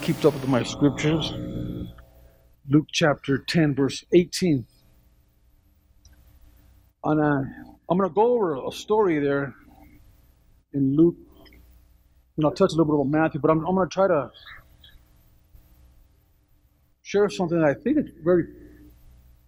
keeps 0.00 0.24
up 0.24 0.32
with 0.32 0.46
my 0.46 0.62
scriptures. 0.62 1.32
Luke 2.68 2.86
chapter 2.92 3.38
10, 3.38 3.74
verse 3.74 4.04
18. 4.12 4.64
And 7.02 7.20
uh, 7.20 7.42
I'm 7.90 7.98
going 7.98 8.08
to 8.08 8.14
go 8.14 8.32
over 8.32 8.64
a 8.64 8.70
story 8.70 9.18
there 9.18 9.56
in 10.72 10.94
Luke. 10.94 11.16
And 12.36 12.46
I'll 12.46 12.52
touch 12.52 12.72
a 12.72 12.76
little 12.76 12.84
bit 12.84 12.94
about 12.94 13.08
Matthew, 13.08 13.40
but 13.40 13.50
I'm, 13.50 13.66
I'm 13.66 13.74
going 13.74 13.88
to 13.88 13.92
try 13.92 14.06
to 14.06 14.30
share 17.02 17.28
something 17.28 17.58
that 17.58 17.66
I 17.66 17.74
think 17.74 17.98
is 17.98 18.10
very 18.22 18.44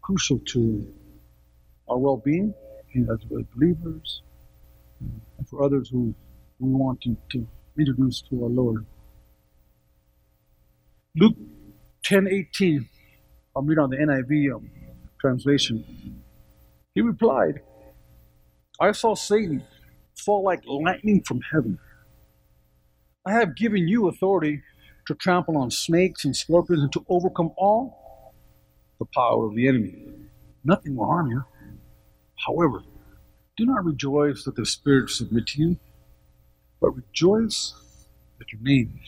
crucial 0.03 0.41
to 0.41 0.93
our 1.89 1.97
well 1.97 2.17
being 2.17 2.53
as 3.09 3.25
believers 3.55 4.23
and 5.01 5.49
for 5.49 5.63
others 5.63 5.91
who 5.91 6.13
we 6.59 6.71
want 6.71 7.01
to, 7.03 7.17
to 7.31 7.47
introduce 7.79 8.21
to 8.23 8.43
our 8.43 8.51
Lord. 8.51 8.85
Luke 11.17 11.37
10:18. 12.05 12.89
I'm 13.57 13.67
reading 13.67 13.85
on 13.85 13.91
the 13.91 13.99
NIV 13.99 14.57
um, 14.57 14.71
translation. 15.21 16.23
He 16.95 17.03
replied, 17.03 17.63
"I 18.81 18.93
saw 18.93 19.15
Satan 19.15 19.65
fall 20.17 20.43
like 20.43 20.65
lightning 20.67 21.23
from 21.23 21.43
heaven. 21.53 21.79
I 23.27 23.33
have 23.35 23.57
given 23.57 23.89
you 23.89 24.09
authority 24.09 24.63
to 25.07 25.15
trample 25.15 25.57
on 25.57 25.71
snakes 25.71 26.25
and 26.25 26.37
scorpions 26.37 26.83
and 26.83 26.93
to 26.95 27.05
overcome 27.09 27.53
all 27.57 28.35
the 28.99 29.07
power 29.07 29.47
of 29.47 29.55
the 29.55 29.69
enemy. 29.69 30.07
Nothing 30.65 30.97
will 30.97 31.07
harm 31.07 31.31
you. 31.31 31.45
However, 32.47 32.83
do 33.57 33.67
not 33.67 33.85
rejoice 33.85 34.45
that 34.45 34.57
the 34.57 34.67
spirits 34.67 35.19
submit 35.19 35.47
to 35.49 35.63
you, 35.63 35.77
but 36.81 36.91
rejoice 36.97 37.75
that 38.39 38.53
your 38.53 38.63
names 38.63 39.01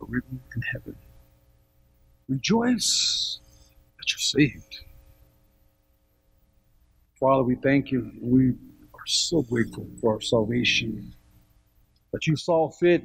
are 0.00 0.06
written 0.06 0.40
in 0.56 0.62
heaven." 0.62 0.96
Rejoice 2.28 3.38
that 3.98 4.10
you're 4.10 4.18
saved. 4.18 4.80
Father, 7.20 7.42
we 7.42 7.54
thank 7.56 7.90
you. 7.90 8.10
We 8.20 8.50
are 8.94 9.06
so 9.06 9.42
grateful 9.42 9.86
for 10.00 10.14
our 10.14 10.20
salvation. 10.20 11.14
That 12.12 12.26
you 12.26 12.36
saw 12.36 12.70
fit, 12.70 13.04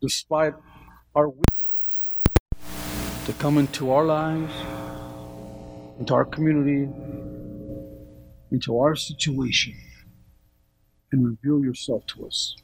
despite 0.00 0.54
our 1.14 1.28
weakness, 1.28 1.46
to 3.26 3.32
come 3.34 3.58
into 3.58 3.90
our 3.90 4.04
lives, 4.04 4.52
into 5.98 6.14
our 6.14 6.24
community, 6.24 6.88
into 8.50 8.78
our 8.78 8.94
situation, 8.94 9.74
and 11.10 11.26
reveal 11.26 11.64
yourself 11.64 12.06
to 12.06 12.26
us. 12.26 12.56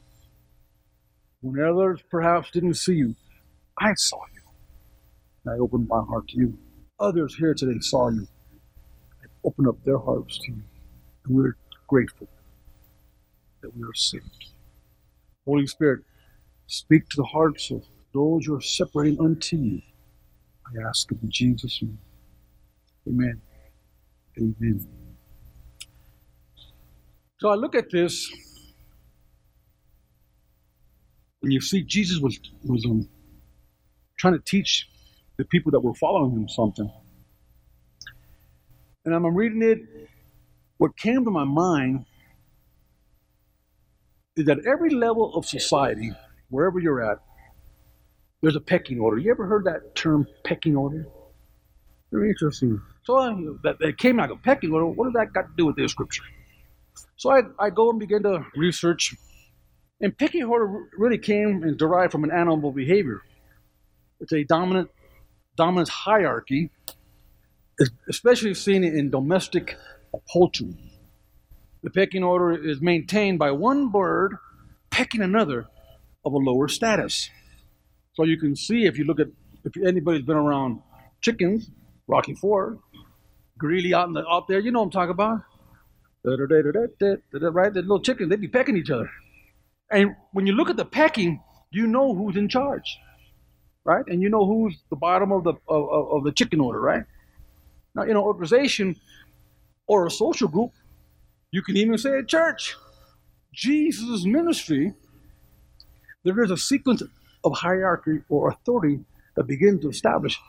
When 1.41 1.63
others 1.63 2.01
perhaps 2.09 2.51
didn't 2.51 2.75
see 2.75 2.95
you, 2.95 3.15
I 3.77 3.93
saw 3.95 4.19
you. 4.27 4.28
I 5.47 5.53
opened 5.53 5.87
my 5.87 6.01
heart 6.07 6.27
to 6.29 6.37
you. 6.37 6.57
Others 6.99 7.35
here 7.35 7.53
today 7.53 7.79
saw 7.79 8.09
you 8.09 8.27
and 9.21 9.31
opened 9.45 9.67
up 9.67 9.83
their 9.83 9.99
hearts 9.99 10.37
to 10.39 10.51
you. 10.51 10.63
And 11.25 11.35
we're 11.35 11.55
grateful 11.87 12.27
that 13.61 13.75
we 13.75 13.83
are 13.83 13.93
saved. 13.93 14.45
Holy 15.45 15.67
Spirit, 15.67 16.01
speak 16.67 17.09
to 17.09 17.17
the 17.17 17.25
hearts 17.25 17.71
of 17.71 17.85
those 18.13 18.45
you 18.47 18.55
are 18.55 18.61
separating 18.61 19.19
unto 19.19 19.57
you. 19.57 19.81
I 20.67 20.87
ask 20.87 21.11
in 21.11 21.19
Jesus' 21.29 21.81
name. 21.81 21.99
Amen. 23.07 23.41
Amen. 24.37 24.87
So 27.39 27.49
I 27.49 27.55
look 27.55 27.75
at 27.75 27.91
this, 27.91 28.31
and 31.43 31.53
you 31.53 31.61
see 31.61 31.83
Jesus 31.83 32.19
was, 32.19 32.39
was 32.65 32.85
um, 32.85 33.07
trying 34.17 34.33
to 34.33 34.39
teach 34.39 34.89
the 35.39 35.45
people 35.45 35.71
that 35.71 35.79
were 35.79 35.93
following 35.93 36.31
him 36.33 36.49
something. 36.49 36.91
And 39.05 39.15
I'm 39.15 39.25
reading 39.25 39.63
it. 39.63 39.79
What 40.77 40.97
came 40.97 41.23
to 41.23 41.31
my 41.31 41.45
mind 41.45 42.05
is 44.35 44.45
that 44.47 44.57
every 44.67 44.89
level 44.89 45.33
of 45.33 45.45
society, 45.45 46.11
wherever 46.49 46.77
you're 46.77 47.01
at, 47.01 47.19
there's 48.41 48.57
a 48.57 48.59
pecking 48.59 48.99
order. 48.99 49.17
You 49.17 49.31
ever 49.31 49.45
heard 49.47 49.63
that 49.63 49.95
term, 49.95 50.27
pecking 50.43 50.75
order? 50.75 51.07
Very 52.11 52.29
interesting. 52.29 52.81
So 53.03 53.17
I, 53.17 53.33
that, 53.63 53.79
that 53.79 53.97
came 53.97 54.17
like 54.17 54.31
a 54.31 54.35
pecking 54.35 54.73
order. 54.73 54.87
What 54.87 55.05
does 55.05 55.13
that 55.13 55.31
got 55.31 55.43
to 55.43 55.53
do 55.55 55.65
with 55.65 55.77
this 55.77 55.91
scripture? 55.91 56.23
So 57.15 57.31
I, 57.31 57.43
I 57.57 57.69
go 57.69 57.91
and 57.91 57.99
begin 57.99 58.23
to 58.23 58.45
research. 58.57 59.15
And 60.01 60.17
pecking 60.17 60.43
order 60.43 60.89
really 60.97 61.17
came 61.17 61.63
and 61.63 61.77
derived 61.77 62.11
from 62.11 62.25
an 62.25 62.31
animal 62.31 62.73
behavior. 62.73 63.21
It's 64.19 64.33
a 64.33 64.43
dominant 64.43 64.89
dominance 65.59 65.89
hierarchy, 65.89 66.69
especially 68.07 68.53
seen 68.53 68.85
in 68.85 69.09
domestic 69.09 69.75
poultry. 70.31 70.73
The 71.83 71.89
pecking 71.89 72.23
order 72.23 72.51
is 72.53 72.79
maintained 72.79 73.39
by 73.39 73.51
one 73.51 73.89
bird 73.89 74.37
pecking 74.89 75.21
another 75.21 75.67
of 76.23 76.31
a 76.31 76.37
lower 76.37 76.69
status. 76.69 77.29
So 78.13 78.23
you 78.23 78.37
can 78.39 78.55
see 78.55 78.85
if 78.85 78.97
you 78.97 79.03
look 79.03 79.19
at 79.19 79.27
if 79.65 79.73
anybody's 79.85 80.21
been 80.21 80.37
around 80.37 80.81
chickens, 81.19 81.69
Rocky 82.07 82.35
Ford, 82.35 82.79
Greeley 83.57 83.93
out 83.93 84.11
the 84.13 84.25
out 84.25 84.47
there, 84.47 84.59
you 84.59 84.71
know 84.71 84.79
what 84.79 84.85
I'm 84.85 84.91
talking 84.91 85.11
about. 85.11 85.41
Right, 86.23 87.73
the 87.73 87.81
little 87.81 87.99
chickens, 87.99 88.29
they'd 88.29 88.39
be 88.39 88.47
pecking 88.47 88.77
each 88.77 88.89
other. 88.89 89.09
And 89.91 90.15
when 90.31 90.47
you 90.47 90.53
look 90.53 90.69
at 90.69 90.77
the 90.77 90.85
pecking, 90.85 91.41
you 91.69 91.85
know 91.85 92.15
who's 92.15 92.37
in 92.37 92.47
charge 92.47 92.97
right? 93.89 94.05
And 94.07 94.21
you 94.21 94.29
know 94.29 94.45
who's 94.45 94.77
the 94.91 94.95
bottom 94.95 95.31
of 95.31 95.43
the 95.43 95.53
of, 95.67 95.83
of 96.15 96.23
the 96.23 96.31
chicken 96.31 96.59
order, 96.61 96.79
right? 96.79 97.03
Now, 97.95 98.03
in 98.03 98.11
an 98.11 98.17
organization 98.17 98.95
or 99.87 100.05
a 100.05 100.11
social 100.11 100.47
group, 100.47 100.71
you 101.51 101.63
can 101.63 101.75
even 101.75 101.97
say 101.97 102.11
a 102.19 102.23
church, 102.23 102.75
Jesus' 103.51 104.25
ministry, 104.25 104.93
there 106.23 106.39
is 106.43 106.51
a 106.51 106.57
sequence 106.57 107.01
of 107.43 107.53
hierarchy 107.53 108.21
or 108.29 108.49
authority 108.49 108.99
that 109.35 109.45
begins 109.45 109.81
to 109.81 109.89
establish. 109.89 110.39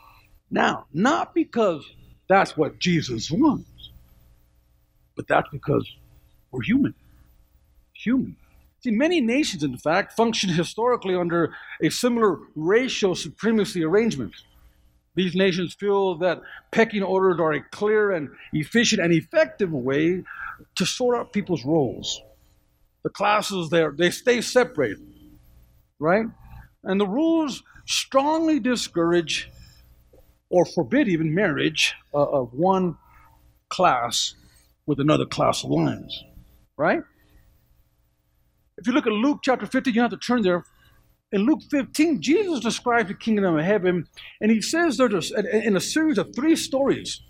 Now, 0.51 0.85
not 0.93 1.33
because 1.33 1.83
that's 2.29 2.55
what 2.55 2.77
Jesus 2.77 3.31
wants, 3.31 3.89
but 5.15 5.27
that's 5.27 5.49
because 5.51 5.89
we're 6.51 6.61
human. 6.61 6.93
Human. 8.03 8.35
See, 8.83 8.91
many 8.91 9.21
nations, 9.21 9.63
in 9.63 9.77
fact, 9.77 10.13
function 10.13 10.49
historically 10.53 11.15
under 11.15 11.53
a 11.81 11.89
similar 11.89 12.39
racial 12.55 13.15
supremacy 13.15 13.83
arrangement. 13.83 14.33
These 15.15 15.35
nations 15.35 15.73
feel 15.73 16.15
that 16.19 16.41
pecking 16.71 17.03
orders 17.03 17.39
are 17.39 17.51
a 17.51 17.61
clear 17.61 18.11
and 18.11 18.29
efficient 18.53 19.01
and 19.01 19.13
effective 19.13 19.71
way 19.71 20.23
to 20.75 20.85
sort 20.85 21.17
out 21.17 21.33
people's 21.33 21.65
roles. 21.65 22.21
The 23.03 23.09
classes 23.09 23.69
there, 23.69 23.91
they 23.91 24.09
stay 24.09 24.41
separated, 24.41 25.05
right? 25.99 26.25
And 26.83 26.99
the 26.99 27.07
rules 27.07 27.61
strongly 27.85 28.59
discourage 28.59 29.49
or 30.49 30.65
forbid 30.65 31.09
even 31.09 31.33
marriage 31.35 31.95
uh, 32.13 32.23
of 32.23 32.53
one 32.53 32.97
class 33.69 34.35
with 34.85 34.99
another 34.99 35.25
class 35.25 35.63
alliance, 35.63 36.23
right? 36.77 37.03
If 38.81 38.87
you 38.87 38.93
look 38.93 39.05
at 39.05 39.13
Luke 39.13 39.41
chapter 39.43 39.67
15, 39.67 39.93
you 39.93 40.01
have 40.01 40.09
to 40.09 40.17
turn 40.17 40.41
there. 40.41 40.65
In 41.31 41.41
Luke 41.41 41.59
15, 41.69 42.19
Jesus 42.19 42.59
describes 42.61 43.09
the 43.09 43.13
kingdom 43.13 43.55
of 43.55 43.63
heaven, 43.63 44.07
and 44.41 44.49
he 44.49 44.59
says 44.59 44.97
there's 44.97 45.31
a, 45.31 45.67
in 45.67 45.77
a 45.77 45.79
series 45.79 46.17
of 46.17 46.33
three 46.35 46.55
stories. 46.55 47.21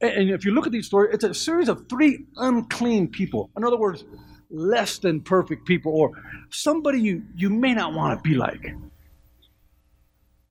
And 0.00 0.30
if 0.30 0.44
you 0.44 0.52
look 0.52 0.66
at 0.66 0.72
these 0.72 0.86
stories, 0.86 1.12
it's 1.12 1.24
a 1.24 1.34
series 1.34 1.68
of 1.68 1.88
three 1.88 2.26
unclean 2.36 3.08
people. 3.08 3.50
In 3.56 3.64
other 3.64 3.76
words, 3.76 4.04
less 4.50 4.98
than 4.98 5.20
perfect 5.20 5.66
people, 5.66 5.90
or 5.92 6.12
somebody 6.50 7.00
you, 7.00 7.24
you 7.34 7.50
may 7.50 7.74
not 7.74 7.92
want 7.92 8.16
to 8.16 8.28
be 8.28 8.36
like. 8.36 8.64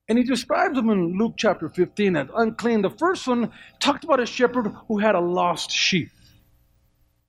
And 0.09 0.17
he 0.17 0.25
describes 0.25 0.75
them 0.75 0.89
in 0.89 1.17
Luke 1.17 1.35
chapter 1.37 1.69
15 1.69 2.17
as 2.17 2.27
unclean. 2.35 2.81
The 2.81 2.89
first 2.89 3.25
one 3.29 3.49
talked 3.79 4.03
about 4.03 4.19
a 4.19 4.25
shepherd 4.25 4.73
who 4.89 4.97
had 4.99 5.15
a 5.15 5.21
lost 5.21 5.71
sheep. 5.71 6.09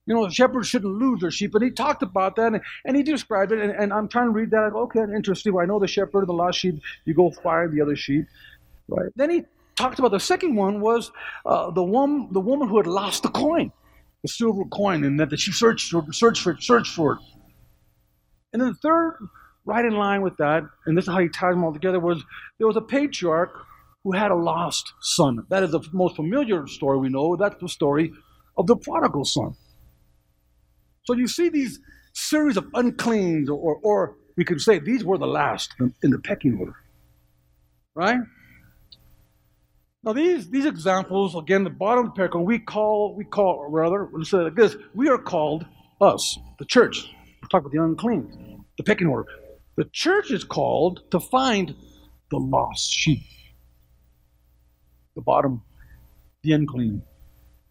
You 0.07 0.15
know, 0.15 0.29
shepherds 0.29 0.69
shouldn't 0.69 0.95
lose 0.95 1.21
their 1.21 1.31
sheep. 1.31 1.55
And 1.55 1.65
he 1.65 1.71
talked 1.71 2.03
about 2.03 2.37
that 2.37 2.53
and, 2.53 2.63
and 2.85 2.97
he 2.97 3.03
described 3.03 3.53
it. 3.53 3.61
And, 3.61 3.71
and, 3.71 3.93
I'm 3.93 4.09
trying 4.09 4.27
to 4.27 4.33
read 4.33 4.51
that. 4.51 4.73
okay, 4.75 5.01
interesting. 5.01 5.55
Well, 5.55 5.63
I 5.63 5.67
know 5.67 5.79
the 5.79 5.87
shepherd, 5.87 6.21
and 6.21 6.29
the 6.29 6.35
lost 6.35 6.59
sheep, 6.59 6.81
you 7.05 7.15
go 7.15 7.31
find 7.31 7.73
the 7.73 7.81
other 7.81 7.97
sheep. 7.97 8.27
Right. 8.87 9.11
Then 9.17 9.31
he 9.31 9.45
talked 9.77 9.99
about 9.99 10.11
the 10.11 10.21
second 10.21 10.57
one 10.57 10.81
was 10.81 11.11
uh, 11.47 11.71
the, 11.71 11.83
woman, 11.83 12.29
the 12.33 12.41
woman 12.41 12.69
who 12.69 12.77
had 12.77 12.87
lost 12.87 13.23
the 13.23 13.31
coin, 13.31 13.73
the 14.23 14.29
silver 14.29 14.65
coin, 14.67 15.05
and 15.05 15.19
that 15.19 15.39
she 15.39 15.53
searched 15.53 15.95
searched 16.11 16.43
for 16.43 16.53
it, 16.53 16.63
searched 16.63 16.95
for 16.95 17.15
it. 17.15 17.19
And 18.53 18.61
then 18.61 18.69
the 18.69 18.75
third, 18.75 19.19
right 19.65 19.85
in 19.85 19.95
line 19.95 20.23
with 20.23 20.37
that, 20.37 20.65
and 20.87 20.97
this 20.97 21.07
is 21.07 21.13
how 21.13 21.19
he 21.19 21.29
ties 21.29 21.55
them 21.55 21.65
all 21.65 21.73
together, 21.73 21.99
was 21.99 22.23
there 22.59 22.67
was 22.67 22.77
a 22.77 22.83
patriarch 22.83 23.55
who 24.05 24.13
had 24.13 24.31
a 24.31 24.37
lost 24.37 24.93
son. 25.01 25.45
That 25.49 25.63
is 25.63 25.73
the 25.73 25.81
most 25.93 26.17
familiar 26.17 26.67
story 26.67 26.99
we 26.99 27.09
know. 27.09 27.37
That's 27.37 27.61
the 27.61 27.69
story 27.69 28.13
of 28.57 28.67
the 28.67 28.77
prodigal 28.77 29.25
son. 29.25 29.57
So 31.05 31.15
you 31.15 31.29
see 31.29 31.49
these 31.49 31.81
series 32.15 32.57
of 32.57 32.67
uncleans, 32.75 33.51
or, 33.51 33.77
or 33.83 34.17
we 34.37 34.45
could 34.45 34.61
say 34.61 34.79
these 34.79 35.05
were 35.05 35.19
the 35.19 35.27
last 35.27 35.75
in 36.03 36.11
the 36.11 36.19
pecking 36.19 36.59
order. 36.59 36.77
Right? 37.95 38.21
Now 40.03 40.13
these 40.13 40.51
these 40.51 40.67
examples, 40.67 41.35
again, 41.35 41.65
the 41.65 41.71
bottom 41.71 42.07
of 42.07 42.13
the 42.13 42.17
paragraph, 42.17 42.45
we 42.45 42.59
call 42.59 43.15
we 43.15 43.25
call 43.25 43.57
or 43.57 43.71
rather 43.71 44.09
let's 44.13 44.31
say 44.31 44.39
like 44.39 44.55
this: 44.55 44.77
we 44.95 45.09
are 45.09 45.19
called 45.19 45.65
us, 46.01 46.39
the 46.59 46.65
church. 46.65 47.11
We're 47.43 47.49
talking 47.49 47.67
about 47.67 47.73
the 47.73 47.83
unclean, 47.83 48.65
the 48.77 48.85
pecking 48.85 49.07
order. 49.07 49.29
The 49.77 49.85
church 49.93 50.31
is 50.31 50.45
called 50.45 51.03
to 51.11 51.21
find 51.21 51.75
the 52.31 52.39
lost 52.39 52.91
sheep. 52.91 53.23
The 55.17 55.23
bottom, 55.23 55.63
the 56.43 56.53
unclean. 56.53 57.03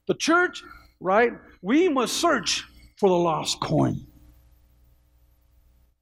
The 0.08 0.16
church, 0.16 0.64
right? 1.00 1.34
We 1.62 1.90
must 1.90 2.18
search 2.18 2.66
for 3.04 3.10
the 3.10 3.16
lost 3.16 3.60
coin. 3.60 4.08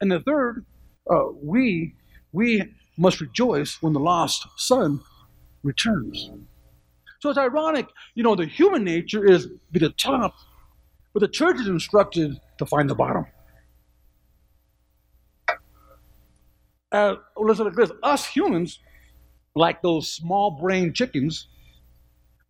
And 0.01 0.11
the 0.11 0.19
third, 0.19 0.67
uh, 1.09 1.29
we 1.41 1.95
we 2.31 2.75
must 2.95 3.19
rejoice 3.19 3.81
when 3.81 3.93
the 3.93 3.99
lost 3.99 4.45
son 4.55 4.99
returns. 5.63 6.29
So 7.19 7.31
it's 7.31 7.39
ironic, 7.39 7.87
you 8.13 8.21
know, 8.21 8.35
the 8.35 8.45
human 8.45 8.83
nature 8.83 9.25
is 9.25 9.47
be 9.71 9.79
the 9.79 9.89
top, 9.89 10.35
but 11.11 11.21
the 11.21 11.27
church 11.27 11.59
is 11.59 11.67
instructed 11.67 12.39
to 12.59 12.67
find 12.67 12.87
the 12.87 12.93
bottom. 12.93 13.25
Uh, 16.91 17.15
listen 17.35 17.65
to 17.65 17.71
this. 17.71 17.89
Us 18.03 18.27
humans, 18.27 18.77
like 19.55 19.81
those 19.81 20.07
small 20.07 20.51
brain 20.51 20.93
chickens, 20.93 21.47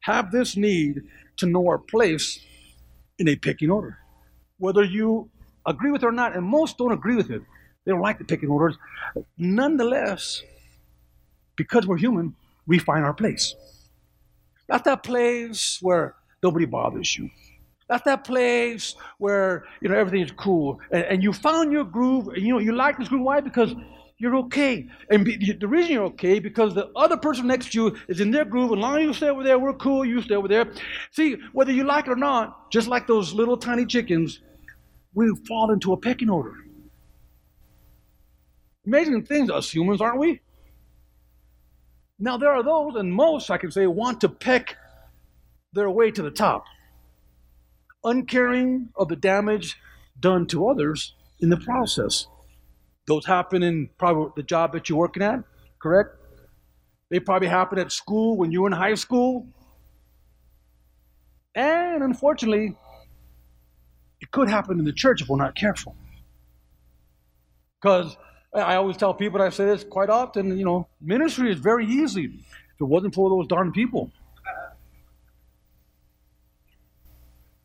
have 0.01 0.29
this 0.29 0.57
need 0.57 1.03
to 1.37 1.45
know 1.45 1.65
our 1.69 1.77
place 1.77 2.41
in 3.17 3.29
a 3.29 3.37
picking 3.37 3.71
order. 3.71 3.99
Whether 4.61 4.83
you 4.83 5.27
agree 5.65 5.89
with 5.89 6.03
it 6.03 6.05
or 6.05 6.11
not, 6.11 6.35
and 6.35 6.45
most 6.45 6.77
don't 6.77 6.91
agree 6.91 7.15
with 7.15 7.31
it, 7.31 7.41
they 7.83 7.91
don't 7.91 7.99
like 7.99 8.19
the 8.19 8.25
pecking 8.25 8.49
orders. 8.49 8.77
Nonetheless, 9.35 10.43
because 11.55 11.87
we're 11.87 11.97
human, 11.97 12.35
we 12.67 12.77
find 12.77 13.03
our 13.03 13.13
place. 13.15 13.55
Not 14.69 14.83
that 14.85 15.01
place 15.01 15.79
where 15.81 16.13
nobody 16.43 16.65
bothers 16.65 17.17
you. 17.17 17.31
Not 17.89 18.05
that 18.05 18.23
place 18.23 18.93
where 19.17 19.65
you 19.81 19.89
know 19.89 19.97
everything's 19.97 20.31
cool, 20.31 20.79
and, 20.91 21.05
and 21.05 21.23
you 21.23 21.33
found 21.33 21.71
your 21.71 21.83
groove, 21.83 22.27
and 22.27 22.37
you 22.37 22.53
know 22.53 22.59
you 22.59 22.73
like 22.73 22.99
this 22.99 23.09
groove. 23.09 23.23
Why? 23.23 23.41
Because 23.41 23.73
you're 24.19 24.35
okay, 24.45 24.87
and 25.09 25.25
be, 25.25 25.53
the 25.59 25.67
reason 25.67 25.93
you're 25.93 26.05
okay 26.13 26.37
because 26.37 26.75
the 26.75 26.91
other 26.95 27.17
person 27.17 27.47
next 27.47 27.71
to 27.71 27.79
you 27.79 27.97
is 28.07 28.21
in 28.21 28.29
their 28.29 28.45
groove. 28.45 28.71
As 28.71 28.77
long 28.77 28.97
as 28.97 29.01
you 29.01 29.13
stay 29.13 29.29
over 29.29 29.43
there, 29.43 29.57
we're 29.57 29.73
cool. 29.73 30.05
You 30.05 30.21
stay 30.21 30.35
over 30.35 30.47
there. 30.47 30.71
See, 31.09 31.37
whether 31.51 31.71
you 31.71 31.83
like 31.83 32.05
it 32.05 32.11
or 32.11 32.15
not, 32.15 32.71
just 32.71 32.87
like 32.87 33.07
those 33.07 33.33
little 33.33 33.57
tiny 33.57 33.87
chickens, 33.87 34.39
we 35.13 35.33
fall 35.47 35.71
into 35.71 35.93
a 35.93 35.97
pecking 35.97 36.29
order. 36.29 36.53
Amazing 38.85 39.25
things, 39.25 39.49
us 39.49 39.69
humans, 39.73 40.01
aren't 40.01 40.19
we? 40.19 40.41
Now, 42.17 42.37
there 42.37 42.49
are 42.49 42.63
those, 42.63 42.95
and 42.95 43.13
most, 43.13 43.49
I 43.49 43.57
can 43.57 43.71
say, 43.71 43.87
want 43.87 44.21
to 44.21 44.29
peck 44.29 44.77
their 45.73 45.89
way 45.89 46.11
to 46.11 46.21
the 46.21 46.31
top, 46.31 46.65
uncaring 48.03 48.89
of 48.95 49.07
the 49.07 49.15
damage 49.15 49.77
done 50.19 50.45
to 50.47 50.67
others 50.67 51.15
in 51.39 51.49
the 51.49 51.57
process. 51.57 52.27
Those 53.07 53.25
happen 53.25 53.63
in 53.63 53.89
probably 53.97 54.31
the 54.35 54.43
job 54.43 54.73
that 54.73 54.89
you're 54.89 54.99
working 54.99 55.23
at, 55.23 55.43
correct? 55.81 56.15
They 57.09 57.19
probably 57.19 57.47
happen 57.47 57.79
at 57.79 57.91
school 57.91 58.37
when 58.37 58.51
you 58.51 58.61
were 58.61 58.67
in 58.67 58.73
high 58.73 58.95
school. 58.95 59.47
And 61.55 62.03
unfortunately, 62.03 62.77
it 64.21 64.31
could 64.31 64.49
happen 64.49 64.79
in 64.79 64.85
the 64.85 64.93
church 64.93 65.21
if 65.21 65.29
we're 65.29 65.37
not 65.37 65.55
careful. 65.55 65.95
Because 67.81 68.15
I 68.53 68.75
always 68.75 68.97
tell 68.97 69.13
people, 69.13 69.41
I 69.41 69.49
say 69.49 69.65
this 69.65 69.83
quite 69.83 70.09
often, 70.09 70.57
you 70.57 70.65
know, 70.65 70.87
ministry 71.01 71.51
is 71.51 71.59
very 71.59 71.85
easy 71.85 72.25
if 72.25 72.81
it 72.81 72.83
wasn't 72.83 73.15
for 73.15 73.29
those 73.29 73.47
darn 73.47 73.71
people. 73.71 74.11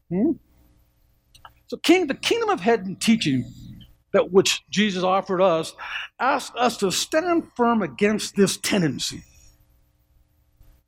Hmm? 0.08 0.32
So, 1.66 1.76
king, 1.78 2.06
the 2.06 2.14
kingdom 2.14 2.48
of 2.48 2.60
heaven 2.60 2.96
teaching 2.96 3.44
that 4.12 4.32
which 4.32 4.62
Jesus 4.70 5.02
offered 5.02 5.42
us 5.42 5.74
asks 6.18 6.56
us 6.56 6.76
to 6.78 6.90
stand 6.90 7.48
firm 7.56 7.82
against 7.82 8.36
this 8.36 8.56
tendency. 8.56 9.22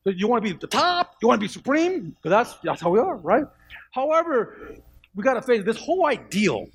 So 0.04 0.10
you 0.10 0.28
want 0.28 0.42
to 0.42 0.48
be 0.48 0.54
at 0.54 0.60
the 0.60 0.68
top, 0.68 1.16
you 1.20 1.28
want 1.28 1.40
to 1.40 1.44
be 1.44 1.52
supreme, 1.52 2.10
because 2.10 2.30
that's 2.30 2.54
that's 2.62 2.80
how 2.80 2.90
we 2.90 3.00
are, 3.00 3.16
right? 3.16 3.44
However, 3.92 4.76
we 5.18 5.24
got 5.24 5.34
to 5.34 5.42
face 5.42 5.64
this 5.64 5.76
whole 5.76 6.06
ideal 6.06 6.68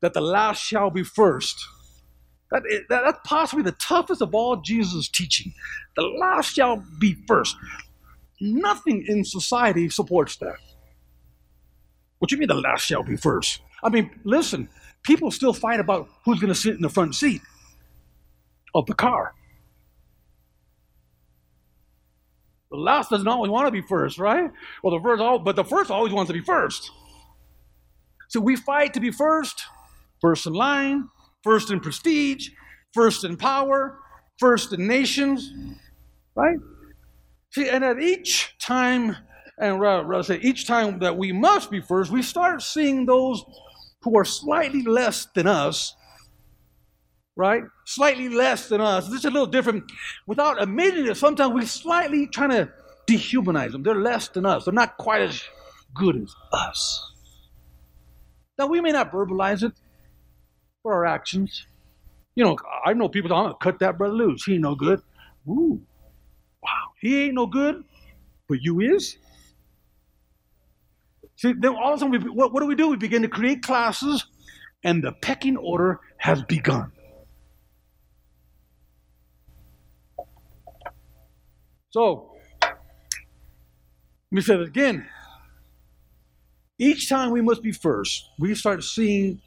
that 0.00 0.14
the 0.14 0.20
last 0.20 0.60
shall 0.60 0.90
be 0.90 1.04
first 1.04 1.64
that, 2.54 2.62
that, 2.88 3.02
that's 3.04 3.18
possibly 3.24 3.64
the 3.64 3.72
toughest 3.72 4.22
of 4.22 4.32
all 4.32 4.56
Jesus' 4.56 5.08
teaching. 5.08 5.52
The 5.96 6.02
last 6.02 6.54
shall 6.54 6.84
be 7.00 7.16
first. 7.26 7.56
Nothing 8.40 9.04
in 9.08 9.24
society 9.24 9.88
supports 9.88 10.36
that. 10.36 10.56
What 12.18 12.28
do 12.28 12.36
you 12.36 12.40
mean 12.40 12.48
the 12.48 12.54
last 12.54 12.82
shall 12.82 13.02
be 13.02 13.16
first? 13.16 13.60
I 13.82 13.88
mean, 13.88 14.08
listen, 14.22 14.68
people 15.02 15.32
still 15.32 15.52
fight 15.52 15.80
about 15.80 16.08
who's 16.24 16.38
going 16.38 16.52
to 16.52 16.58
sit 16.58 16.76
in 16.76 16.82
the 16.82 16.88
front 16.88 17.16
seat 17.16 17.42
of 18.72 18.86
the 18.86 18.94
car. 18.94 19.34
The 22.70 22.76
last 22.76 23.10
doesn't 23.10 23.26
always 23.26 23.50
want 23.50 23.66
to 23.66 23.72
be 23.72 23.82
first, 23.82 24.18
right? 24.18 24.50
Well, 24.82 24.96
the 24.96 25.02
first, 25.02 25.44
but 25.44 25.56
the 25.56 25.64
first 25.64 25.90
always 25.90 26.12
wants 26.12 26.28
to 26.28 26.34
be 26.34 26.40
first. 26.40 26.90
So 28.28 28.40
we 28.40 28.56
fight 28.56 28.94
to 28.94 29.00
be 29.00 29.10
first, 29.10 29.64
first 30.20 30.46
in 30.46 30.52
line, 30.52 31.08
first 31.42 31.70
in 31.70 31.80
prestige, 31.80 32.50
first 32.92 33.24
in 33.24 33.36
power, 33.36 33.98
first 34.38 34.72
in 34.72 34.86
nations, 34.86 35.52
right? 36.34 36.56
See, 37.50 37.68
and 37.68 37.84
at 37.84 38.00
each 38.00 38.56
time, 38.58 39.16
and 39.58 39.80
rather 39.80 40.22
say 40.22 40.38
each 40.38 40.66
time 40.66 40.98
that 41.00 41.16
we 41.16 41.32
must 41.32 41.70
be 41.70 41.80
first, 41.80 42.10
we 42.10 42.22
start 42.22 42.62
seeing 42.62 43.06
those 43.06 43.44
who 44.02 44.18
are 44.18 44.24
slightly 44.24 44.82
less 44.82 45.26
than 45.34 45.46
us, 45.46 45.94
right? 47.36 47.62
Slightly 47.86 48.28
less 48.28 48.68
than 48.68 48.80
us. 48.80 49.06
This 49.06 49.20
is 49.20 49.24
a 49.26 49.30
little 49.30 49.46
different. 49.46 49.84
Without 50.26 50.60
admitting 50.60 51.06
it, 51.06 51.16
sometimes 51.16 51.54
we're 51.54 51.66
slightly 51.66 52.26
trying 52.26 52.50
to 52.50 52.72
dehumanize 53.08 53.72
them. 53.72 53.82
They're 53.82 53.94
less 53.94 54.28
than 54.28 54.46
us. 54.46 54.64
They're 54.64 54.74
not 54.74 54.96
quite 54.96 55.22
as 55.22 55.42
good 55.94 56.16
as 56.16 56.34
us. 56.52 57.13
Now 58.58 58.66
we 58.66 58.80
may 58.80 58.92
not 58.92 59.10
verbalize 59.10 59.62
it, 59.62 59.72
for 60.84 60.92
our 60.92 61.06
actions. 61.06 61.66
You 62.36 62.44
know, 62.44 62.56
I 62.84 62.92
know 62.92 63.08
people, 63.08 63.32
I'm 63.32 63.44
going 63.44 63.54
to 63.54 63.58
cut 63.64 63.78
that 63.80 63.98
brother 63.98 64.14
loose. 64.14 64.44
He 64.44 64.54
ain't 64.54 64.62
no 64.62 64.74
good. 64.74 65.00
Ooh, 65.48 65.80
wow, 66.62 66.92
he 67.00 67.24
ain't 67.24 67.34
no 67.34 67.46
good, 67.46 67.82
but 68.48 68.60
you 68.60 68.80
is? 68.80 69.16
See, 71.36 71.52
then 71.52 71.74
all 71.74 71.94
of 71.94 71.96
a 71.96 71.98
sudden, 71.98 72.12
we, 72.12 72.30
what, 72.30 72.52
what 72.52 72.60
do 72.60 72.66
we 72.66 72.74
do? 72.74 72.88
We 72.88 72.96
begin 72.96 73.22
to 73.22 73.28
create 73.28 73.62
classes, 73.62 74.24
and 74.84 75.02
the 75.02 75.12
pecking 75.12 75.56
order 75.56 76.00
has 76.18 76.42
begun. 76.44 76.92
So, 81.90 82.32
let 82.62 82.76
me 84.30 84.40
say 84.40 84.56
that 84.56 84.62
again. 84.62 85.06
Each 86.78 87.08
time 87.08 87.30
we 87.30 87.40
must 87.40 87.62
be 87.62 87.72
first, 87.72 88.30
we 88.38 88.54
start 88.54 88.82
seeing 88.82 89.40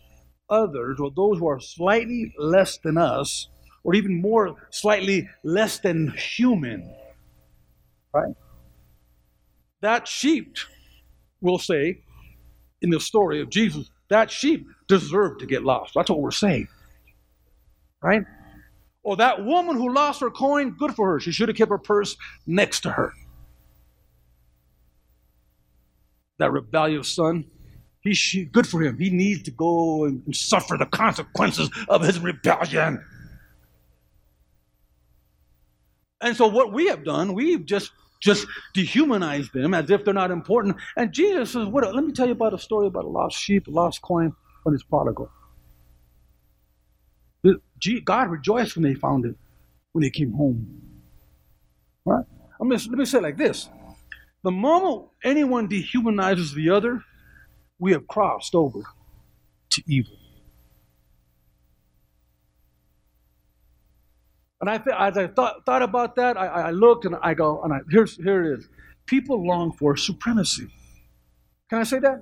others, 0.50 1.00
or 1.00 1.12
those 1.12 1.40
who 1.40 1.48
are 1.48 1.60
slightly 1.60 2.34
less 2.38 2.78
than 2.78 2.98
us, 2.98 3.50
or 3.84 3.96
even 3.96 4.22
more 4.22 4.56
slightly 4.70 5.28
less 5.44 5.80
than 5.80 6.14
human, 6.18 6.94
right? 8.14 8.34
That 9.82 10.08
sheep, 10.08 10.56
we'll 11.42 11.60
say, 11.60 12.02
in 12.82 12.90
the 12.90 13.00
story 13.00 13.42
of 13.42 13.50
Jesus, 13.50 13.90
that 14.10 14.32
sheep 14.32 14.66
deserved 14.88 15.42
to 15.42 15.46
get 15.46 15.64
lost. 15.64 15.94
That's 15.96 16.10
what 16.10 16.22
we're 16.22 16.32
saying, 16.32 16.70
right? 18.02 18.24
Or 19.04 19.18
that 19.18 19.44
woman 19.44 19.76
who 19.76 19.94
lost 19.94 20.22
her 20.22 20.30
coin, 20.30 20.72
good 20.72 20.96
for 20.96 21.12
her. 21.12 21.20
She 21.20 21.32
should 21.34 21.50
have 21.50 21.58
kept 21.58 21.72
her 21.72 21.78
purse 21.78 22.16
next 22.46 22.82
to 22.82 22.92
her. 22.92 23.14
That 26.40 26.52
rebellious 26.52 27.10
son, 27.14 27.46
he 28.02 28.46
good 28.46 28.68
for 28.68 28.82
him. 28.82 28.98
He 28.98 29.10
needs 29.10 29.44
to 29.44 29.52
go 29.52 30.06
and 30.06 30.36
suffer 30.36 30.78
the 30.78 30.86
consequences 30.86 31.70
of 31.90 32.04
his 32.04 32.20
rebellion. 32.20 33.04
And 36.22 36.36
so 36.36 36.48
what 36.48 36.74
we 36.74 36.88
have 36.88 37.04
done, 37.04 37.34
we've 37.34 37.66
just 37.66 37.92
just 38.20 38.48
dehumanized 38.74 39.54
them 39.54 39.74
as 39.74 39.92
if 39.92 40.04
they're 40.04 40.14
not 40.14 40.32
important. 40.32 40.78
And 40.96 41.14
Jesus 41.14 41.52
says, 41.52 41.68
what, 41.68 41.94
let 41.94 42.04
me 42.04 42.12
tell 42.12 42.26
you 42.26 42.32
about 42.32 42.54
a 42.54 42.58
story 42.58 42.88
about 42.88 43.06
a 43.06 43.10
lost 43.10 43.38
sheep, 43.38 43.68
a 43.68 43.72
lost 43.72 44.02
coin 44.02 44.34
on 44.66 44.74
his 44.74 44.84
prodigal. 44.84 45.30
God 48.04 48.30
rejoiced 48.30 48.76
when 48.76 48.84
they 48.84 48.96
found 48.96 49.26
it, 49.26 49.36
when 49.92 50.02
they 50.02 50.10
came 50.10 50.34
home. 50.34 50.82
Right? 52.06 52.26
I 52.60 52.64
let 52.64 52.90
me 52.90 53.06
say 53.06 53.20
it 53.20 53.24
like 53.24 53.38
this. 53.38 53.70
The 54.48 54.52
moment 54.52 55.10
anyone 55.26 55.68
dehumanizes 55.68 56.54
the 56.54 56.70
other, 56.70 57.04
we 57.80 57.92
have 57.92 58.08
crossed 58.08 58.56
over 58.56 58.80
to 59.72 59.84
evil. 59.86 60.16
And 64.62 64.70
I, 64.70 64.76
as 65.10 65.18
I 65.18 65.28
thought, 65.28 65.66
thought 65.66 65.82
about 65.82 66.16
that, 66.16 66.38
I, 66.38 66.46
I 66.48 66.72
looked 66.72 67.04
and 67.04 67.18
I 67.22 67.34
go, 67.34 67.62
and 67.62 67.74
I, 67.74 67.80
here's, 67.92 68.16
here 68.16 68.54
it 68.54 68.60
is. 68.60 68.70
People 69.06 69.46
long 69.46 69.74
for 69.74 69.98
supremacy. 69.98 70.70
Can 71.70 71.80
I 71.80 71.84
say 71.84 72.00
that? 72.00 72.22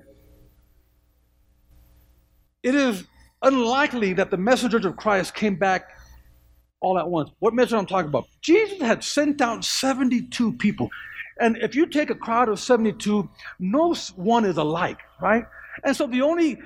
It 2.63 2.73
is 2.73 3.03
unlikely 3.43 4.13
that 4.13 4.31
the 4.31 4.37
messengers 4.37 4.83
of 4.83 4.95
Christ 4.95 5.35
came 5.35 5.57
back 5.57 5.91
all 6.81 6.97
at 6.97 7.07
once. 7.07 7.29
What 7.37 7.53
message 7.53 7.73
I'm 7.73 7.85
talking 7.85 8.09
about? 8.09 8.25
Jesus 8.41 8.81
had 8.81 9.03
sent 9.03 9.41
out 9.41 9.63
72 9.63 10.53
people. 10.53 10.89
And 11.39 11.57
if 11.57 11.75
you 11.75 11.85
take 11.85 12.09
a 12.09 12.15
crowd 12.15 12.49
of 12.49 12.59
72, 12.59 13.29
no 13.59 13.93
one 14.15 14.45
is 14.45 14.57
alike, 14.57 14.99
right? 15.21 15.45
And 15.83 15.95
so 15.95 16.07
the 16.07 16.21
only 16.21 16.59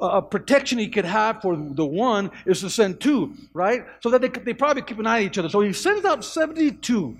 uh, 0.00 0.20
protection 0.20 0.78
he 0.78 0.88
could 0.88 1.04
have 1.04 1.40
for 1.40 1.56
the 1.56 1.86
one 1.86 2.30
is 2.44 2.60
to 2.60 2.70
send 2.70 3.00
two, 3.00 3.34
right? 3.54 3.84
So 4.02 4.10
that 4.10 4.20
they, 4.20 4.28
they 4.28 4.54
probably 4.54 4.82
keep 4.82 4.98
an 4.98 5.06
eye 5.06 5.20
on 5.20 5.26
each 5.26 5.38
other. 5.38 5.48
So 5.48 5.60
he 5.60 5.72
sends 5.72 6.04
out 6.04 6.24
72, 6.24 7.16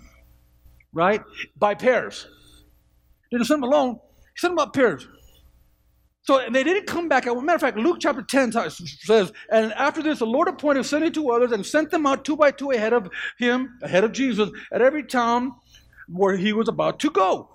right? 0.92 1.22
By 1.56 1.74
pairs. 1.74 2.26
Didn't 3.30 3.46
send 3.46 3.62
them 3.62 3.70
alone, 3.70 3.94
he 4.34 4.38
sent 4.38 4.56
them 4.56 4.64
by 4.64 4.70
pairs. 4.70 5.06
So 6.26 6.42
they 6.50 6.64
didn't 6.64 6.88
come 6.88 7.08
back. 7.08 7.28
As 7.28 7.34
a 7.34 7.40
matter 7.40 7.54
of 7.54 7.60
fact, 7.60 7.76
Luke 7.78 7.98
chapter 8.00 8.20
10 8.20 8.50
says, 8.50 9.32
And 9.48 9.72
after 9.74 10.02
this, 10.02 10.18
the 10.18 10.26
Lord 10.26 10.48
appointed 10.48 10.84
72 10.84 11.30
others 11.30 11.52
and 11.52 11.64
sent 11.64 11.92
them 11.92 12.04
out 12.04 12.24
two 12.24 12.36
by 12.36 12.50
two 12.50 12.72
ahead 12.72 12.92
of 12.92 13.08
him, 13.38 13.78
ahead 13.80 14.02
of 14.02 14.10
Jesus, 14.10 14.50
at 14.72 14.82
every 14.82 15.04
town 15.04 15.52
where 16.08 16.36
he 16.36 16.52
was 16.52 16.68
about 16.68 17.00
to 17.00 17.10
go. 17.10 17.48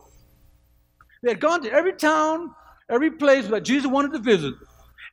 They 1.23 1.31
had 1.31 1.39
gone 1.39 1.61
to 1.63 1.71
every 1.71 1.93
town, 1.93 2.53
every 2.89 3.11
place 3.11 3.47
that 3.47 3.61
Jesus 3.61 3.89
wanted 3.89 4.13
to 4.13 4.19
visit. 4.19 4.53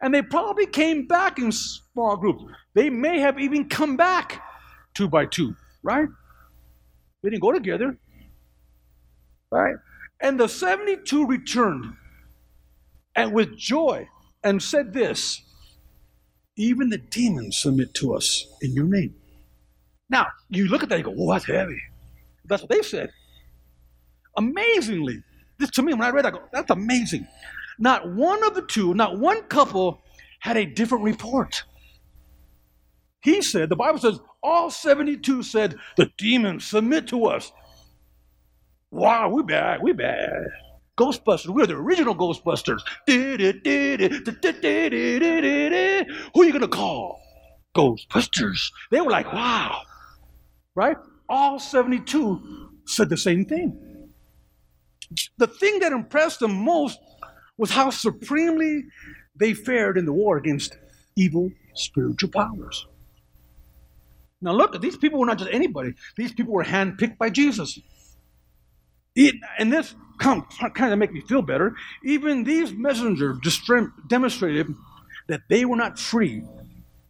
And 0.01 0.15
they 0.15 0.23
probably 0.23 0.67
came 0.67 1.07
back 1.07 1.39
in 1.39 1.51
small 1.53 2.17
groups. 2.17 2.45
They 2.75 2.89
may 2.89 3.19
have 3.19 3.39
even 3.39 3.69
come 3.69 3.97
back 3.97 4.43
two 4.95 5.09
by 5.09 5.27
two, 5.27 5.55
right? 5.83 6.09
They 7.23 7.31
didn't 7.31 7.43
go 7.43 7.53
together, 7.53 7.99
right? 9.51 9.75
And 10.21 10.39
the 10.39 10.49
72 10.49 11.27
returned 11.27 11.95
and 13.15 13.33
with 13.33 13.57
joy 13.57 14.09
and 14.45 14.63
said 14.63 14.93
this 14.93 15.43
Even 16.57 16.91
the 16.91 16.99
demons 16.99 17.59
submit 17.59 17.95
to 17.95 18.15
us 18.15 18.47
in 18.63 18.73
your 18.73 18.87
name. 18.87 19.15
Now, 20.11 20.29
you 20.49 20.69
look 20.69 20.83
at 20.83 20.89
that 20.89 20.97
and 20.97 21.05
go, 21.05 21.15
Oh, 21.19 21.33
that's 21.33 21.45
heavy. 21.45 21.81
That's 22.45 22.63
what 22.63 22.71
they 22.71 22.83
said. 22.83 23.11
Amazingly, 24.39 25.23
this 25.59 25.71
to 25.73 25.83
me, 25.83 25.93
when 25.93 26.03
I 26.03 26.11
read 26.11 26.25
that, 26.25 26.35
I 26.35 26.39
go, 26.39 26.45
That's 26.53 26.71
amazing. 26.71 27.27
Not 27.79 28.15
one 28.15 28.43
of 28.45 28.55
the 28.55 28.63
two, 28.63 28.95
not 28.95 29.19
one 29.19 29.43
couple 29.45 30.01
had 30.41 30.57
a 30.57 30.65
different 30.65 31.05
report. 31.05 31.65
He 33.21 33.43
said, 33.43 33.69
the 33.69 33.77
Bible 33.77 33.99
says, 33.99 34.21
all 34.43 34.71
72 34.71 35.43
said, 35.43 35.77
the 35.97 36.11
demons 36.17 36.65
submit 36.65 37.09
to 37.09 37.27
us. 37.27 37.53
Wow, 38.91 39.31
we 39.31 39.43
bad, 39.43 39.83
we 39.83 39.93
bad. 39.93 40.45
Ghostbusters, 40.99 41.49
we're 41.49 41.67
the 41.67 41.75
original 41.75 42.15
Ghostbusters. 42.15 42.81
Who 43.07 43.23
are 46.43 46.45
you 46.45 46.59
to 46.59 46.69
call? 46.69 47.21
Ghostbusters. 47.77 48.71
They 48.91 49.01
were 49.01 49.11
like, 49.11 49.33
wow. 49.33 49.83
Right? 50.75 50.97
All 51.29 51.59
72 51.59 52.71
said 52.87 53.09
the 53.09 53.17
same 53.17 53.45
thing. 53.45 53.88
The 55.39 55.47
thing 55.47 55.81
that 55.81 55.93
impressed 55.93 56.41
them 56.41 56.53
most 56.53 56.99
was 57.57 57.71
how 57.71 57.91
supremely 57.91 58.85
they 59.35 59.55
fared 59.55 59.99
in 59.99 60.05
the 60.05 60.13
war 60.13 60.37
against 60.37 60.77
evil 61.17 61.51
spiritual 61.75 62.31
powers. 62.31 62.87
Now, 64.41 64.53
look, 64.53 64.81
these 64.81 64.97
people 64.97 65.19
were 65.19 65.27
not 65.27 65.39
just 65.39 65.51
anybody, 65.53 65.95
these 66.17 66.33
people 66.33 66.53
were 66.53 66.65
handpicked 66.65 67.19
by 67.19 67.31
Jesus. 67.31 67.79
and 69.17 69.73
this 69.73 69.95
kind 70.19 70.45
of 70.93 70.99
make 70.99 71.13
me 71.13 71.21
feel 71.23 71.43
better. 71.43 71.75
Even 72.05 72.45
these 72.45 72.73
messengers 72.73 73.39
demonstrated 74.09 74.69
that 75.29 75.41
they 75.49 75.65
were 75.65 75.77
not 75.77 75.99
free 75.99 76.43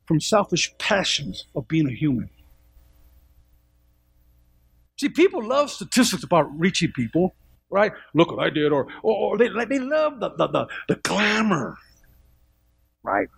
from 0.07 0.21
selfish 0.21 0.73
passions 0.79 1.45
of 1.55 1.69
being 1.69 1.87
a 1.87 1.93
human. 1.93 2.31
See, 4.99 5.11
people 5.11 5.47
love 5.47 5.71
statistics 5.71 6.25
about 6.25 6.49
reaching 6.59 6.93
people, 6.93 7.35
right? 7.71 7.93
Look 8.15 8.31
what 8.31 8.45
I 8.45 8.51
did, 8.51 8.73
or, 8.73 8.89
or, 9.03 9.39
they, 9.39 9.49
they 9.49 9.79
love 9.79 10.21
the, 10.21 10.31
the, 10.31 10.49
the, 10.49 10.67
the 10.89 10.95
glamour, 10.97 11.77
right? 13.03 13.29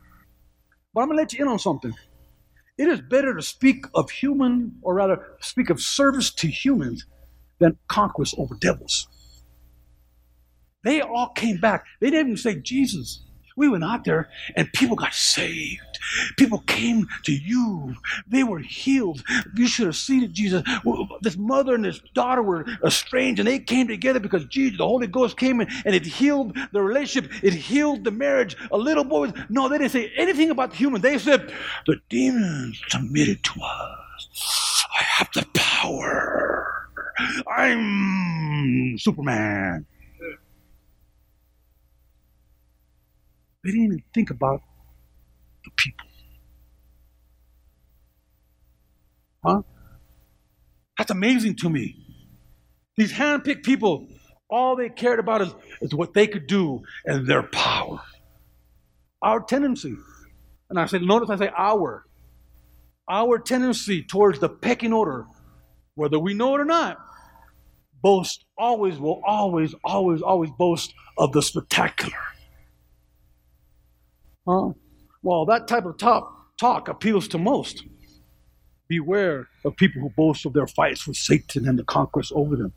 But 0.95 1.03
I'm 1.03 1.09
to 1.11 1.15
let 1.23 1.33
you 1.33 1.45
in 1.45 1.49
on 1.49 1.59
something. 1.59 1.95
It 2.79 2.89
is 2.89 3.01
better 3.01 3.35
to 3.35 3.43
speak 3.43 3.85
of 3.95 4.11
human, 4.11 4.79
or 4.83 4.95
rather, 4.95 5.37
speak 5.41 5.71
of 5.71 5.81
service 5.81 6.33
to 6.35 6.49
humans 6.49 7.07
than 7.59 7.79
conquest 7.89 8.35
over 8.39 8.57
devils. 8.61 9.09
They 10.85 11.01
all 11.03 11.31
came 11.35 11.59
back. 11.59 11.85
They 12.01 12.11
didn't 12.11 12.29
even 12.29 12.37
say, 12.39 12.57
Jesus, 12.57 13.23
we 13.61 13.69
went 13.69 13.85
out 13.85 14.05
there 14.05 14.31
and 14.57 14.73
people 14.73 14.97
got 14.97 15.13
saved. 15.15 15.83
People 16.39 16.61
came 16.67 17.07
to 17.25 17.33
you. 17.33 17.95
They 18.27 18.43
were 18.43 18.59
healed. 18.59 19.23
You 19.55 19.69
should 19.69 19.87
have 19.87 19.97
seen 19.97 20.25
it, 20.25 20.33
Jesus. 20.33 20.63
This 21.21 21.37
mother 21.37 21.75
and 21.75 21.85
this 21.85 22.01
daughter 22.15 22.43
were 22.43 22.65
estranged 22.85 23.39
and 23.39 23.47
they 23.47 23.59
came 23.59 23.87
together 23.87 24.19
because 24.19 24.47
Jesus, 24.47 24.79
the 24.79 24.87
Holy 24.87 25.07
Ghost 25.07 25.37
came 25.37 25.61
in 25.61 25.69
and 25.85 25.95
it 25.95 26.07
healed 26.07 26.57
the 26.73 26.81
relationship. 26.81 27.31
It 27.45 27.53
healed 27.53 28.05
the 28.05 28.11
marriage. 28.11 28.57
A 28.73 28.79
little 28.79 29.05
boy, 29.05 29.31
no, 29.51 29.69
they 29.69 29.77
didn't 29.77 29.93
say 29.93 30.11
anything 30.17 30.51
about 30.51 30.71
the 30.71 30.79
human. 30.79 31.03
They 31.03 31.19
said, 31.19 31.53
the 31.87 32.01
demons 32.09 32.81
submitted 32.89 33.45
to 33.45 33.61
us. 33.61 34.87
I 34.99 35.03
have 35.03 35.29
the 35.35 35.47
power. 35.53 36.67
I'm 37.47 38.99
Superman. 38.99 39.85
They 43.65 43.71
didn't 43.71 43.85
even 43.85 44.03
think 44.15 44.31
about 44.31 44.63
the 45.65 45.71
people. 45.77 46.07
Huh? 49.45 49.63
That's 50.99 51.11
amazing 51.11 51.57
to 51.57 51.71
me. 51.71 51.97
These 52.97 53.13
handpicked 53.13 53.65
people, 53.65 54.09
all 54.51 54.77
they 54.77 54.89
cared 54.89 55.19
about 55.19 55.43
is, 55.43 55.55
is 55.81 55.95
what 55.95 56.15
they 56.15 56.27
could 56.27 56.47
do 56.47 56.83
and 57.07 57.27
their 57.27 57.43
power. 57.43 58.01
Our 59.23 59.41
tendency, 59.43 59.95
and 60.69 60.79
I 60.79 60.87
say, 60.87 60.99
notice 60.99 61.31
I 61.31 61.37
say 61.37 61.51
our, 61.57 62.05
our 63.09 63.39
tendency 63.39 64.03
towards 64.03 64.39
the 64.39 64.49
pecking 64.49 64.93
order, 64.93 65.27
whether 65.95 66.19
we 66.19 66.35
know 66.35 66.55
it 66.55 66.61
or 66.61 66.65
not, 66.65 66.99
boast 68.03 68.45
always 68.59 68.99
will 68.99 69.21
always, 69.27 69.75
always, 69.85 70.23
always 70.23 70.51
boast 70.59 70.95
of 71.19 71.33
the 71.33 71.43
spectacular. 71.43 72.17
Huh? 74.51 74.73
Well, 75.23 75.47
that 75.47 75.69
type 75.69 75.85
of 75.85 75.97
talk, 75.97 76.57
talk 76.59 76.89
appeals 76.89 77.29
to 77.29 77.39
most. 77.39 77.85
Beware 78.89 79.47
of 79.65 79.77
people 79.77 80.03
who 80.03 80.11
boast 80.11 80.45
of 80.45 80.53
their 80.55 80.67
fights 80.67 81.07
with 81.07 81.17
Satan 81.17 81.69
and 81.69 81.79
the 81.79 81.85
conquest 81.85 82.33
over 82.35 82.57
them. 82.57 82.73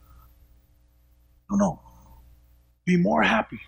No, 1.50 1.58
no. 1.58 1.82
Be 2.86 2.98
more 2.98 3.24
happy. 3.24 3.60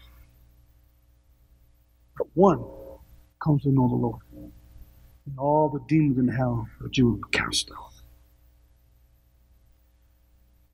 But 2.17 2.27
one 2.35 2.63
comes 3.43 3.63
to 3.63 3.69
know 3.69 3.88
the 3.88 3.95
Lord. 3.95 4.21
And 5.25 5.39
all 5.39 5.69
the 5.69 5.79
demons 5.88 6.19
in 6.19 6.27
hell 6.27 6.67
that 6.81 6.95
you 6.97 7.09
will 7.09 7.29
cast 7.31 7.71
out. 7.71 7.93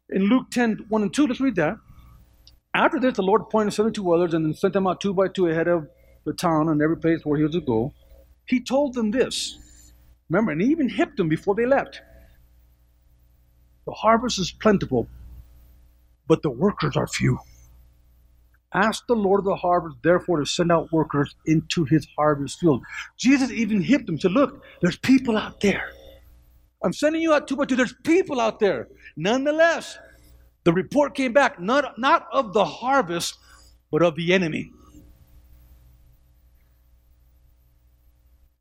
In 0.09 0.23
Luke 0.23 0.51
10, 0.51 0.87
1 0.89 1.01
and 1.01 1.13
2, 1.13 1.27
let's 1.27 1.39
read 1.39 1.55
that. 1.55 1.77
After 2.73 2.99
this, 2.99 3.15
the 3.15 3.21
Lord 3.21 3.41
appointed 3.41 3.71
72 3.71 4.11
others 4.11 4.33
and 4.33 4.45
then 4.45 4.53
sent 4.53 4.73
them 4.73 4.87
out 4.87 4.99
two 4.99 5.13
by 5.13 5.29
two 5.29 5.47
ahead 5.47 5.69
of 5.69 5.87
the 6.25 6.33
town 6.33 6.69
and 6.69 6.81
every 6.81 6.97
place 6.97 7.21
where 7.23 7.37
he 7.37 7.43
was 7.43 7.53
to 7.53 7.61
go, 7.61 7.93
he 8.45 8.63
told 8.63 8.93
them 8.93 9.11
this. 9.11 9.57
Remember, 10.29 10.51
and 10.51 10.61
he 10.61 10.67
even 10.69 10.89
hipped 10.89 11.17
them 11.17 11.29
before 11.29 11.55
they 11.55 11.65
left. 11.65 12.01
The 13.85 13.93
harvest 13.93 14.39
is 14.39 14.51
plentiful, 14.51 15.07
but 16.27 16.41
the 16.41 16.51
workers 16.51 16.95
are 16.95 17.07
few. 17.07 17.39
Ask 18.73 19.05
the 19.07 19.15
Lord 19.15 19.39
of 19.39 19.45
the 19.45 19.55
harvest, 19.55 19.97
therefore, 20.03 20.39
to 20.39 20.45
send 20.45 20.71
out 20.71 20.91
workers 20.93 21.35
into 21.45 21.83
his 21.85 22.07
harvest 22.17 22.59
field. 22.59 22.83
Jesus 23.17 23.51
even 23.51 23.81
hipped 23.81 24.05
them, 24.05 24.19
said, 24.19 24.31
Look, 24.31 24.63
there's 24.81 24.97
people 24.97 25.37
out 25.37 25.59
there. 25.59 25.89
I'm 26.83 26.93
sending 26.93 27.21
you 27.21 27.33
out 27.33 27.47
two 27.47 27.57
by 27.57 27.65
two. 27.65 27.75
There's 27.75 27.95
people 28.03 28.39
out 28.39 28.59
there. 28.59 28.87
Nonetheless, 29.17 29.97
the 30.63 30.73
report 30.73 31.15
came 31.15 31.33
back 31.33 31.59
not, 31.59 31.99
not 31.99 32.27
of 32.31 32.53
the 32.53 32.65
harvest, 32.65 33.37
but 33.91 34.01
of 34.01 34.15
the 34.15 34.33
enemy. 34.33 34.71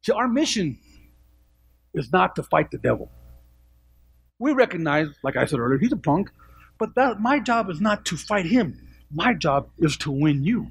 See, 0.03 0.13
our 0.13 0.29
mission 0.29 0.79
is 1.95 2.13
not 2.13 2.37
to 2.37 2.43
fight 2.43 2.71
the 2.71 2.79
devil. 2.79 3.11
We 4.39 4.53
recognize, 4.53 5.09
like 5.23 5.37
I 5.37 5.45
said 5.45 5.59
earlier, 5.59 5.79
he's 5.79 5.93
a 5.93 5.97
punk, 5.97 6.31
but 6.79 6.95
that 6.95 7.21
my 7.21 7.41
job 7.41 7.69
is 7.69 7.81
not 7.81 8.07
to 8.07 8.17
fight 8.17 8.47
him. 8.47 8.89
My 9.13 9.35
job 9.35 9.69
is 9.79 9.97
to 9.99 10.11
win 10.11 10.45
you. 10.45 10.69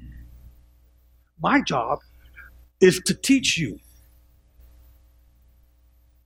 My 1.40 1.60
job 1.60 2.00
is 2.80 3.00
to 3.06 3.14
teach 3.14 3.58
you. 3.58 3.78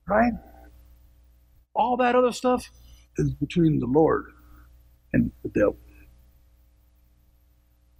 Right? 0.07 0.33
All 1.75 1.97
that 1.97 2.15
other 2.15 2.31
stuff 2.31 2.69
is 3.17 3.33
between 3.33 3.79
the 3.79 3.85
Lord 3.85 4.25
and 5.13 5.31
the 5.43 5.49
devil. 5.49 5.77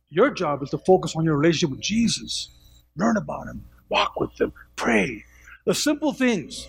Your 0.10 0.32
job 0.32 0.64
is 0.64 0.70
to 0.70 0.78
focus 0.78 1.16
on 1.16 1.26
your 1.26 1.38
relationship 1.38 1.72
with 1.72 1.82
Jesus. 1.82 2.50
Learn 2.96 3.18
about 3.18 3.48
him, 3.48 3.66
walk 3.90 4.20
with 4.20 4.40
him, 4.40 4.54
pray. 4.75 5.24
The 5.65 5.74
simple 5.74 6.13
things. 6.13 6.67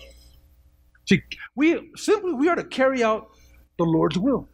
See, 1.07 1.21
we 1.55 1.91
simply 1.95 2.33
we 2.33 2.49
are 2.49 2.55
to 2.55 2.63
carry 2.63 3.03
out 3.03 3.29
the 3.77 3.85
Lord's 3.85 4.17
will. 4.17 4.49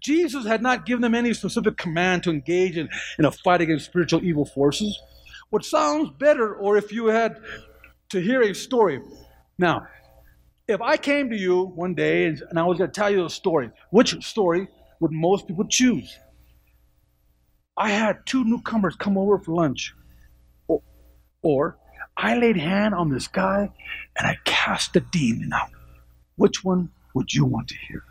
Jesus 0.00 0.46
had 0.46 0.62
not 0.62 0.86
given 0.86 1.02
them 1.02 1.14
any 1.14 1.34
specific 1.34 1.76
command 1.76 2.22
to 2.24 2.30
engage 2.30 2.76
in, 2.76 2.88
in 3.18 3.24
a 3.24 3.30
fight 3.30 3.60
against 3.60 3.86
spiritual 3.86 4.24
evil 4.24 4.44
forces. 4.44 4.98
What 5.50 5.64
sounds 5.64 6.10
better, 6.18 6.54
or 6.54 6.76
if 6.76 6.92
you 6.92 7.06
had 7.06 7.40
to 8.10 8.20
hear 8.20 8.42
a 8.42 8.54
story. 8.54 9.00
Now, 9.58 9.86
if 10.68 10.80
I 10.80 10.96
came 10.96 11.30
to 11.30 11.36
you 11.36 11.64
one 11.64 11.94
day 11.94 12.26
and, 12.26 12.42
and 12.50 12.58
I 12.58 12.64
was 12.64 12.78
going 12.78 12.90
to 12.90 12.94
tell 12.94 13.10
you 13.10 13.24
a 13.24 13.30
story, 13.30 13.70
which 13.90 14.24
story 14.24 14.68
would 15.00 15.12
most 15.12 15.46
people 15.46 15.66
choose? 15.68 16.18
I 17.76 17.90
had 17.90 18.18
two 18.26 18.44
newcomers 18.44 18.96
come 18.96 19.18
over 19.18 19.38
for 19.38 19.54
lunch. 19.54 19.94
Or, 20.68 20.82
or 21.42 21.78
I 22.16 22.36
laid 22.36 22.56
hand 22.56 22.94
on 22.94 23.10
this 23.10 23.28
guy 23.28 23.70
and 24.16 24.26
I 24.26 24.36
cast 24.44 24.94
the 24.94 25.00
demon 25.00 25.52
out. 25.52 25.70
Which 26.36 26.64
one 26.64 26.90
would 27.14 27.32
you 27.32 27.44
want 27.44 27.68
to 27.68 27.76
hear? 27.88 28.04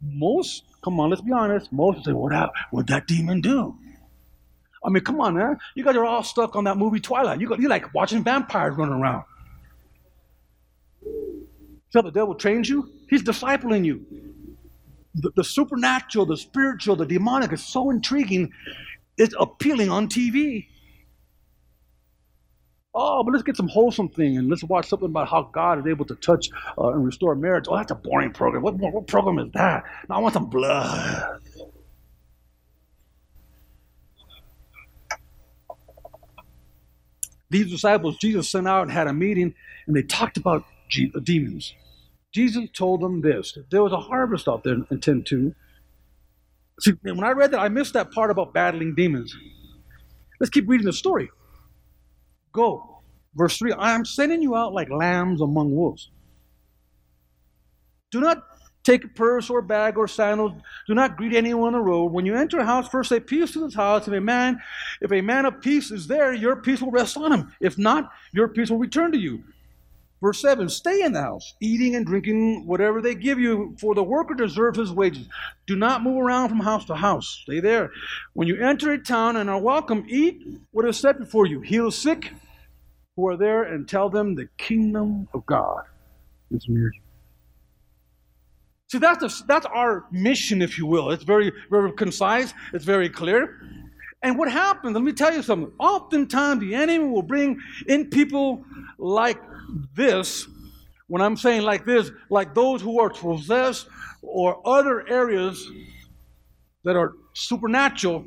Most, 0.00 0.64
come 0.82 1.00
on, 1.00 1.10
let's 1.10 1.22
be 1.22 1.32
honest, 1.32 1.72
most 1.72 2.04
say, 2.04 2.12
what 2.12 2.50
would 2.72 2.86
that 2.86 3.06
demon 3.06 3.40
do? 3.40 3.76
I 4.84 4.88
mean, 4.88 5.02
come 5.02 5.20
on, 5.20 5.34
man. 5.34 5.58
You 5.74 5.84
guys 5.84 5.96
are 5.96 6.04
all 6.04 6.22
stuck 6.22 6.54
on 6.54 6.64
that 6.64 6.76
movie 6.76 7.00
Twilight. 7.00 7.40
You, 7.40 7.54
you 7.56 7.68
like 7.68 7.92
watching 7.92 8.22
vampires 8.22 8.76
running 8.76 8.94
around. 8.94 9.24
So 11.90 12.02
the 12.02 12.10
devil 12.10 12.34
trains 12.34 12.68
you, 12.68 12.90
he's 13.08 13.22
discipling 13.22 13.84
you. 13.84 14.04
The, 15.14 15.30
the 15.34 15.44
supernatural, 15.44 16.26
the 16.26 16.36
spiritual, 16.36 16.94
the 16.94 17.06
demonic 17.06 17.52
is 17.52 17.64
so 17.64 17.90
intriguing, 17.90 18.52
it's 19.16 19.34
appealing 19.38 19.90
on 19.90 20.08
TV. 20.08 20.66
Oh, 22.98 23.22
but 23.22 23.32
let's 23.32 23.42
get 23.42 23.58
some 23.58 23.68
wholesome 23.68 24.08
thing 24.08 24.38
and 24.38 24.48
let's 24.48 24.64
watch 24.64 24.88
something 24.88 25.10
about 25.10 25.28
how 25.28 25.50
God 25.52 25.78
is 25.78 25.86
able 25.86 26.06
to 26.06 26.14
touch 26.14 26.48
uh, 26.78 26.88
and 26.92 27.04
restore 27.04 27.34
marriage. 27.34 27.66
Oh, 27.68 27.76
that's 27.76 27.90
a 27.90 27.94
boring 27.94 28.32
program. 28.32 28.62
What, 28.62 28.76
what 28.76 29.06
program 29.06 29.38
is 29.38 29.52
that? 29.52 29.84
No, 30.08 30.14
I 30.14 30.18
want 30.18 30.32
some 30.32 30.46
blood. 30.46 31.42
These 37.50 37.70
disciples, 37.70 38.16
Jesus 38.16 38.48
sent 38.48 38.66
out 38.66 38.84
and 38.84 38.90
had 38.90 39.08
a 39.08 39.12
meeting, 39.12 39.54
and 39.86 39.94
they 39.94 40.02
talked 40.02 40.38
about 40.38 40.64
uh, 40.98 41.20
demons. 41.22 41.74
Jesus 42.32 42.64
told 42.72 43.02
them 43.02 43.20
this 43.20 43.58
there 43.70 43.82
was 43.82 43.92
a 43.92 44.00
harvest 44.00 44.48
out 44.48 44.64
there 44.64 44.78
in 44.90 45.00
10 45.00 45.22
2. 45.22 45.54
See, 46.80 46.92
when 47.02 47.24
I 47.24 47.32
read 47.32 47.50
that, 47.50 47.60
I 47.60 47.68
missed 47.68 47.92
that 47.92 48.10
part 48.10 48.30
about 48.30 48.54
battling 48.54 48.94
demons. 48.94 49.36
Let's 50.40 50.50
keep 50.50 50.66
reading 50.66 50.86
the 50.86 50.92
story. 50.94 51.30
Go. 52.56 53.02
Verse 53.34 53.58
3 53.58 53.72
I 53.72 53.94
am 53.94 54.04
sending 54.04 54.40
you 54.40 54.56
out 54.56 54.72
like 54.72 54.90
lambs 54.90 55.42
among 55.42 55.76
wolves. 55.76 56.10
Do 58.10 58.20
not 58.20 58.42
take 58.82 59.04
a 59.04 59.08
purse 59.08 59.50
or 59.50 59.60
bag 59.60 59.98
or 59.98 60.08
sandals. 60.08 60.52
Do 60.86 60.94
not 60.94 61.18
greet 61.18 61.34
anyone 61.34 61.74
on 61.74 61.80
the 61.80 61.80
road. 61.80 62.12
When 62.12 62.24
you 62.24 62.34
enter 62.34 62.58
a 62.58 62.64
house, 62.64 62.88
first 62.88 63.10
say 63.10 63.20
peace 63.20 63.52
to 63.52 63.60
this 63.60 63.74
house. 63.74 64.08
If 64.08 64.14
a 64.14 64.20
man, 64.20 64.58
if 65.02 65.12
a 65.12 65.20
man 65.20 65.44
of 65.44 65.60
peace 65.60 65.90
is 65.90 66.06
there, 66.06 66.32
your 66.32 66.56
peace 66.56 66.80
will 66.80 66.90
rest 66.90 67.16
on 67.18 67.30
him. 67.30 67.52
If 67.60 67.76
not, 67.76 68.10
your 68.32 68.48
peace 68.48 68.70
will 68.70 68.78
return 68.78 69.12
to 69.12 69.18
you. 69.18 69.42
Verse 70.22 70.40
7 70.40 70.70
Stay 70.70 71.02
in 71.02 71.12
the 71.12 71.20
house, 71.20 71.54
eating 71.60 71.94
and 71.94 72.06
drinking 72.06 72.66
whatever 72.66 73.02
they 73.02 73.14
give 73.14 73.38
you, 73.38 73.76
for 73.78 73.94
the 73.94 74.02
worker 74.02 74.34
deserves 74.34 74.78
his 74.78 74.92
wages. 74.92 75.26
Do 75.66 75.76
not 75.76 76.02
move 76.02 76.22
around 76.22 76.48
from 76.48 76.60
house 76.60 76.86
to 76.86 76.94
house. 76.94 77.40
Stay 77.42 77.60
there. 77.60 77.90
When 78.32 78.48
you 78.48 78.56
enter 78.56 78.92
a 78.92 78.98
town 78.98 79.36
and 79.36 79.50
are 79.50 79.60
welcome, 79.60 80.06
eat 80.08 80.42
what 80.70 80.88
is 80.88 80.96
set 80.96 81.18
before 81.18 81.46
you. 81.46 81.60
Heal 81.60 81.90
sick 81.90 82.32
who 83.16 83.26
are 83.28 83.36
there 83.36 83.64
and 83.64 83.88
tell 83.88 84.10
them 84.10 84.34
the 84.34 84.48
kingdom 84.58 85.26
of 85.32 85.44
God 85.46 85.84
is 86.50 86.66
near 86.68 86.92
you. 86.92 87.00
See, 88.88 88.98
that's, 88.98 89.24
a, 89.24 89.44
that's 89.46 89.66
our 89.66 90.04
mission, 90.12 90.62
if 90.62 90.78
you 90.78 90.86
will. 90.86 91.10
It's 91.10 91.24
very, 91.24 91.52
very 91.70 91.92
concise, 91.92 92.54
it's 92.72 92.84
very 92.84 93.08
clear. 93.08 93.60
And 94.22 94.38
what 94.38 94.50
happens, 94.50 94.94
let 94.94 95.02
me 95.02 95.12
tell 95.12 95.34
you 95.34 95.42
something. 95.42 95.72
Oftentimes, 95.78 96.60
the 96.60 96.74
enemy 96.74 97.04
will 97.04 97.22
bring 97.22 97.60
in 97.88 98.10
people 98.10 98.64
like 98.98 99.40
this. 99.94 100.46
When 101.08 101.22
I'm 101.22 101.36
saying 101.36 101.62
like 101.62 101.84
this, 101.84 102.10
like 102.30 102.54
those 102.54 102.80
who 102.80 103.00
are 103.00 103.10
possessed 103.10 103.88
or 104.22 104.60
other 104.66 105.08
areas 105.08 105.68
that 106.84 106.96
are 106.96 107.14
supernatural. 107.34 108.24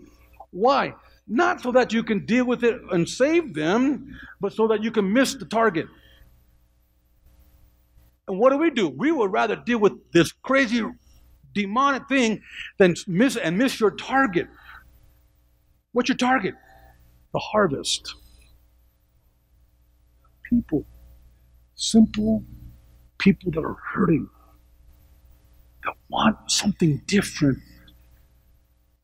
Why? 0.51 0.93
Not 1.31 1.61
so 1.61 1.71
that 1.73 1.93
you 1.93 2.01
can 2.03 2.25
deal 2.25 2.45
with 2.45 2.63
it 2.63 2.81
and 2.91 3.07
save 3.07 3.53
them, 3.53 4.19
but 4.41 4.51
so 4.51 4.67
that 4.67 4.83
you 4.83 4.91
can 4.91 5.13
miss 5.13 5.35
the 5.35 5.45
target. 5.45 5.85
And 8.27 8.39
what 8.39 8.49
do 8.49 8.57
we 8.57 8.71
do? 8.71 8.89
We 8.89 9.11
would 9.11 9.31
rather 9.31 9.55
deal 9.55 9.79
with 9.79 9.93
this 10.11 10.31
crazy 10.31 10.83
demonic 11.53 12.07
thing 12.09 12.41
than 12.79 12.95
miss 13.07 13.35
and 13.35 13.57
miss 13.57 13.79
your 13.79 13.91
target. 13.91 14.47
What's 15.91 16.09
your 16.09 16.17
target? 16.17 16.55
The 17.33 17.39
harvest. 17.39 18.15
People. 20.49 20.85
Simple 21.75 22.43
people 23.19 23.51
that 23.51 23.63
are 23.63 23.77
hurting, 23.93 24.27
that 25.83 25.93
want 26.09 26.37
something 26.47 27.01
different 27.05 27.59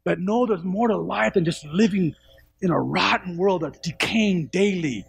that 0.05 0.19
know 0.19 0.45
there's 0.45 0.63
more 0.63 0.87
to 0.87 0.97
life 0.97 1.33
than 1.33 1.45
just 1.45 1.65
living 1.65 2.15
in 2.61 2.71
a 2.71 2.79
rotten 2.79 3.37
world 3.37 3.61
that's 3.63 3.79
decaying 3.79 4.47
daily. 4.47 5.05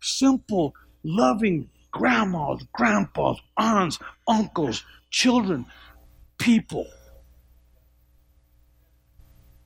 Simple, 0.00 0.74
loving 1.04 1.68
grandmas, 1.90 2.64
grandpas, 2.72 3.38
aunts, 3.58 3.98
uncles, 4.28 4.84
children, 5.10 5.66
people. 6.38 6.86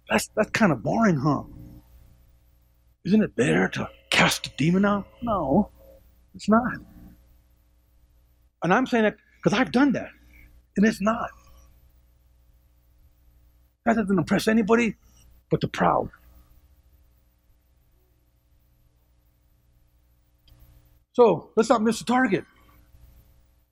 That's, 0.08 0.28
that's 0.36 0.50
kind 0.50 0.72
of 0.72 0.82
boring, 0.82 1.16
huh? 1.16 1.42
Isn't 3.04 3.22
it 3.22 3.36
better 3.36 3.68
to 3.68 3.88
cast 4.10 4.46
a 4.46 4.50
demon 4.56 4.84
out? 4.84 5.06
No, 5.22 5.70
it's 6.34 6.48
not. 6.48 6.74
And 8.62 8.74
I'm 8.74 8.86
saying 8.86 9.04
that 9.04 9.16
because 9.42 9.58
I've 9.58 9.72
done 9.72 9.92
that, 9.92 10.10
and 10.76 10.86
it's 10.86 11.00
not. 11.00 11.30
That 13.86 13.96
doesn't 13.96 14.18
impress 14.18 14.48
anybody 14.48 14.96
but 15.50 15.60
the 15.60 15.68
proud. 15.68 16.10
So 21.12 21.50
let's 21.56 21.68
not 21.68 21.82
miss 21.82 21.98
the 21.98 22.04
target. 22.04 22.44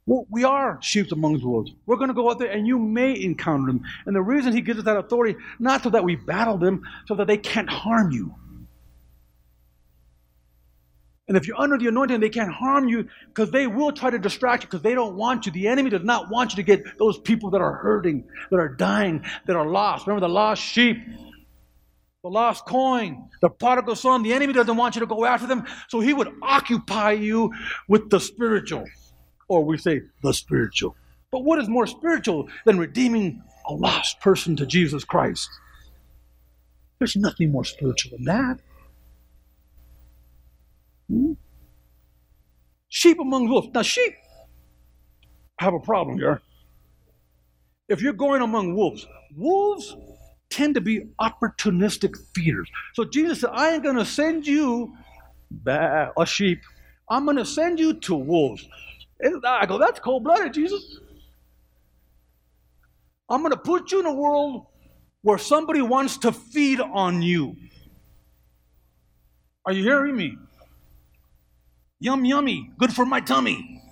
We 0.06 0.42
are 0.42 0.78
sheep 0.80 1.12
among 1.12 1.38
the 1.38 1.46
wolves. 1.46 1.72
We're 1.84 1.96
going 1.96 2.08
to 2.08 2.14
go 2.14 2.30
out 2.30 2.38
there 2.38 2.50
and 2.50 2.66
you 2.66 2.78
may 2.78 3.20
encounter 3.22 3.66
them. 3.66 3.84
And 4.06 4.16
the 4.16 4.22
reason 4.22 4.54
he 4.54 4.62
gives 4.62 4.78
us 4.78 4.86
that 4.86 4.96
authority, 4.96 5.38
not 5.58 5.82
so 5.82 5.90
that 5.90 6.02
we 6.02 6.16
battle 6.16 6.56
them, 6.56 6.82
so 7.06 7.14
that 7.14 7.26
they 7.26 7.36
can't 7.36 7.68
harm 7.68 8.10
you. 8.10 8.34
And 11.28 11.36
if 11.36 11.46
you're 11.46 11.60
under 11.60 11.76
the 11.76 11.86
anointing, 11.88 12.20
they 12.20 12.30
can't 12.30 12.50
harm 12.50 12.88
you 12.88 13.06
because 13.28 13.50
they 13.50 13.66
will 13.66 13.92
try 13.92 14.08
to 14.08 14.18
distract 14.18 14.62
you 14.62 14.68
because 14.68 14.82
they 14.82 14.94
don't 14.94 15.14
want 15.14 15.44
you. 15.44 15.52
The 15.52 15.68
enemy 15.68 15.90
does 15.90 16.02
not 16.02 16.30
want 16.30 16.52
you 16.52 16.56
to 16.56 16.62
get 16.62 16.98
those 16.98 17.18
people 17.18 17.50
that 17.50 17.60
are 17.60 17.74
hurting, 17.74 18.24
that 18.50 18.58
are 18.58 18.70
dying, 18.70 19.24
that 19.46 19.54
are 19.54 19.66
lost. 19.66 20.06
Remember 20.06 20.26
the 20.26 20.32
lost 20.32 20.62
sheep, 20.62 20.96
the 22.22 22.30
lost 22.30 22.64
coin, 22.64 23.28
the 23.42 23.50
prodigal 23.50 23.94
son. 23.94 24.22
The 24.22 24.32
enemy 24.32 24.54
doesn't 24.54 24.76
want 24.76 24.96
you 24.96 25.00
to 25.00 25.06
go 25.06 25.26
after 25.26 25.46
them. 25.46 25.66
So 25.88 26.00
he 26.00 26.14
would 26.14 26.32
occupy 26.42 27.12
you 27.12 27.52
with 27.88 28.08
the 28.08 28.20
spiritual, 28.20 28.86
or 29.48 29.64
we 29.64 29.76
say 29.76 30.00
the 30.22 30.32
spiritual. 30.32 30.96
But 31.30 31.44
what 31.44 31.58
is 31.58 31.68
more 31.68 31.86
spiritual 31.86 32.48
than 32.64 32.78
redeeming 32.78 33.42
a 33.66 33.74
lost 33.74 34.20
person 34.20 34.56
to 34.56 34.64
Jesus 34.64 35.04
Christ? 35.04 35.50
There's 36.98 37.16
nothing 37.16 37.52
more 37.52 37.66
spiritual 37.66 38.16
than 38.16 38.24
that. 38.24 38.60
Sheep 42.88 43.18
among 43.20 43.48
wolves. 43.48 43.68
Now, 43.74 43.82
sheep 43.82 44.14
have 45.58 45.74
a 45.74 45.80
problem 45.80 46.18
here. 46.18 46.40
If 47.88 48.02
you're 48.02 48.12
going 48.12 48.42
among 48.42 48.74
wolves, 48.74 49.06
wolves 49.34 49.96
tend 50.50 50.74
to 50.74 50.80
be 50.80 51.02
opportunistic 51.20 52.16
feeders. 52.34 52.68
So 52.94 53.04
Jesus 53.04 53.40
said, 53.40 53.50
I 53.52 53.72
ain't 53.72 53.82
going 53.82 53.96
to 53.96 54.04
send 54.04 54.46
you 54.46 54.94
back, 55.50 56.12
a 56.18 56.26
sheep. 56.26 56.60
I'm 57.10 57.24
going 57.24 57.36
to 57.36 57.44
send 57.44 57.78
you 57.78 57.94
to 57.94 58.14
wolves. 58.14 58.66
And 59.20 59.42
I 59.46 59.66
go, 59.66 59.78
that's 59.78 60.00
cold 60.00 60.24
blooded, 60.24 60.52
Jesus. 60.54 60.98
I'm 63.28 63.40
going 63.40 63.52
to 63.52 63.58
put 63.58 63.92
you 63.92 64.00
in 64.00 64.06
a 64.06 64.12
world 64.12 64.66
where 65.22 65.38
somebody 65.38 65.82
wants 65.82 66.18
to 66.18 66.32
feed 66.32 66.80
on 66.80 67.22
you. 67.22 67.56
Are 69.66 69.72
you 69.72 69.82
hearing 69.82 70.16
me? 70.16 70.36
Yum, 72.00 72.24
yummy, 72.24 72.70
good 72.78 72.92
for 72.92 73.04
my 73.04 73.20
tummy. 73.20 73.82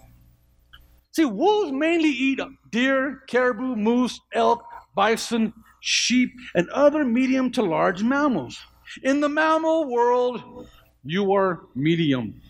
See, 1.12 1.24
wolves 1.24 1.72
mainly 1.72 2.10
eat 2.10 2.40
deer, 2.70 3.22
caribou, 3.26 3.74
moose, 3.74 4.20
elk, 4.32 4.62
bison, 4.94 5.52
sheep, 5.80 6.30
and 6.54 6.68
other 6.70 7.04
medium 7.04 7.50
to 7.52 7.62
large 7.62 8.02
mammals. 8.02 8.58
In 9.02 9.20
the 9.20 9.28
mammal 9.28 9.90
world, 9.90 10.68
you 11.04 11.32
are 11.34 11.62
medium. 11.74 12.40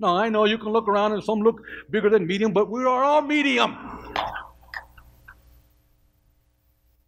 Now, 0.00 0.16
I 0.16 0.28
know 0.28 0.44
you 0.44 0.58
can 0.58 0.72
look 0.72 0.88
around 0.88 1.12
and 1.12 1.24
some 1.24 1.40
look 1.40 1.60
bigger 1.90 2.10
than 2.10 2.26
medium, 2.26 2.52
but 2.52 2.70
we 2.70 2.84
are 2.84 3.02
all 3.02 3.22
medium. 3.22 3.76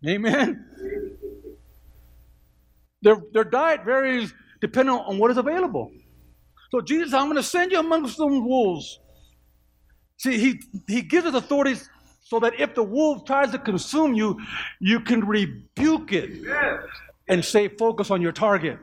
Amen. 0.07 0.65
Their, 3.03 3.17
their 3.33 3.45
diet 3.45 3.85
varies 3.85 4.33
depending 4.61 4.95
on 4.95 5.19
what 5.19 5.31
is 5.31 5.37
available. 5.37 5.91
So 6.71 6.81
Jesus, 6.81 7.13
I'm 7.13 7.27
going 7.27 7.37
to 7.37 7.43
send 7.43 7.73
you 7.73 7.81
amongst 7.81 8.17
some 8.17 8.45
wolves. 8.47 9.01
See, 10.19 10.39
he, 10.39 10.61
he 10.87 11.03
gives 11.03 11.27
us 11.27 11.35
authorities 11.35 11.89
so 12.23 12.39
that 12.41 12.61
if 12.61 12.75
the 12.75 12.83
wolf 12.83 13.25
tries 13.25 13.51
to 13.53 13.59
consume 13.59 14.15
you, 14.15 14.39
you 14.81 15.01
can 15.01 15.27
rebuke 15.27 16.13
it 16.13 16.31
and 17.29 17.45
stay 17.45 17.69
focused 17.69 18.11
on 18.11 18.23
your 18.23 18.33
target. 18.33 18.79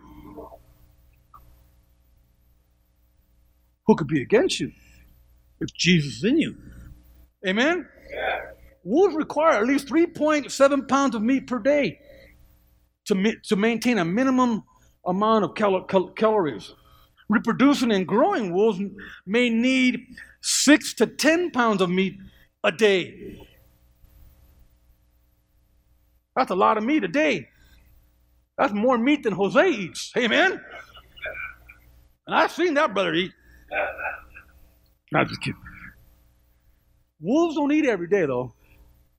Who 3.86 3.95
could 3.95 4.08
be 4.08 4.21
against 4.21 4.60
you 4.60 4.71
if 5.62 5.73
Jesus 5.73 6.17
is 6.17 6.23
in 6.26 6.39
you? 6.39 6.58
Amen? 7.47 7.88
Wolves 8.84 9.15
require 9.15 9.54
at 9.60 9.65
least 9.65 9.88
3.7 9.88 10.88
pounds 10.88 11.15
of 11.15 11.21
meat 11.21 11.47
per 11.47 11.60
day 11.60 12.00
to, 13.06 13.34
to 13.43 13.56
maintain 13.56 13.97
a 13.97 14.06
minimum 14.06 14.63
amount 15.06 15.45
of 15.45 15.56
cal- 15.56 15.84
cal- 15.84 16.10
calories. 16.10 16.73
Reproducing 17.29 17.91
and 17.91 18.07
growing 18.07 18.53
wolves 18.53 18.79
may 19.25 19.49
need 19.49 19.99
six 20.41 20.93
to 20.95 21.07
10 21.07 21.51
pounds 21.51 21.81
of 21.81 21.89
meat 21.89 22.17
a 22.63 22.71
day. 22.71 23.45
That's 26.35 26.51
a 26.51 26.55
lot 26.55 26.77
of 26.77 26.83
meat 26.83 27.03
a 27.03 27.07
day. 27.07 27.49
That's 28.57 28.73
more 28.73 28.97
meat 28.97 29.23
than 29.23 29.33
Jose 29.33 29.69
eats. 29.69 30.11
Amen? 30.17 30.59
And 32.27 32.35
I've 32.35 32.51
seen 32.51 32.73
that 32.75 32.93
brother 32.93 33.13
eat. 33.13 33.31
Not 35.11 35.27
just 35.27 35.41
kidding. 35.41 35.59
Wolves 37.19 37.55
don't 37.55 37.71
eat 37.71 37.85
every 37.85 38.07
day, 38.07 38.25
though. 38.25 38.53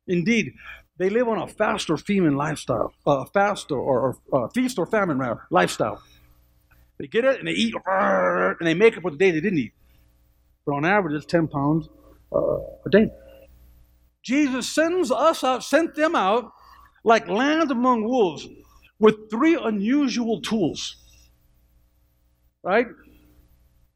Indeed, 0.06 0.54
they 0.98 1.10
live 1.10 1.28
on 1.28 1.38
a 1.38 1.46
fast 1.46 1.90
or 1.90 1.96
famine 1.96 2.36
lifestyle, 2.36 2.92
uh, 3.06 3.24
fast 3.26 3.70
or, 3.70 3.78
or 3.78 4.16
uh, 4.32 4.48
feast 4.48 4.78
or 4.78 4.86
famine 4.86 5.18
rather, 5.18 5.42
lifestyle. 5.50 6.02
They 6.98 7.06
get 7.06 7.24
it 7.24 7.38
and 7.38 7.48
they 7.48 7.52
eat, 7.52 7.74
and 7.87 8.66
they 8.66 8.74
make 8.74 8.96
up 8.96 9.02
for 9.02 9.11
the 9.11 9.16
day 9.16 9.30
they 9.30 9.40
didn't 9.40 9.58
eat. 9.58 9.72
But 10.66 10.74
on 10.74 10.84
average, 10.84 11.14
it's 11.14 11.26
10 11.26 11.48
pounds 11.48 11.88
uh, 12.32 12.58
a 12.87 12.90
day. 12.90 13.11
Jesus 14.22 14.68
sends 14.68 15.11
us 15.11 15.44
out, 15.44 15.64
sent 15.64 15.94
them 15.94 16.14
out 16.14 16.52
like 17.04 17.28
lambs 17.28 17.70
among 17.70 18.04
wolves 18.04 18.46
with 18.98 19.30
three 19.30 19.54
unusual 19.54 20.40
tools. 20.40 20.96
Right? 22.62 22.87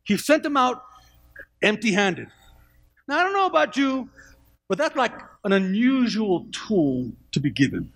He 0.04 0.16
sent 0.16 0.42
them 0.42 0.56
out 0.56 0.82
empty 1.62 1.92
handed. 1.92 2.28
Now, 3.08 3.18
I 3.18 3.22
don't 3.24 3.32
know 3.32 3.46
about 3.46 3.76
you, 3.76 4.08
but 4.68 4.78
that's 4.78 4.96
like 4.96 5.12
an 5.44 5.52
unusual 5.52 6.46
tool 6.52 7.12
to 7.32 7.40
be 7.40 7.50
given 7.50 7.92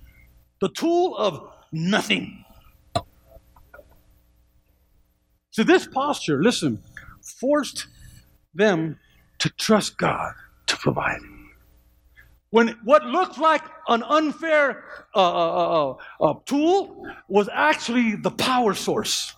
the 0.60 0.68
tool 0.70 1.16
of 1.16 1.50
nothing. 1.72 2.44
So, 5.56 5.64
this 5.64 5.86
posture, 5.86 6.42
listen, 6.42 6.82
forced 7.40 7.86
them 8.54 8.98
to 9.38 9.48
trust 9.48 9.96
God 9.96 10.34
to 10.66 10.76
provide. 10.76 11.20
When 12.50 12.78
what 12.84 13.06
looked 13.06 13.38
like 13.38 13.62
an 13.88 14.02
unfair 14.02 14.84
uh, 15.14 15.18
uh, 15.18 15.96
uh, 16.20 16.24
uh 16.24 16.34
tool 16.44 17.08
was 17.28 17.48
actually 17.50 18.16
the 18.16 18.32
power 18.32 18.74
source. 18.74 19.32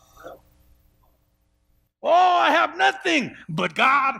Oh, 2.03 2.11
I 2.11 2.51
have 2.51 2.77
nothing 2.77 3.37
but 3.49 3.77
God. 3.77 4.17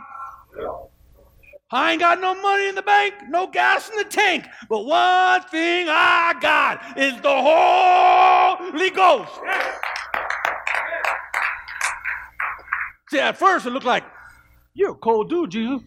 I 1.69 1.91
ain't 1.91 1.99
got 1.99 2.21
no 2.21 2.33
money 2.41 2.69
in 2.69 2.75
the 2.75 2.81
bank, 2.81 3.15
no 3.27 3.45
gas 3.47 3.89
in 3.89 3.97
the 3.97 4.05
tank, 4.05 4.47
but 4.69 4.85
one 4.85 5.41
thing 5.51 5.87
I 5.89 6.33
got 6.39 6.97
is 6.97 7.19
the 7.19 7.41
Holy 8.71 8.89
Ghost. 8.89 9.33
See, 13.09 13.19
at 13.19 13.37
first 13.37 13.65
it 13.65 13.71
looked 13.71 13.85
like, 13.85 14.03
you're 14.73 14.91
a 14.91 14.95
cold 14.95 15.29
dude, 15.29 15.51
Jesus. 15.51 15.81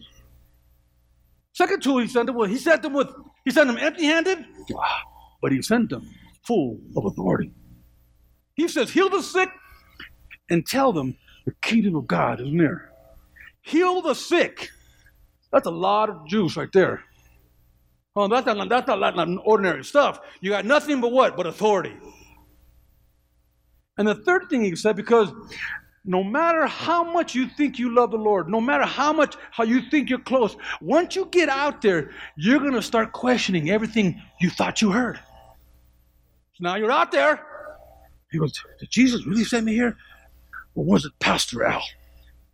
Second 1.53 1.81
tool 1.81 1.99
he 1.99 2.07
sent 2.07 2.27
them 2.27 2.35
with, 2.35 2.49
he 2.49 2.57
sent 2.57 2.81
them 2.81 2.93
with, 2.93 3.09
he 3.45 3.51
sent 3.51 3.67
them 3.67 3.77
empty-handed, 3.77 4.45
but 5.41 5.51
he 5.51 5.61
sent 5.61 5.89
them 5.89 6.09
full 6.45 6.79
of 6.95 7.05
authority. 7.05 7.51
He 8.55 8.67
says, 8.67 8.91
heal 8.91 9.09
the 9.09 9.21
sick 9.21 9.49
and 10.49 10.65
tell 10.65 10.91
them 10.91 11.15
the 11.45 11.53
kingdom 11.61 11.95
of 11.95 12.07
God 12.07 12.41
is 12.41 12.51
near. 12.51 12.91
Heal 13.61 14.01
the 14.01 14.13
sick 14.13 14.69
that's 15.53 15.67
a 15.67 15.71
lot 15.71 16.09
of 16.09 16.27
juice 16.27 16.57
right 16.57 16.71
there. 16.73 17.03
Oh, 18.15 18.27
that's 18.27 18.45
not, 18.45 18.67
that's 18.67 18.87
not 18.87 18.99
like 18.99 19.15
ordinary 19.45 19.83
stuff. 19.83 20.19
You 20.41 20.49
got 20.49 20.65
nothing 20.65 20.99
but 20.99 21.11
what? 21.11 21.37
But 21.37 21.45
authority. 21.45 21.95
And 23.97 24.07
the 24.07 24.15
third 24.15 24.49
thing 24.49 24.63
he 24.63 24.75
said, 24.75 24.95
because 24.95 25.31
no 26.05 26.23
matter 26.23 26.65
how 26.67 27.03
much 27.03 27.33
you 27.33 27.47
think 27.47 27.79
you 27.79 27.93
love 27.93 28.11
the 28.11 28.17
Lord, 28.17 28.49
no 28.49 28.59
matter 28.59 28.83
how 28.83 29.13
much 29.13 29.35
how 29.51 29.63
you 29.63 29.81
think 29.89 30.09
you're 30.09 30.19
close, 30.19 30.55
once 30.81 31.15
you 31.15 31.25
get 31.31 31.49
out 31.49 31.81
there, 31.81 32.11
you're 32.35 32.59
gonna 32.59 32.81
start 32.81 33.13
questioning 33.13 33.69
everything 33.69 34.21
you 34.41 34.49
thought 34.49 34.81
you 34.81 34.91
heard. 34.91 35.17
So 36.55 36.61
now 36.61 36.75
you're 36.75 36.91
out 36.91 37.11
there. 37.11 37.45
He 38.31 38.39
goes, 38.39 38.53
Did 38.79 38.89
Jesus 38.91 39.25
really 39.25 39.43
send 39.43 39.65
me 39.65 39.73
here? 39.73 39.95
Or 40.75 40.83
was 40.83 41.05
it 41.05 41.13
Pastor 41.19 41.63
Al? 41.63 41.83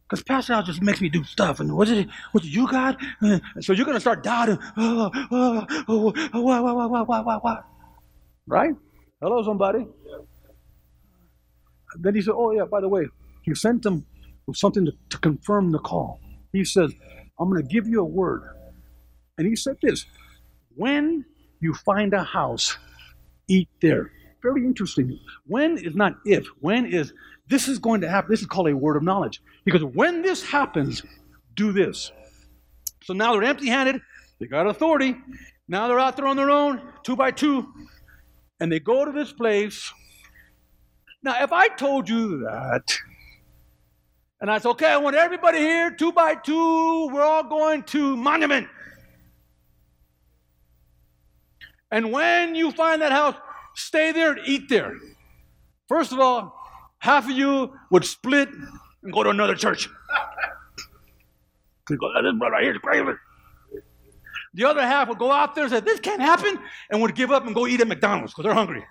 Because 0.07 0.23
Pastor 0.23 0.53
Al 0.53 0.63
just 0.63 0.81
makes 0.81 1.01
me 1.01 1.09
do 1.09 1.23
stuff. 1.23 1.59
And 1.59 1.75
what 1.75 1.87
is 1.87 1.99
it? 1.99 2.09
What 2.31 2.43
you 2.43 2.67
got? 2.67 2.97
Uh, 3.21 3.39
so 3.61 3.73
you're 3.73 3.85
going 3.85 3.95
to 3.95 4.01
start 4.01 4.23
doubting. 4.23 4.57
Right? 8.47 8.73
Hello, 9.21 9.43
somebody. 9.43 9.87
Then 11.99 12.15
he 12.15 12.21
said, 12.21 12.33
Oh, 12.35 12.51
yeah, 12.51 12.65
by 12.65 12.81
the 12.81 12.89
way, 12.89 13.07
he 13.49 13.55
sent 13.55 13.83
them 13.83 14.05
something 14.53 14.85
to, 14.85 14.91
to 15.09 15.17
confirm 15.19 15.71
the 15.71 15.79
call. 15.79 16.19
He 16.53 16.63
says, 16.63 16.91
I'm 17.39 17.49
going 17.49 17.61
to 17.61 17.67
give 17.67 17.87
you 17.87 18.01
a 18.01 18.05
word. 18.05 18.43
And 19.37 19.47
he 19.47 19.55
said 19.55 19.77
this 19.81 20.05
When 20.75 21.25
you 21.59 21.73
find 21.73 22.13
a 22.13 22.23
house, 22.23 22.77
eat 23.47 23.69
there. 23.81 24.11
Very 24.41 24.63
interesting. 24.65 25.19
When 25.45 25.77
is 25.77 25.95
not 25.95 26.13
if. 26.25 26.47
When 26.61 26.85
is 26.85 27.13
this 27.49 27.67
is 27.67 27.79
going 27.79 28.01
to 28.01 28.09
happen. 28.09 28.29
This 28.31 28.41
is 28.41 28.47
called 28.47 28.69
a 28.69 28.77
word 28.77 28.95
of 28.95 29.03
knowledge. 29.03 29.41
Because 29.65 29.83
when 29.83 30.21
this 30.21 30.43
happens, 30.43 31.03
do 31.55 31.71
this. 31.71 32.11
So 33.03 33.13
now 33.13 33.33
they're 33.33 33.43
empty 33.43 33.67
handed, 33.67 34.01
they 34.39 34.45
got 34.45 34.67
authority. 34.67 35.15
Now 35.67 35.87
they're 35.87 35.99
out 35.99 36.15
there 36.15 36.27
on 36.27 36.37
their 36.37 36.49
own, 36.49 36.81
two 37.03 37.15
by 37.15 37.31
two, 37.31 37.67
and 38.59 38.71
they 38.71 38.79
go 38.79 39.05
to 39.05 39.11
this 39.11 39.31
place. 39.31 39.91
Now, 41.21 41.43
if 41.43 41.51
I 41.51 41.67
told 41.67 42.07
you 42.07 42.39
that, 42.39 42.97
and 44.41 44.49
I 44.49 44.57
said, 44.59 44.69
okay, 44.69 44.87
I 44.87 44.97
want 44.97 45.15
everybody 45.15 45.59
here, 45.59 45.91
two 45.91 46.11
by 46.11 46.35
two, 46.35 47.09
we're 47.11 47.21
all 47.21 47.43
going 47.43 47.83
to 47.83 48.15
Monument. 48.15 48.67
And 51.91 52.11
when 52.11 52.55
you 52.55 52.71
find 52.71 53.01
that 53.01 53.11
house, 53.11 53.35
stay 53.75 54.11
there 54.11 54.33
and 54.33 54.41
eat 54.45 54.69
there. 54.69 54.95
First 55.87 56.11
of 56.11 56.19
all, 56.19 56.55
half 56.99 57.25
of 57.25 57.31
you 57.31 57.73
would 57.89 58.05
split 58.05 58.49
and 59.03 59.11
go 59.11 59.23
to 59.23 59.29
another 59.29 59.55
church. 59.55 59.89
go, 61.87 61.95
this 62.21 62.33
brother 62.37 62.51
right 62.51 62.63
here 62.63 62.73
is 62.73 62.79
crazy. 62.81 63.17
The 64.53 64.65
other 64.65 64.81
half 64.81 65.09
would 65.09 65.19
go 65.19 65.31
out 65.31 65.55
there 65.55 65.65
and 65.65 65.73
say, 65.73 65.79
This 65.79 65.99
can't 65.99 66.21
happen, 66.21 66.57
and 66.89 67.01
would 67.01 67.15
give 67.15 67.31
up 67.31 67.45
and 67.45 67.53
go 67.53 67.67
eat 67.67 67.81
at 67.81 67.87
McDonald's 67.87 68.33
because 68.33 68.43
they're 68.43 68.53
hungry. 68.53 68.83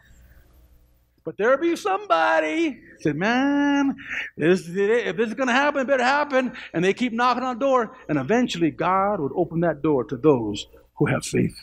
But 1.29 1.37
there'll 1.37 1.59
be 1.59 1.77
somebody 1.77 2.81
said, 3.01 3.15
Man, 3.15 3.95
this, 4.39 4.67
if 4.67 5.15
this 5.15 5.29
is 5.29 5.35
going 5.35 5.49
to 5.49 5.53
happen, 5.53 5.83
it 5.83 5.87
better 5.87 6.03
happen. 6.03 6.57
And 6.73 6.83
they 6.83 6.95
keep 6.95 7.13
knocking 7.13 7.43
on 7.43 7.59
the 7.59 7.67
door, 7.67 7.95
and 8.09 8.17
eventually 8.17 8.71
God 8.71 9.21
would 9.21 9.33
open 9.37 9.61
that 9.61 9.83
door 9.83 10.05
to 10.05 10.17
those 10.17 10.67
who 10.97 11.05
have 11.05 11.27
faith. 11.27 11.55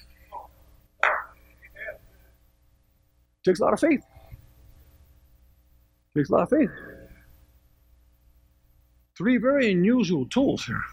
Takes 3.43 3.59
a 3.59 3.63
lot 3.63 3.73
of 3.73 3.79
faith. 3.79 4.03
Takes 6.15 6.29
a 6.29 6.33
lot 6.33 6.43
of 6.43 6.49
faith. 6.51 6.69
Three 9.17 9.37
very 9.37 9.71
unusual 9.71 10.27
tools 10.27 10.63
here, 10.63 10.83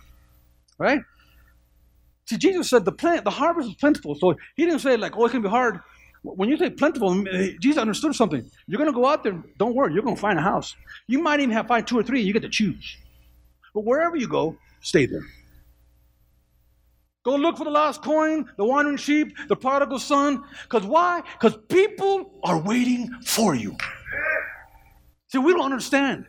right? 0.79 1.03
See, 2.25 2.39
Jesus 2.39 2.71
said 2.71 2.87
the 2.87 2.93
plant, 2.93 3.25
the 3.25 3.31
harvest 3.31 3.69
is 3.69 3.75
plentiful. 3.75 4.15
So 4.15 4.35
he 4.57 4.65
didn't 4.65 4.81
say 4.81 4.97
like, 4.97 5.15
oh, 5.15 5.27
it's 5.27 5.33
gonna 5.33 5.43
be 5.43 5.51
hard. 5.51 5.81
When 6.23 6.49
you 6.49 6.57
say 6.57 6.71
plentiful, 6.71 7.27
eh, 7.29 7.53
Jesus 7.61 7.79
understood 7.79 8.15
something. 8.15 8.49
You're 8.69 8.79
gonna 8.79 8.93
go 8.93 9.07
out 9.07 9.25
there. 9.25 9.43
Don't 9.59 9.75
worry, 9.75 9.93
you're 9.93 10.05
gonna 10.05 10.17
find 10.17 10.39
a 10.39 10.43
house. 10.43 10.77
You 11.09 11.21
might 11.21 11.41
even 11.41 11.51
have 11.51 11.67
find 11.67 11.87
two 11.87 11.99
or 11.99 12.03
three. 12.03 12.23
You 12.23 12.33
get 12.33 12.43
to 12.43 12.49
choose. 12.49 12.97
But 13.75 13.85
wherever 13.85 14.17
you 14.17 14.29
go, 14.29 14.57
stay 14.81 15.07
there. 15.07 15.25
Go 17.25 17.37
look 17.37 17.57
for 17.57 17.65
the 17.65 17.71
lost 17.71 18.03
coin, 18.03 18.51
the 18.57 18.65
wandering 18.65 18.97
sheep, 18.97 19.37
the 19.49 19.57
prodigal 19.57 19.99
son. 19.99 20.43
Because 20.65 20.85
why? 20.85 21.23
Because 21.39 21.57
people 21.69 22.41
are 22.43 22.61
waiting 22.61 23.11
for 23.25 23.55
you. 23.55 23.77
See, 25.29 25.39
we 25.39 25.53
don't 25.53 25.63
understand. 25.63 26.27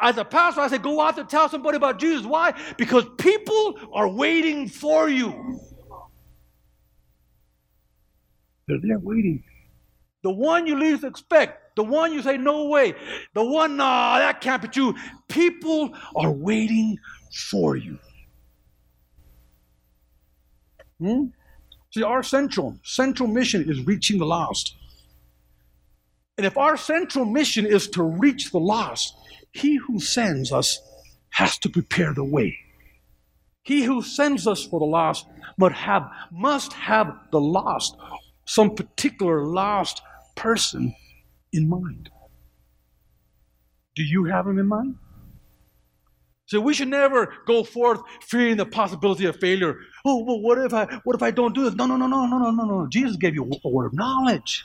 As 0.00 0.16
a 0.16 0.24
pastor, 0.24 0.62
I 0.62 0.68
say, 0.68 0.78
go 0.78 1.00
out 1.00 1.16
there 1.16 1.24
tell 1.24 1.48
somebody 1.48 1.76
about 1.76 1.98
Jesus. 1.98 2.24
Why? 2.24 2.54
Because 2.78 3.04
people 3.18 3.78
are 3.92 4.08
waiting 4.08 4.68
for 4.68 5.08
you. 5.10 5.60
They're 8.66 8.78
there 8.82 8.98
waiting. 8.98 9.44
The 10.22 10.30
one 10.30 10.66
you 10.66 10.78
least 10.78 11.04
expect, 11.04 11.76
the 11.76 11.84
one 11.84 12.12
you 12.12 12.22
say, 12.22 12.36
no 12.36 12.66
way, 12.66 12.94
the 13.34 13.44
one, 13.44 13.76
nah, 13.76 14.18
that 14.18 14.40
can't 14.40 14.62
be 14.62 14.68
true. 14.68 14.94
People 15.28 15.94
are 16.16 16.32
waiting 16.32 16.98
for 17.50 17.76
you. 17.76 17.98
Hmm? 20.98 21.26
See, 21.92 22.02
our 22.02 22.22
central, 22.22 22.78
central 22.82 23.28
mission 23.28 23.70
is 23.70 23.86
reaching 23.86 24.18
the 24.18 24.26
lost. 24.26 24.74
And 26.36 26.46
if 26.46 26.58
our 26.58 26.76
central 26.76 27.24
mission 27.24 27.64
is 27.64 27.88
to 27.90 28.02
reach 28.02 28.50
the 28.50 28.58
lost, 28.58 29.14
he 29.52 29.76
who 29.76 30.00
sends 30.00 30.52
us 30.52 30.80
has 31.30 31.56
to 31.58 31.68
prepare 31.68 32.12
the 32.12 32.24
way. 32.24 32.58
He 33.62 33.84
who 33.84 34.02
sends 34.02 34.46
us 34.46 34.64
for 34.64 34.80
the 34.80 34.86
lost 34.86 35.26
must 35.56 35.74
have, 35.76 36.10
must 36.30 36.72
have 36.74 37.16
the 37.30 37.40
lost, 37.40 37.96
some 38.46 38.74
particular 38.74 39.44
lost 39.44 40.02
person 40.34 40.94
in 41.52 41.68
mind. 41.68 42.10
Do 43.94 44.02
you 44.02 44.24
have 44.24 44.46
him 44.46 44.58
in 44.58 44.66
mind? 44.66 44.96
So 46.46 46.60
we 46.60 46.74
should 46.74 46.88
never 46.88 47.34
go 47.46 47.64
forth 47.64 48.00
fearing 48.22 48.56
the 48.56 48.66
possibility 48.66 49.26
of 49.26 49.36
failure. 49.40 49.78
Oh, 50.04 50.22
well, 50.24 50.40
what 50.40 50.58
if 50.58 50.72
I 50.72 50.86
what 51.04 51.16
if 51.16 51.22
I 51.22 51.32
don't 51.32 51.54
do 51.54 51.64
this? 51.64 51.74
No, 51.74 51.86
no, 51.86 51.96
no, 51.96 52.06
no, 52.06 52.26
no, 52.26 52.38
no, 52.38 52.50
no, 52.50 52.64
no. 52.64 52.86
Jesus 52.88 53.16
gave 53.16 53.34
you 53.34 53.50
a 53.64 53.68
word 53.68 53.86
of 53.86 53.94
knowledge. 53.94 54.64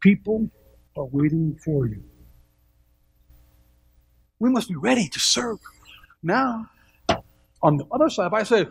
People 0.00 0.50
are 0.96 1.06
waiting 1.06 1.58
for 1.64 1.86
you. 1.86 2.02
We 4.40 4.50
must 4.50 4.68
be 4.68 4.76
ready 4.76 5.08
to 5.08 5.20
serve. 5.20 5.58
Now, 6.22 6.66
on 7.62 7.76
the 7.76 7.84
other 7.92 8.10
side, 8.10 8.26
if 8.28 8.32
I 8.32 8.42
say, 8.42 8.66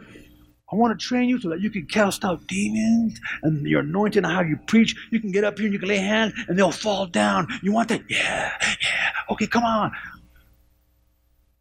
I 0.72 0.76
want 0.76 1.00
to 1.00 1.04
train 1.04 1.30
you 1.30 1.40
so 1.40 1.50
that 1.50 1.62
you 1.62 1.70
can 1.70 1.86
cast 1.88 2.24
out 2.24 2.46
demons 2.48 3.20
and 3.44 3.66
your 3.66 3.82
anointing 3.82 4.24
and 4.24 4.32
how 4.32 4.42
you 4.42 4.58
preach. 4.68 4.96
You 5.12 5.20
can 5.20 5.32
get 5.32 5.44
up 5.44 5.58
here 5.58 5.66
and 5.66 5.74
you 5.74 5.80
can 5.80 5.90
lay 5.90 5.98
hands 5.98 6.34
and 6.48 6.58
they'll 6.58 6.72
fall 6.72 7.08
down. 7.08 7.48
You 7.64 7.74
want 7.74 7.90
that? 7.90 8.02
Yeah, 8.10 8.54
yeah. 8.62 9.12
Okay, 9.32 9.48
come 9.48 9.64
on. 9.64 9.92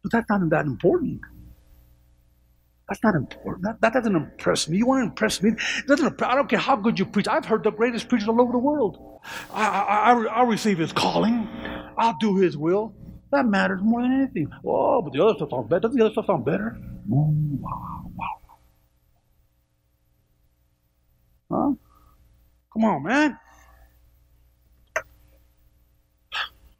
But 0.03 0.11
that's 0.11 0.29
not 0.29 0.47
that 0.51 0.65
important. 0.65 1.21
That's 2.87 3.03
not 3.03 3.15
important. 3.15 3.65
That, 3.65 3.81
that 3.81 3.93
doesn't 3.93 4.15
impress 4.15 4.67
me. 4.67 4.77
You 4.77 4.87
want 4.87 5.01
to 5.01 5.09
impress 5.09 5.43
me? 5.43 5.51
It 5.51 5.87
doesn't. 5.87 6.21
I 6.23 6.35
don't 6.35 6.49
care 6.49 6.59
how 6.59 6.75
good 6.75 6.97
you 6.97 7.05
preach. 7.05 7.27
I've 7.27 7.45
heard 7.45 7.63
the 7.63 7.71
greatest 7.71 8.09
preachers 8.09 8.27
all 8.27 8.41
over 8.41 8.51
the 8.51 8.57
world. 8.57 9.19
I, 9.53 9.67
I, 9.67 10.11
I, 10.13 10.25
I'll 10.39 10.47
receive 10.47 10.79
his 10.79 10.91
calling. 10.91 11.47
I'll 11.97 12.17
do 12.19 12.37
his 12.37 12.57
will. 12.57 12.95
That 13.31 13.45
matters 13.45 13.81
more 13.83 14.01
than 14.01 14.11
anything. 14.13 14.51
Oh, 14.65 15.03
but 15.03 15.13
the 15.13 15.23
other 15.23 15.35
stuff 15.35 15.51
sounds 15.51 15.69
better. 15.69 15.81
Doesn't 15.81 15.97
the 15.97 16.05
other 16.05 16.13
stuff 16.13 16.25
sound 16.25 16.45
better? 16.45 16.77
Oh, 17.11 17.33
wow, 17.59 18.11
wow. 18.15 18.38
Huh? 21.51 21.73
Come 22.73 22.85
on, 22.85 23.03
man. 23.03 23.37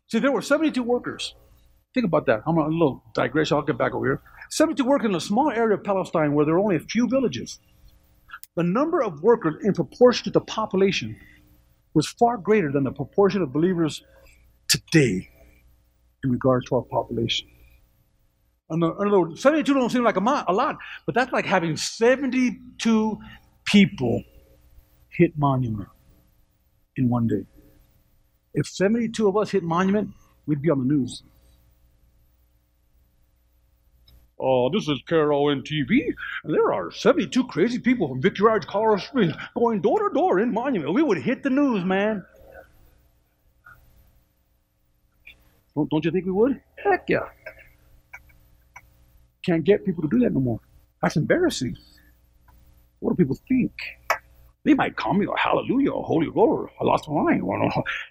See, 0.07 0.19
there 0.19 0.31
were 0.31 0.41
72 0.41 0.81
workers. 0.81 1.35
Think 1.93 2.05
about 2.05 2.25
that. 2.27 2.41
I'm 2.45 2.57
a 2.57 2.67
little 2.67 3.03
digression. 3.13 3.57
I'll 3.57 3.63
get 3.63 3.77
back 3.77 3.93
over 3.93 4.05
here. 4.05 4.21
72 4.51 4.83
workers 4.83 5.09
in 5.09 5.15
a 5.15 5.19
small 5.19 5.51
area 5.51 5.77
of 5.77 5.83
Palestine 5.83 6.33
where 6.33 6.45
there 6.45 6.55
are 6.55 6.59
only 6.59 6.75
a 6.75 6.79
few 6.79 7.07
villages. 7.07 7.59
The 8.55 8.63
number 8.63 9.01
of 9.01 9.21
workers 9.21 9.63
in 9.63 9.73
proportion 9.73 10.25
to 10.25 10.31
the 10.31 10.41
population 10.41 11.15
was 11.93 12.07
far 12.07 12.37
greater 12.37 12.71
than 12.71 12.83
the 12.83 12.91
proportion 12.91 13.41
of 13.41 13.53
believers 13.53 14.03
today 14.67 15.29
in 16.23 16.31
regards 16.31 16.67
to 16.69 16.75
our 16.75 16.81
population. 16.83 17.47
In 18.71 18.83
other 18.83 19.19
words, 19.19 19.41
72 19.41 19.73
don't 19.73 19.89
seem 19.89 20.03
like 20.03 20.17
a 20.17 20.19
lot, 20.19 20.77
but 21.05 21.15
that's 21.15 21.31
like 21.31 21.45
having 21.45 21.75
72 21.75 23.19
people 23.65 24.23
hit 25.19 25.37
monument 25.37 25.89
in 26.95 27.09
one 27.09 27.27
day. 27.27 27.45
If 28.53 28.67
72 28.67 29.27
of 29.27 29.35
us 29.35 29.51
hit 29.51 29.63
monument, 29.63 30.11
we'd 30.45 30.61
be 30.61 30.69
on 30.69 30.79
the 30.79 30.85
news. 30.85 31.23
Oh, 34.39 34.69
this 34.69 34.87
is 34.87 35.01
Carol 35.05 35.47
KRON 35.47 35.61
TV, 35.63 36.05
and 36.45 36.53
there 36.53 36.71
are 36.71 36.89
72 36.89 37.45
crazy 37.47 37.79
people 37.79 38.07
from 38.07 38.21
Victory 38.21 38.49
Ridge, 38.49 38.65
Colorado 38.65 39.01
Springs 39.01 39.33
going 39.57 39.81
door 39.81 40.07
to 40.07 40.15
door 40.15 40.39
in 40.39 40.53
Monument. 40.53 40.93
We 40.93 41.03
would 41.03 41.17
hit 41.17 41.43
the 41.43 41.49
news, 41.49 41.83
man. 41.83 42.25
Don't, 45.75 45.89
don't 45.89 46.05
you 46.05 46.11
think 46.11 46.25
we 46.25 46.31
would? 46.31 46.61
Heck 46.81 47.09
yeah. 47.09 47.27
Can't 49.45 49.65
get 49.65 49.85
people 49.85 50.03
to 50.03 50.09
do 50.09 50.19
that 50.19 50.31
no 50.33 50.39
more. 50.39 50.61
That's 51.01 51.17
embarrassing. 51.17 51.77
What 52.99 53.11
do 53.11 53.21
people 53.21 53.37
think? 53.49 53.73
They 54.69 54.75
might 54.75 54.95
call 54.95 55.15
me 55.15 55.25
a 55.25 55.35
hallelujah, 55.35 55.93
a 55.93 56.03
holy 56.03 56.27
roller. 56.27 56.69
I 56.79 56.83
lost 56.83 57.09
mind. 57.09 57.41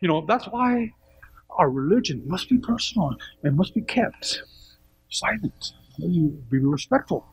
You 0.01 0.09
know, 0.09 0.25
that's 0.27 0.47
why 0.47 0.93
our 1.51 1.71
religion 1.71 2.25
must 2.27 2.49
be 2.49 2.59
personal 2.59 3.15
and 3.45 3.57
must 3.57 3.75
be 3.75 3.81
kept 3.81 4.43
silent. 5.09 5.75
Be 6.01 6.59
respectful. 6.59 7.25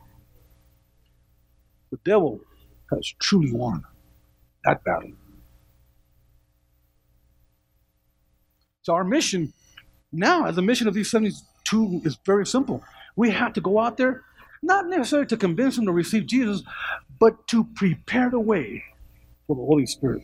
The 1.90 1.98
devil 2.04 2.40
has 2.92 3.12
truly 3.18 3.52
won 3.52 3.82
that 4.64 4.84
battle. 4.84 5.10
So 8.82 8.94
our 8.94 9.02
mission 9.02 9.52
now, 10.12 10.46
as 10.46 10.56
a 10.56 10.62
mission 10.62 10.86
of 10.86 10.94
these 10.94 11.10
72, 11.10 12.02
is 12.04 12.16
very 12.24 12.46
simple. 12.46 12.84
We 13.16 13.30
have 13.32 13.54
to 13.54 13.60
go 13.60 13.80
out 13.80 13.96
there, 13.96 14.22
not 14.62 14.86
necessarily 14.86 15.26
to 15.26 15.36
convince 15.36 15.74
them 15.74 15.86
to 15.86 15.92
receive 15.92 16.28
Jesus, 16.28 16.62
but 17.18 17.48
to 17.48 17.64
prepare 17.74 18.30
the 18.30 18.38
way 18.38 18.84
for 19.46 19.56
the 19.56 19.62
Holy 19.62 19.86
Spirit. 19.86 20.22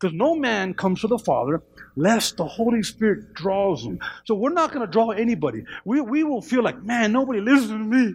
Because 0.00 0.16
no 0.16 0.34
man 0.34 0.72
comes 0.72 1.02
to 1.02 1.08
the 1.08 1.18
Father 1.18 1.62
lest 1.94 2.38
the 2.38 2.46
Holy 2.46 2.82
Spirit 2.82 3.34
draws 3.34 3.84
him. 3.84 3.98
So 4.24 4.34
we're 4.34 4.52
not 4.52 4.72
going 4.72 4.86
to 4.86 4.90
draw 4.90 5.10
anybody. 5.10 5.64
We, 5.84 6.00
we 6.00 6.24
will 6.24 6.40
feel 6.40 6.62
like, 6.62 6.82
man, 6.82 7.12
nobody 7.12 7.40
listens 7.40 7.70
to 7.70 7.78
me. 7.78 8.14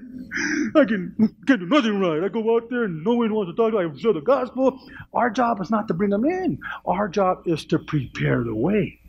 I 0.76 0.86
can, 0.86 1.16
can 1.46 1.60
do 1.60 1.66
nothing 1.68 2.00
right. 2.00 2.24
I 2.24 2.30
go 2.30 2.56
out 2.56 2.70
there 2.72 2.86
and 2.86 3.04
no 3.04 3.14
one 3.16 3.34
wants 3.34 3.52
to 3.52 3.56
talk. 3.56 3.72
to. 3.72 3.78
I 3.78 4.00
share 4.00 4.14
the 4.14 4.22
gospel. 4.22 4.80
Our 5.14 5.30
job 5.30 5.62
is 5.62 5.70
not 5.70 5.88
to 5.90 5.94
bring 5.94 6.10
them 6.10 6.26
in. 6.26 6.60
Our 6.86 7.08
job 7.08 7.44
is 7.46 7.66
to 7.66 7.80
prepare 7.80 8.44
the 8.44 8.56
way. 8.56 9.00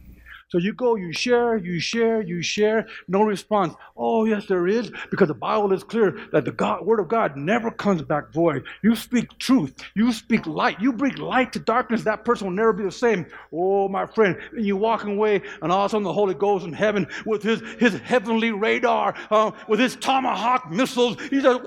So 0.48 0.58
you 0.58 0.72
go, 0.74 0.94
you 0.94 1.12
share, 1.12 1.56
you 1.56 1.80
share, 1.80 2.22
you 2.22 2.40
share, 2.40 2.86
no 3.08 3.22
response. 3.22 3.74
Oh, 3.96 4.26
yes, 4.26 4.46
there 4.46 4.68
is, 4.68 4.92
because 5.10 5.26
the 5.26 5.34
Bible 5.34 5.72
is 5.72 5.82
clear 5.82 6.16
that 6.30 6.44
the 6.44 6.52
God, 6.52 6.86
Word 6.86 7.00
of 7.00 7.08
God 7.08 7.36
never 7.36 7.68
comes 7.72 8.02
back 8.02 8.32
void. 8.32 8.64
You 8.80 8.94
speak 8.94 9.36
truth, 9.38 9.74
you 9.96 10.12
speak 10.12 10.46
light, 10.46 10.80
you 10.80 10.92
bring 10.92 11.16
light 11.16 11.52
to 11.54 11.58
darkness, 11.58 12.04
that 12.04 12.24
person 12.24 12.46
will 12.46 12.54
never 12.54 12.72
be 12.72 12.84
the 12.84 12.92
same. 12.92 13.26
Oh, 13.52 13.88
my 13.88 14.06
friend, 14.06 14.36
and 14.52 14.64
you 14.64 14.76
walking 14.76 15.16
away, 15.16 15.42
and 15.62 15.72
all 15.72 15.84
of 15.84 15.86
a 15.86 15.90
sudden 15.90 16.04
the 16.04 16.12
Holy 16.12 16.34
Ghost 16.34 16.64
in 16.64 16.72
heaven 16.72 17.08
with 17.24 17.42
his, 17.42 17.60
his 17.80 17.94
heavenly 17.94 18.52
radar, 18.52 19.16
uh, 19.32 19.50
with 19.66 19.80
his 19.80 19.96
tomahawk 19.96 20.70
missiles, 20.70 21.20
he 21.22 21.40
says, 21.40 21.58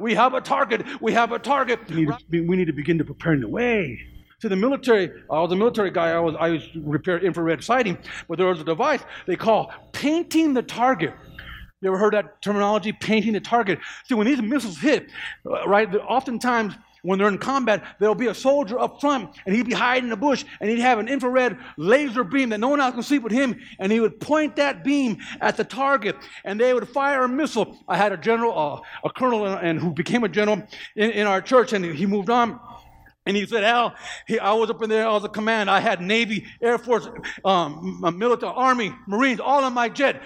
We 0.00 0.14
have 0.14 0.34
a 0.34 0.40
target, 0.40 0.84
we 1.00 1.12
have 1.12 1.30
a 1.30 1.38
target. 1.38 1.78
We 1.88 2.06
need 2.06 2.08
to, 2.08 2.40
we 2.40 2.56
need 2.56 2.66
to 2.66 2.72
begin 2.72 2.98
to 2.98 3.04
prepare 3.04 3.34
in 3.34 3.40
the 3.40 3.48
way 3.48 4.11
to 4.42 4.48
the 4.48 4.56
military, 4.56 5.10
I 5.30 5.40
was 5.40 5.52
a 5.52 5.56
military 5.56 5.92
guy, 5.92 6.10
I 6.10 6.18
was 6.18 6.34
I 6.38 6.50
was 6.50 6.68
repair 6.76 7.18
infrared 7.18 7.62
sighting, 7.62 7.96
but 8.28 8.38
there 8.38 8.48
was 8.48 8.60
a 8.60 8.64
device 8.64 9.00
they 9.26 9.36
call 9.36 9.72
painting 9.92 10.52
the 10.52 10.62
target. 10.62 11.14
You 11.80 11.88
ever 11.88 11.98
heard 11.98 12.14
that 12.14 12.42
terminology, 12.42 12.92
painting 12.92 13.32
the 13.32 13.40
target? 13.40 13.78
See, 14.06 14.14
when 14.14 14.26
these 14.26 14.42
missiles 14.42 14.78
hit, 14.78 15.08
uh, 15.46 15.66
right, 15.68 15.92
oftentimes 15.94 16.74
when 17.02 17.18
they're 17.18 17.28
in 17.28 17.38
combat, 17.38 17.84
there'll 17.98 18.14
be 18.16 18.28
a 18.28 18.34
soldier 18.34 18.78
up 18.78 19.00
front 19.00 19.30
and 19.46 19.54
he'd 19.54 19.66
be 19.66 19.74
hiding 19.74 20.08
in 20.08 20.12
a 20.12 20.16
bush 20.16 20.44
and 20.60 20.70
he'd 20.70 20.78
have 20.78 20.98
an 20.98 21.08
infrared 21.08 21.58
laser 21.76 22.22
beam 22.22 22.48
that 22.50 22.58
no 22.58 22.68
one 22.68 22.80
else 22.80 22.94
can 22.94 23.02
see 23.02 23.18
but 23.18 23.32
him. 23.32 23.60
And 23.80 23.90
he 23.90 23.98
would 23.98 24.20
point 24.20 24.56
that 24.56 24.84
beam 24.84 25.18
at 25.40 25.56
the 25.56 25.64
target 25.64 26.16
and 26.44 26.60
they 26.60 26.72
would 26.74 26.88
fire 26.88 27.24
a 27.24 27.28
missile. 27.28 27.84
I 27.88 27.96
had 27.96 28.12
a 28.12 28.16
general, 28.16 28.56
uh, 28.56 28.80
a 29.08 29.10
colonel, 29.10 29.46
and, 29.46 29.66
and 29.66 29.80
who 29.80 29.92
became 29.92 30.22
a 30.22 30.28
general 30.28 30.62
in, 30.94 31.10
in 31.10 31.26
our 31.26 31.40
church 31.40 31.72
and 31.72 31.84
he 31.84 32.06
moved 32.06 32.30
on. 32.30 32.60
And 33.24 33.36
he 33.36 33.46
said, 33.46 33.62
Al, 33.62 33.94
he, 34.26 34.38
I 34.40 34.52
was 34.52 34.68
up 34.68 34.82
in 34.82 34.90
there, 34.90 35.06
I 35.06 35.12
was 35.12 35.22
a 35.22 35.28
command. 35.28 35.70
I 35.70 35.78
had 35.78 36.00
Navy, 36.00 36.44
Air 36.60 36.76
Force, 36.76 37.08
um, 37.44 38.00
military, 38.18 38.52
Army, 38.52 38.92
Marines, 39.06 39.38
all 39.38 39.62
on 39.62 39.72
my 39.74 39.88
jet. 39.88 40.22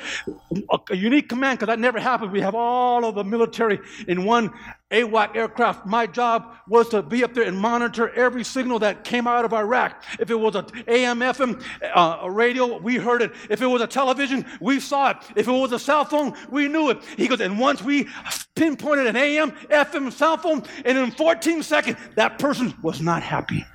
A, 0.71 0.79
a 0.91 0.97
unique 0.97 1.29
command, 1.29 1.59
because 1.59 1.67
that 1.67 1.79
never 1.79 2.01
happened. 2.01 2.33
We 2.33 2.41
have 2.41 2.55
all 2.55 3.05
of 3.05 3.15
the 3.15 3.25
military 3.25 3.81
in 4.09 4.25
one 4.25 4.51
AWAC 4.93 5.35
aircraft, 5.35 5.85
my 5.85 6.07
job 6.07 6.55
was 6.69 6.89
to 6.91 7.03
be 7.03 7.25
up 7.25 7.35
there 7.35 7.43
and 7.43 7.59
monitor 7.59 8.11
every 8.11 8.45
signal 8.45 8.79
that 8.79 9.03
came 9.03 9.27
out 9.27 9.45
of 9.45 9.53
Iraq. 9.53 10.05
If 10.21 10.31
it 10.31 10.37
was 10.37 10.55
a 10.55 10.65
AM, 10.87 11.19
FM, 11.19 11.61
uh, 11.93 12.19
a 12.23 12.31
radio, 12.31 12.79
we 12.79 12.95
heard 12.95 13.21
it. 13.21 13.33
If 13.51 13.61
it 13.63 13.67
was 13.67 13.83
a 13.83 13.89
television, 13.89 14.47
we 14.61 14.79
saw 14.79 15.11
it. 15.11 15.17
If 15.35 15.49
it 15.49 15.53
was 15.53 15.73
a 15.73 15.79
cell 15.81 16.05
phone, 16.05 16.35
we 16.51 16.69
knew 16.69 16.91
it. 16.91 17.03
He 17.17 17.27
goes, 17.27 17.41
and 17.41 17.59
once 17.59 17.83
we 17.83 18.07
pinpointed 18.55 19.09
an 19.09 19.17
AM, 19.17 19.51
FM, 19.51 20.13
cell 20.13 20.37
phone, 20.37 20.63
and 20.85 20.97
in 20.97 21.11
14 21.11 21.65
seconds, 21.65 21.99
that 22.15 22.39
person 22.39 22.73
was 22.81 23.01
not 23.01 23.25
happy. 23.25 23.67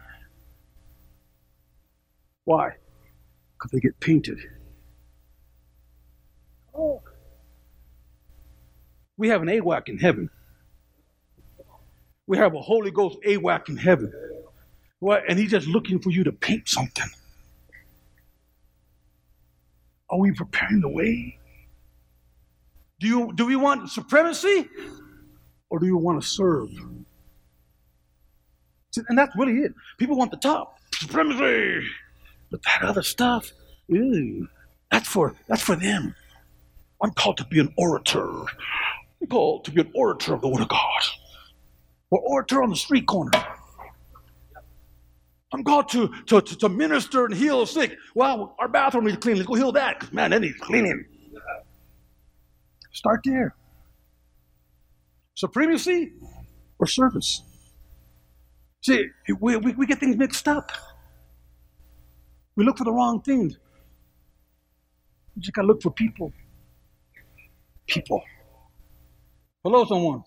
Why? 2.46 2.72
Because 3.58 3.72
they 3.72 3.82
get 3.82 4.00
painted. 4.00 4.40
Oh. 6.74 7.02
We 9.18 9.28
have 9.28 9.42
an 9.42 9.50
AWAC 9.50 9.90
in 9.90 9.98
heaven. 9.98 10.30
We 12.32 12.38
have 12.38 12.56
a 12.56 12.62
Holy 12.62 12.92
Ghost 12.92 13.18
AWAC 13.28 13.68
in 13.68 13.76
heaven. 13.76 14.10
What? 15.00 15.24
And 15.28 15.38
he's 15.38 15.52
just 15.52 15.68
looking 15.68 16.00
for 16.00 16.12
you 16.12 16.24
to 16.24 16.32
paint 16.32 16.70
something. 16.70 17.10
Are 20.10 20.18
we 20.18 20.32
preparing 20.32 20.80
the 20.80 20.88
way? 20.88 21.38
Do, 23.02 23.08
you, 23.08 23.34
do 23.36 23.46
we 23.46 23.58
want 23.58 23.90
supremacy 23.90 24.70
or 25.70 25.80
do 25.80 25.86
you 25.86 25.98
want 25.98 26.22
to 26.22 26.26
serve? 26.26 26.70
And 29.10 29.18
that's 29.18 29.36
really 29.36 29.58
it. 29.66 29.74
People 30.00 30.16
want 30.16 30.32
the 30.32 30.38
top 30.38 30.78
supremacy. 30.94 31.86
But 32.50 32.62
that 32.64 32.84
other 32.84 33.04
stuff, 33.04 33.52
ew, 33.90 34.48
that's 34.90 35.10
for 35.10 35.36
that's 35.50 35.64
for 35.64 35.76
them. 35.76 36.16
I'm 37.02 37.12
called 37.12 37.36
to 37.40 37.46
be 37.46 37.60
an 37.60 37.74
orator. 37.78 38.46
I'm 39.22 39.28
called 39.30 39.66
to 39.66 39.72
be 39.72 39.82
an 39.82 39.92
orator 39.94 40.34
of 40.34 40.40
the 40.40 40.48
Word 40.48 40.62
of 40.62 40.70
God. 40.70 41.02
Or 42.12 42.20
orator 42.22 42.64
on 42.64 42.70
the 42.72 42.76
street 42.78 43.08
corner. 43.08 43.32
I'm 45.54 45.64
called 45.64 45.90
to, 45.90 46.10
to, 46.28 46.42
to, 46.42 46.58
to 46.58 46.70
minister 46.70 47.26
and 47.26 47.34
heal 47.34 47.62
the 47.62 47.68
sick. 47.68 47.98
Well, 48.16 48.56
our 48.60 48.68
bathroom 48.70 49.06
needs 49.06 49.18
cleaning. 49.18 49.40
Let's 49.40 49.50
go 49.50 49.56
heal 49.56 49.72
that. 49.74 50.14
Man, 50.14 50.32
that 50.32 50.42
needs 50.42 50.58
cleaning. 50.60 51.06
Start 52.92 53.22
there. 53.26 53.56
Supremacy 55.36 56.14
or 56.80 56.88
service? 56.88 57.44
See, 58.84 59.08
we, 59.40 59.58
we, 59.58 59.74
we 59.74 59.86
get 59.86 60.00
things 60.00 60.18
mixed 60.18 60.48
up. 60.48 60.72
We 62.56 62.66
look 62.66 62.78
for 62.78 62.86
the 62.86 62.94
wrong 62.94 63.22
things. 63.22 63.58
You 65.36 65.42
just 65.42 65.54
got 65.54 65.64
to 65.64 65.68
look 65.68 65.82
for 65.82 65.92
people. 65.92 66.34
People. 67.88 68.22
Hello, 69.64 69.86
someone. 69.86 70.24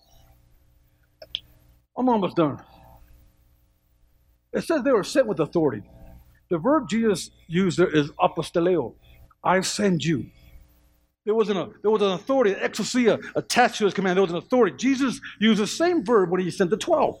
I'm 1.97 2.09
almost 2.09 2.35
done. 2.35 2.61
It 4.53 4.63
says 4.63 4.83
they 4.83 4.91
were 4.91 5.03
sent 5.03 5.27
with 5.27 5.39
authority. 5.39 5.83
The 6.49 6.57
verb 6.57 6.87
Jesus 6.89 7.31
used 7.47 7.77
there 7.77 7.89
is 7.89 8.09
apostoleo. 8.19 8.93
I 9.43 9.61
send 9.61 10.03
you. 10.03 10.27
There 11.25 11.35
was 11.35 11.49
an, 11.49 11.73
there 11.81 11.91
was 11.91 12.01
an 12.01 12.11
authority, 12.11 12.53
an 12.53 12.59
exousia 12.59 13.23
attached 13.35 13.79
to 13.79 13.85
his 13.85 13.93
command. 13.93 14.17
There 14.17 14.23
was 14.23 14.31
an 14.31 14.37
authority. 14.37 14.77
Jesus 14.77 15.19
used 15.39 15.59
the 15.59 15.67
same 15.67 16.05
verb 16.05 16.29
when 16.29 16.41
he 16.41 16.51
sent 16.51 16.69
the 16.69 16.77
12. 16.77 17.19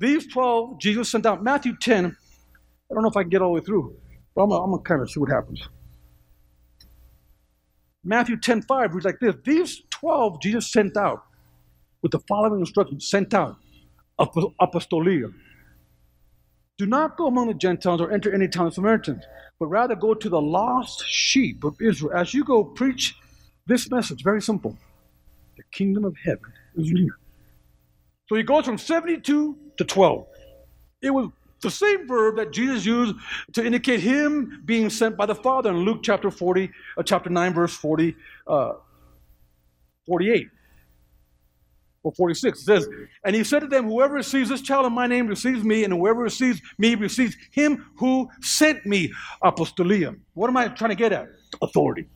These 0.00 0.26
12, 0.26 0.80
Jesus 0.80 1.10
sent 1.10 1.24
out. 1.24 1.42
Matthew 1.42 1.76
10, 1.76 2.06
I 2.06 2.94
don't 2.94 3.02
know 3.02 3.08
if 3.08 3.16
I 3.16 3.22
can 3.22 3.30
get 3.30 3.42
all 3.42 3.50
the 3.54 3.60
way 3.60 3.64
through, 3.64 3.96
but 4.34 4.42
I'm 4.42 4.50
going 4.50 4.82
to 4.82 4.88
kind 4.88 5.00
of 5.00 5.10
see 5.10 5.20
what 5.20 5.30
happens. 5.30 5.68
Matthew 8.04 8.36
10 8.38 8.62
5 8.62 8.94
reads 8.94 9.06
like 9.06 9.20
this 9.20 9.36
These 9.44 9.82
12 9.90 10.42
Jesus 10.42 10.70
sent 10.70 10.96
out 10.96 11.24
with 12.04 12.12
the 12.12 12.20
following 12.28 12.60
instructions 12.60 13.08
sent 13.08 13.32
out 13.32 13.56
apostolia. 14.20 15.32
Do 16.76 16.84
not 16.84 17.16
go 17.16 17.26
among 17.26 17.48
the 17.48 17.54
Gentiles 17.54 18.00
or 18.02 18.12
enter 18.12 18.32
any 18.32 18.46
town 18.46 18.66
of 18.66 18.74
Samaritans, 18.74 19.24
but 19.58 19.66
rather 19.68 19.96
go 19.96 20.12
to 20.12 20.28
the 20.28 20.40
lost 20.40 21.02
sheep 21.06 21.64
of 21.64 21.80
Israel. 21.80 22.12
As 22.14 22.34
you 22.34 22.44
go, 22.44 22.62
preach 22.62 23.14
this 23.66 23.90
message. 23.90 24.22
Very 24.22 24.42
simple. 24.42 24.76
The 25.56 25.62
kingdom 25.72 26.04
of 26.04 26.14
heaven 26.22 26.52
is 26.76 26.92
near. 26.92 27.16
So 28.28 28.36
he 28.36 28.42
goes 28.42 28.66
from 28.66 28.76
72 28.76 29.56
to 29.78 29.84
12. 29.84 30.26
It 31.00 31.10
was 31.10 31.30
the 31.62 31.70
same 31.70 32.06
verb 32.06 32.36
that 32.36 32.52
Jesus 32.52 32.84
used 32.84 33.14
to 33.54 33.64
indicate 33.64 34.00
him 34.00 34.60
being 34.66 34.90
sent 34.90 35.16
by 35.16 35.24
the 35.24 35.34
Father 35.34 35.70
in 35.70 35.78
Luke 35.78 36.00
chapter 36.02 36.30
40, 36.30 36.70
uh, 36.98 37.02
chapter 37.02 37.30
9, 37.30 37.54
verse 37.54 37.74
40, 37.74 38.14
uh, 38.46 38.72
48 40.06 40.48
or 42.04 42.12
46. 42.12 42.60
It 42.60 42.62
says, 42.62 42.88
And 43.24 43.34
he 43.34 43.42
said 43.42 43.60
to 43.60 43.66
them, 43.66 43.88
Whoever 43.88 44.14
receives 44.14 44.50
this 44.50 44.60
child 44.60 44.86
in 44.86 44.92
my 44.92 45.08
name 45.08 45.26
receives 45.26 45.64
me, 45.64 45.82
and 45.82 45.92
whoever 45.92 46.20
receives 46.20 46.60
me 46.78 46.94
receives 46.94 47.36
him 47.50 47.84
who 47.96 48.28
sent 48.40 48.86
me. 48.86 49.12
Apostolia. 49.42 50.16
What 50.34 50.48
am 50.48 50.56
I 50.56 50.68
trying 50.68 50.90
to 50.90 50.96
get 50.96 51.12
at? 51.12 51.28
Authority. 51.60 52.06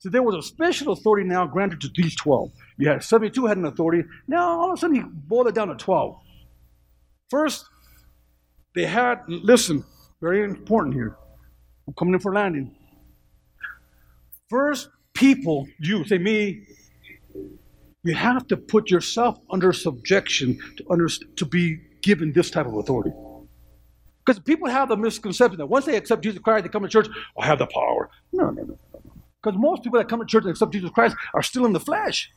So 0.00 0.10
there 0.10 0.22
was 0.22 0.36
a 0.36 0.42
special 0.42 0.92
authority 0.92 1.26
now 1.26 1.46
granted 1.46 1.80
to 1.80 1.88
these 1.96 2.14
12. 2.16 2.52
You 2.78 2.88
had 2.88 3.02
72 3.02 3.46
had 3.46 3.56
an 3.56 3.64
authority. 3.64 4.06
Now 4.28 4.60
all 4.60 4.70
of 4.70 4.74
a 4.74 4.80
sudden 4.80 4.96
he 4.96 5.02
boiled 5.02 5.48
it 5.48 5.54
down 5.54 5.68
to 5.68 5.74
12. 5.74 6.16
First, 7.30 7.66
they 8.74 8.86
had, 8.86 9.22
listen, 9.26 9.84
very 10.20 10.44
important 10.44 10.94
here. 10.94 11.16
I'm 11.86 11.94
coming 11.94 12.14
in 12.14 12.20
for 12.20 12.32
landing. 12.32 12.74
First, 14.48 14.88
people, 15.14 15.66
you, 15.80 16.04
say 16.04 16.18
me, 16.18 16.62
you 18.08 18.14
have 18.14 18.46
to 18.48 18.56
put 18.56 18.90
yourself 18.90 19.38
under 19.50 19.72
subjection 19.72 20.58
to, 20.78 20.84
under, 20.90 21.08
to 21.08 21.44
be 21.44 21.78
given 22.02 22.32
this 22.32 22.50
type 22.50 22.66
of 22.66 22.74
authority. 22.74 23.12
Because 24.24 24.40
people 24.40 24.68
have 24.68 24.88
the 24.88 24.96
misconception 24.96 25.58
that 25.58 25.66
once 25.66 25.84
they 25.84 25.96
accept 25.96 26.22
Jesus 26.22 26.40
Christ, 26.40 26.64
they 26.64 26.70
come 26.70 26.82
to 26.82 26.88
church, 26.88 27.06
I 27.38 27.46
have 27.46 27.58
the 27.58 27.66
power. 27.66 28.10
No, 28.32 28.50
no, 28.50 28.62
no. 28.62 28.78
Because 29.42 29.58
most 29.58 29.82
people 29.82 29.98
that 29.98 30.08
come 30.08 30.20
to 30.20 30.26
church 30.26 30.44
and 30.44 30.50
accept 30.50 30.72
Jesus 30.72 30.90
Christ 30.90 31.16
are 31.34 31.42
still 31.42 31.66
in 31.66 31.72
the 31.72 31.80
flesh. 31.80 32.30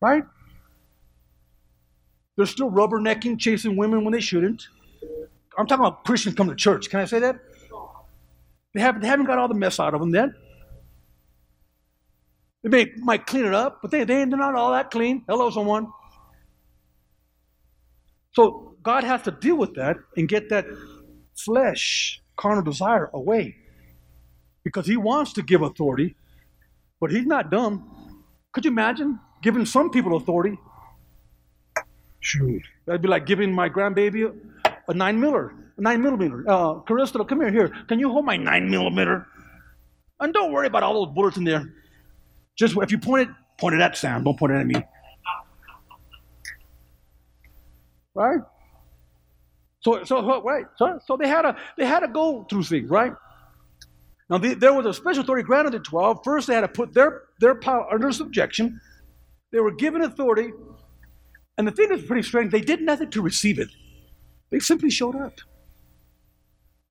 Right? 0.00 0.22
They're 2.36 2.46
still 2.46 2.70
rubbernecking, 2.70 3.38
chasing 3.38 3.76
women 3.76 4.04
when 4.04 4.12
they 4.12 4.20
shouldn't. 4.20 4.68
I'm 5.58 5.66
talking 5.66 5.84
about 5.84 6.04
Christians 6.04 6.34
come 6.34 6.48
to 6.48 6.54
church. 6.54 6.90
Can 6.90 7.00
I 7.00 7.06
say 7.06 7.18
that? 7.20 7.36
They 8.74 8.82
haven't, 8.82 9.00
they 9.00 9.08
haven't 9.08 9.26
got 9.26 9.38
all 9.38 9.48
the 9.48 9.54
mess 9.54 9.80
out 9.80 9.94
of 9.94 10.00
them 10.00 10.10
then. 10.10 10.34
They 12.62 12.70
may, 12.70 12.92
might 12.98 13.26
clean 13.26 13.44
it 13.46 13.54
up, 13.54 13.80
but 13.82 13.90
they, 13.90 14.00
they, 14.04 14.24
they're 14.24 14.38
not 14.38 14.54
all 14.54 14.72
that 14.72 14.90
clean. 14.90 15.24
Hello, 15.28 15.50
someone. 15.50 15.88
So 18.32 18.76
God 18.82 19.04
has 19.04 19.22
to 19.22 19.30
deal 19.30 19.56
with 19.56 19.74
that 19.74 19.96
and 20.16 20.28
get 20.28 20.50
that 20.50 20.66
flesh, 21.38 22.22
carnal 22.36 22.62
desire 22.64 23.10
away. 23.14 23.56
Because 24.64 24.86
He 24.86 24.96
wants 24.96 25.32
to 25.34 25.42
give 25.42 25.62
authority, 25.62 26.16
but 27.00 27.12
He's 27.12 27.26
not 27.26 27.50
dumb. 27.50 28.24
Could 28.52 28.64
you 28.64 28.72
imagine 28.72 29.20
giving 29.42 29.66
some 29.66 29.90
people 29.90 30.16
authority 30.16 30.58
Shoot. 32.20 32.62
That'd 32.86 33.02
be 33.02 33.08
like 33.08 33.26
giving 33.26 33.52
my 33.52 33.68
grandbaby 33.68 34.34
a, 34.88 34.94
nine 34.94 35.20
miller, 35.20 35.54
a 35.78 35.80
nine 35.82 36.02
millimeter. 36.02 36.44
Uh, 36.48 36.74
Carista, 36.82 37.26
come 37.28 37.40
here, 37.40 37.52
here. 37.52 37.72
Can 37.88 38.00
you 38.00 38.10
hold 38.10 38.24
my 38.26 38.36
nine 38.36 38.70
millimeter? 38.70 39.26
And 40.20 40.34
don't 40.34 40.52
worry 40.52 40.66
about 40.66 40.82
all 40.82 41.06
those 41.06 41.14
bullets 41.14 41.36
in 41.36 41.44
there. 41.44 41.72
Just 42.56 42.76
if 42.78 42.90
you 42.90 42.98
point 42.98 43.28
it, 43.28 43.34
point 43.58 43.74
it 43.74 43.80
at 43.80 43.96
Sam. 43.96 44.24
Don't 44.24 44.38
point 44.38 44.52
it 44.52 44.56
at 44.56 44.66
me. 44.66 44.82
Right? 48.14 48.40
So, 49.80 50.02
so 50.04 50.42
right. 50.42 50.64
So, 50.76 50.98
so 51.04 51.16
they 51.16 51.28
had 51.28 51.42
to 51.42 51.56
they 51.76 51.86
had 51.86 52.00
to 52.00 52.08
go 52.08 52.44
through 52.48 52.64
things, 52.64 52.90
right? 52.90 53.12
Now 54.28 54.38
the, 54.38 54.54
there 54.54 54.72
was 54.72 54.86
a 54.86 54.94
special 54.94 55.22
authority 55.22 55.44
granted 55.44 55.72
to 55.72 55.80
twelve. 55.80 56.20
First, 56.24 56.48
they 56.48 56.54
had 56.54 56.62
to 56.62 56.68
put 56.68 56.94
their 56.94 57.22
their 57.40 57.54
power 57.54 57.86
under 57.92 58.10
subjection. 58.10 58.80
They 59.52 59.60
were 59.60 59.70
given 59.70 60.02
authority 60.02 60.50
and 61.58 61.66
the 61.66 61.72
thing 61.72 61.88
that's 61.88 62.04
pretty 62.04 62.22
strange, 62.22 62.52
they 62.52 62.60
did 62.60 62.82
nothing 62.82 63.10
to 63.10 63.22
receive 63.22 63.58
it. 63.58 63.68
They 64.50 64.58
simply 64.58 64.90
showed 64.90 65.16
up. 65.16 65.40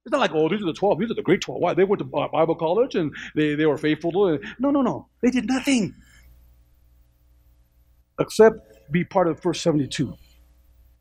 It's 0.05 0.11
not 0.11 0.19
like, 0.19 0.31
oh, 0.35 0.47
these 0.49 0.61
are 0.61 0.65
the 0.65 0.73
12, 0.73 0.99
these 0.99 1.11
are 1.11 1.15
the 1.15 1.23
great 1.23 1.41
12. 1.41 1.59
Why? 1.59 1.73
They 1.73 1.83
went 1.83 1.99
to 1.99 2.05
Bible 2.05 2.55
college 2.55 2.93
and 2.93 3.13
they, 3.35 3.55
they 3.55 3.65
were 3.65 3.77
faithful 3.77 4.11
to 4.11 4.35
it. 4.35 4.41
No, 4.59 4.69
no, 4.69 4.83
no. 4.83 5.07
They 5.23 5.31
did 5.31 5.47
nothing 5.47 5.95
except 8.19 8.57
be 8.91 9.03
part 9.03 9.27
of 9.27 9.37
the 9.37 9.41
first 9.41 9.63
72 9.63 10.15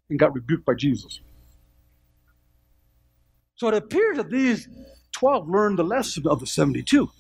and 0.09 0.19
got 0.19 0.35
rebuked 0.35 0.65
by 0.65 0.75
Jesus. 0.75 1.21
So 3.57 3.69
it 3.69 3.75
appears 3.75 4.17
that 4.17 4.31
these 4.31 4.69
12 5.13 5.49
learned 5.49 5.79
the 5.79 5.85
lesson 5.85 6.27
of 6.27 6.41
the 6.41 6.47
72. 6.47 7.11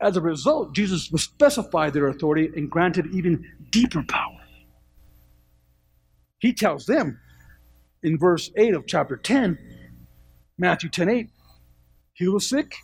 As 0.00 0.16
a 0.16 0.20
result, 0.20 0.74
Jesus 0.74 1.10
specified 1.22 1.92
their 1.92 2.08
authority 2.08 2.50
and 2.56 2.70
granted 2.70 3.06
even 3.12 3.44
deeper 3.70 4.02
power. 4.02 4.38
He 6.38 6.54
tells 6.54 6.86
them 6.86 7.20
in 8.02 8.18
verse 8.18 8.50
8 8.56 8.74
of 8.74 8.86
chapter 8.86 9.16
10, 9.16 9.58
Matthew 10.60 10.90
10 10.90 11.08
8, 11.08 11.30
heal 12.12 12.34
the 12.34 12.40
sick. 12.40 12.74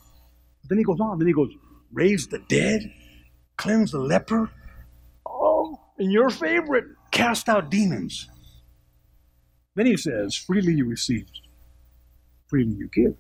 Then 0.64 0.78
he 0.78 0.84
goes 0.84 0.98
on, 0.98 1.18
then 1.18 1.28
he 1.28 1.34
goes, 1.34 1.50
raise 1.92 2.26
the 2.26 2.38
dead. 2.48 2.90
cleanse 3.58 3.92
the 3.92 3.98
leper. 3.98 4.50
Oh, 5.26 5.78
and 5.98 6.10
your 6.10 6.30
favorite, 6.30 6.86
cast 7.10 7.50
out 7.50 7.70
demons. 7.70 8.30
Then 9.74 9.84
he 9.84 9.98
says, 9.98 10.34
freely 10.34 10.72
you 10.72 10.86
received, 10.86 11.40
freely 12.48 12.72
you 12.72 12.88
give. 12.94 13.14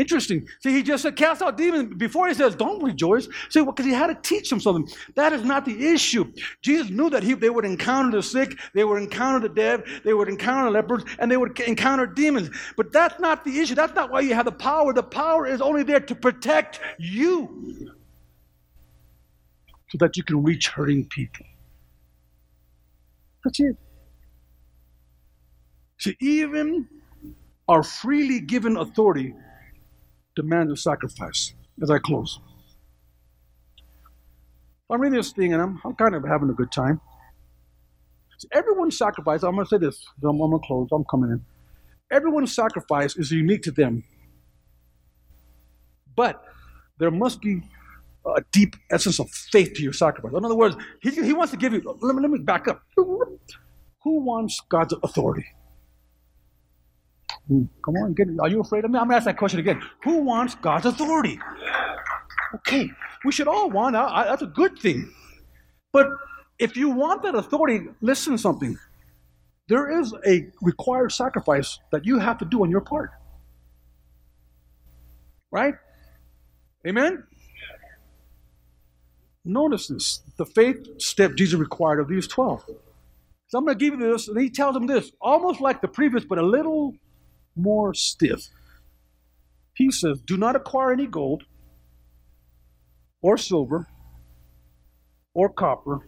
Interesting. 0.00 0.48
See, 0.62 0.72
he 0.72 0.82
just 0.82 1.02
said, 1.02 1.14
cast 1.14 1.42
out 1.42 1.58
demons. 1.58 1.94
Before 1.98 2.26
he 2.26 2.32
says, 2.32 2.56
don't 2.56 2.82
rejoice. 2.82 3.28
See, 3.50 3.60
well, 3.60 3.72
because 3.72 3.84
he 3.84 3.92
had 3.92 4.06
to 4.06 4.14
teach 4.22 4.48
them 4.48 4.58
something. 4.58 4.88
That 5.14 5.34
is 5.34 5.44
not 5.44 5.66
the 5.66 5.88
issue. 5.92 6.32
Jesus 6.62 6.88
knew 6.88 7.10
that 7.10 7.22
he, 7.22 7.34
they 7.34 7.50
would 7.50 7.66
encounter 7.66 8.16
the 8.16 8.22
sick, 8.22 8.58
they 8.72 8.82
would 8.82 9.02
encounter 9.02 9.46
the 9.46 9.54
dead, 9.54 9.84
they 10.02 10.14
would 10.14 10.30
encounter 10.30 10.70
lepers, 10.70 11.04
and 11.18 11.30
they 11.30 11.36
would 11.36 11.60
encounter 11.60 12.06
demons. 12.06 12.48
But 12.78 12.92
that's 12.94 13.20
not 13.20 13.44
the 13.44 13.60
issue. 13.60 13.74
That's 13.74 13.94
not 13.94 14.10
why 14.10 14.20
you 14.20 14.32
have 14.32 14.46
the 14.46 14.52
power. 14.52 14.94
The 14.94 15.02
power 15.02 15.46
is 15.46 15.60
only 15.60 15.82
there 15.82 16.00
to 16.00 16.14
protect 16.14 16.80
you 16.98 17.90
so 19.90 19.98
that 19.98 20.16
you 20.16 20.24
can 20.24 20.42
reach 20.42 20.68
hurting 20.68 21.08
people. 21.10 21.44
That's 23.44 23.60
it. 23.60 23.76
See, 25.98 26.16
even 26.20 26.88
our 27.68 27.82
freely 27.82 28.40
given 28.40 28.78
authority 28.78 29.34
demands 30.42 30.72
of 30.72 30.78
sacrifice 30.78 31.54
as 31.82 31.90
I 31.90 31.98
close. 31.98 32.40
I'm 34.90 35.00
reading 35.00 35.16
this 35.18 35.32
thing 35.32 35.52
and 35.52 35.62
I'm, 35.62 35.80
I'm 35.84 35.94
kind 35.94 36.14
of 36.14 36.24
having 36.24 36.50
a 36.50 36.52
good 36.52 36.72
time. 36.72 37.00
So 38.38 38.48
everyone's 38.52 38.96
sacrifice, 38.98 39.42
I'm 39.42 39.54
going 39.54 39.66
to 39.66 39.70
say 39.70 39.78
this, 39.78 40.04
I'm, 40.22 40.30
I'm 40.30 40.50
going 40.50 40.60
to 40.60 40.66
close, 40.66 40.88
I'm 40.92 41.04
coming 41.04 41.30
in. 41.30 41.44
Everyone's 42.10 42.54
sacrifice 42.54 43.16
is 43.16 43.30
unique 43.30 43.62
to 43.62 43.70
them. 43.70 44.02
But 46.16 46.42
there 46.98 47.10
must 47.10 47.40
be 47.40 47.62
a 48.26 48.42
deep 48.52 48.76
essence 48.90 49.20
of 49.20 49.30
faith 49.30 49.74
to 49.74 49.82
your 49.82 49.92
sacrifice. 49.92 50.32
In 50.36 50.44
other 50.44 50.56
words, 50.56 50.76
he, 51.02 51.10
he 51.10 51.32
wants 51.32 51.52
to 51.52 51.56
give 51.58 51.72
you, 51.72 51.82
let 52.00 52.14
me, 52.14 52.22
let 52.22 52.30
me 52.30 52.38
back 52.38 52.68
up. 52.68 52.82
Who 52.96 54.20
wants 54.20 54.60
God's 54.68 54.94
authority? 55.02 55.46
Come 57.50 57.96
on, 57.96 58.14
get, 58.14 58.28
are 58.40 58.48
you 58.48 58.60
afraid 58.60 58.84
of 58.84 58.92
me? 58.92 58.98
I'm 58.98 59.06
going 59.06 59.14
to 59.14 59.16
ask 59.16 59.24
that 59.24 59.36
question 59.36 59.58
again. 59.58 59.82
Who 60.04 60.18
wants 60.18 60.54
God's 60.54 60.86
authority? 60.86 61.40
Okay, 62.54 62.88
we 63.24 63.32
should 63.32 63.48
all 63.48 63.68
want 63.70 63.94
that. 63.94 64.26
That's 64.26 64.42
a 64.42 64.46
good 64.46 64.78
thing. 64.78 65.12
But 65.92 66.06
if 66.60 66.76
you 66.76 66.90
want 66.90 67.24
that 67.24 67.34
authority, 67.34 67.86
listen 68.00 68.34
to 68.34 68.38
something. 68.38 68.78
There 69.68 70.00
is 70.00 70.14
a 70.26 70.46
required 70.62 71.10
sacrifice 71.12 71.80
that 71.90 72.06
you 72.06 72.20
have 72.20 72.38
to 72.38 72.44
do 72.44 72.62
on 72.62 72.70
your 72.70 72.80
part. 72.80 73.10
Right? 75.50 75.74
Amen? 76.86 77.24
Notice 79.44 79.88
this 79.88 80.20
the 80.36 80.46
faith 80.46 81.00
step 81.00 81.34
Jesus 81.34 81.58
required 81.58 81.98
of 81.98 82.08
these 82.08 82.28
12. 82.28 82.64
So 83.48 83.58
I'm 83.58 83.64
going 83.64 83.76
to 83.76 83.84
give 83.84 83.98
you 83.98 84.12
this, 84.12 84.28
and 84.28 84.40
he 84.40 84.50
tells 84.50 84.74
them 84.74 84.86
this, 84.86 85.10
almost 85.20 85.60
like 85.60 85.80
the 85.80 85.88
previous, 85.88 86.24
but 86.24 86.38
a 86.38 86.42
little 86.42 86.94
more 87.56 87.94
stiff. 87.94 88.48
He 89.74 89.90
says, 89.90 90.20
Do 90.20 90.36
not 90.36 90.56
acquire 90.56 90.92
any 90.92 91.06
gold, 91.06 91.44
or 93.22 93.38
silver, 93.38 93.86
or 95.34 95.48
copper, 95.48 96.00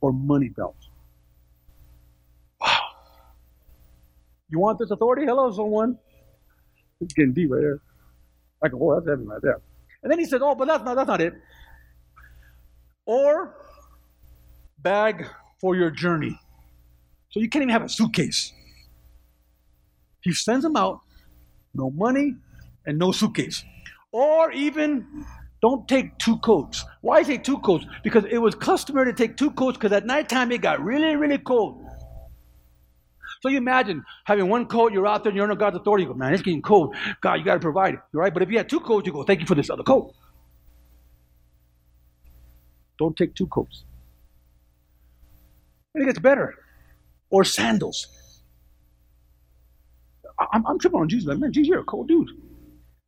or 0.00 0.12
money 0.12 0.48
belt. 0.48 0.76
Wow. 2.60 2.80
You 4.50 4.60
want 4.60 4.78
this 4.78 4.90
authority? 4.90 5.24
Hello, 5.26 5.50
someone. 5.52 5.98
It's 7.00 7.14
getting 7.14 7.32
deep 7.32 7.50
right 7.50 7.60
there. 7.60 7.80
I 8.62 8.68
go, 8.68 8.78
oh, 8.80 8.94
that's 8.94 9.08
heavy 9.08 9.24
right 9.24 9.42
there. 9.42 9.60
And 10.02 10.10
then 10.10 10.18
he 10.18 10.24
says, 10.24 10.40
Oh, 10.42 10.54
but 10.54 10.66
that's 10.66 10.84
not 10.84 10.96
that's 10.96 11.08
not 11.08 11.20
it 11.20 11.34
or 13.06 13.54
bag 14.78 15.26
for 15.60 15.76
your 15.76 15.90
journey. 15.90 16.38
So 17.30 17.40
you 17.40 17.48
can't 17.48 17.62
even 17.62 17.70
have 17.70 17.82
a 17.82 17.88
suitcase. 17.88 18.52
He 20.24 20.32
sends 20.32 20.64
them 20.64 20.74
out, 20.74 21.00
no 21.74 21.90
money 21.90 22.34
and 22.86 22.98
no 22.98 23.12
suitcase. 23.12 23.62
Or 24.10 24.50
even 24.52 25.06
don't 25.60 25.86
take 25.86 26.16
two 26.18 26.38
coats. 26.38 26.84
Why 27.02 27.22
take 27.22 27.44
two 27.44 27.58
coats? 27.58 27.84
Because 28.02 28.24
it 28.30 28.38
was 28.38 28.54
customary 28.54 29.06
to 29.06 29.12
take 29.12 29.36
two 29.36 29.50
coats 29.50 29.76
because 29.76 29.92
at 29.92 30.06
nighttime 30.06 30.50
it 30.50 30.62
got 30.62 30.82
really, 30.82 31.14
really 31.14 31.38
cold. 31.38 31.84
So 33.42 33.50
you 33.50 33.58
imagine 33.58 34.02
having 34.24 34.48
one 34.48 34.64
coat, 34.66 34.94
you're 34.94 35.06
out 35.06 35.22
there 35.22 35.30
and 35.30 35.36
you're 35.36 35.44
under 35.44 35.56
God's 35.56 35.76
authority. 35.76 36.04
You 36.04 36.08
go, 36.08 36.14
man, 36.14 36.32
it's 36.32 36.42
getting 36.42 36.62
cold. 36.62 36.96
God, 37.20 37.34
you 37.34 37.44
got 37.44 37.54
to 37.54 37.60
provide 37.60 37.94
it, 37.94 38.00
right? 38.14 38.32
But 38.32 38.42
if 38.42 38.50
you 38.50 38.56
had 38.56 38.70
two 38.70 38.80
coats, 38.80 39.06
you 39.06 39.12
go, 39.12 39.22
thank 39.22 39.40
you 39.40 39.46
for 39.46 39.54
this 39.54 39.68
other 39.68 39.82
coat. 39.82 40.14
Don't 42.98 43.14
take 43.14 43.34
two 43.34 43.46
coats. 43.48 43.84
And 45.94 46.04
it 46.04 46.06
gets 46.06 46.18
better. 46.18 46.54
Or 47.28 47.44
sandals. 47.44 48.08
I'm, 50.38 50.66
I'm 50.66 50.78
tripping 50.78 51.00
on 51.00 51.08
Jesus. 51.08 51.28
Like, 51.28 51.38
man, 51.38 51.52
Jesus, 51.52 51.68
you're 51.68 51.80
a 51.80 51.84
cold 51.84 52.08
dude. 52.08 52.30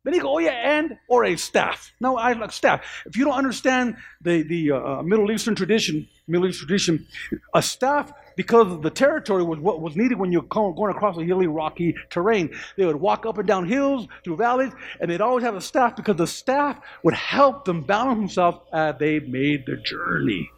Then 0.07 0.13
he 0.13 0.21
go, 0.21 0.35
oh 0.35 0.37
yeah, 0.37 0.51
and 0.51 0.97
or 1.09 1.25
a 1.25 1.35
staff. 1.35 1.91
No, 1.99 2.15
I 2.15 2.31
like 2.31 2.53
staff. 2.53 3.03
If 3.05 3.17
you 3.17 3.25
don't 3.25 3.33
understand 3.33 3.97
the 4.21 4.41
the 4.43 4.71
uh, 4.71 4.77
uh, 4.77 5.03
Middle 5.03 5.29
Eastern 5.33 5.53
tradition, 5.53 6.07
Middle 6.29 6.47
Eastern 6.47 6.65
tradition, 6.65 7.07
a 7.53 7.61
staff 7.61 8.13
because 8.37 8.81
the 8.81 8.89
territory 8.89 9.43
was 9.43 9.59
what 9.59 9.81
was 9.81 9.97
needed 9.97 10.17
when 10.17 10.31
you're 10.31 10.43
going 10.43 10.95
across 10.95 11.17
a 11.17 11.25
hilly, 11.25 11.47
rocky 11.47 11.93
terrain. 12.09 12.55
They 12.77 12.85
would 12.85 12.95
walk 12.95 13.25
up 13.25 13.37
and 13.37 13.45
down 13.45 13.67
hills, 13.67 14.07
through 14.23 14.37
valleys, 14.37 14.71
and 15.01 15.11
they'd 15.11 15.19
always 15.19 15.43
have 15.43 15.55
a 15.55 15.61
staff 15.61 15.97
because 15.97 16.15
the 16.15 16.25
staff 16.25 16.79
would 17.03 17.15
help 17.15 17.65
them 17.65 17.81
balance 17.83 18.19
themselves 18.19 18.59
as 18.71 18.95
they 18.99 19.19
made 19.19 19.65
the 19.65 19.75
journey. 19.75 20.49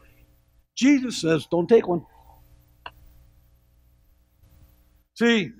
Jesus 0.75 1.19
says, 1.19 1.47
"Don't 1.49 1.67
take 1.67 1.87
one." 1.87 2.05
See, 5.15 5.53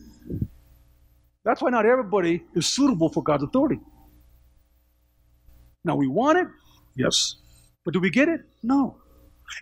that's 1.46 1.62
why 1.62 1.70
not 1.70 1.86
everybody 1.86 2.44
is 2.56 2.68
suitable 2.68 3.10
for 3.10 3.24
God's 3.24 3.44
authority. 3.44 3.80
Now, 5.86 5.96
we 5.96 6.08
want 6.08 6.38
it, 6.38 6.48
yes. 6.96 7.36
But 7.86 7.94
do 7.94 8.00
we 8.00 8.10
get 8.10 8.28
it? 8.28 8.42
No. 8.62 8.98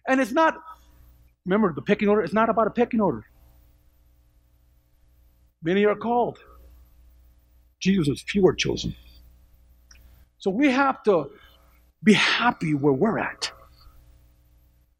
And 0.07 0.19
it's 0.19 0.31
not, 0.31 0.55
remember 1.45 1.73
the 1.73 1.81
pecking 1.81 2.09
order, 2.09 2.23
it's 2.23 2.33
not 2.33 2.49
about 2.49 2.67
a 2.67 2.71
pecking 2.71 2.99
order. 2.99 3.23
Many 5.63 5.85
are 5.85 5.95
called. 5.95 6.39
Jesus, 7.79 8.23
few 8.27 8.45
are 8.47 8.55
chosen. 8.55 8.95
So 10.39 10.49
we 10.49 10.71
have 10.71 11.03
to 11.03 11.29
be 12.03 12.13
happy 12.13 12.73
where 12.73 12.93
we're 12.93 13.19
at. 13.19 13.51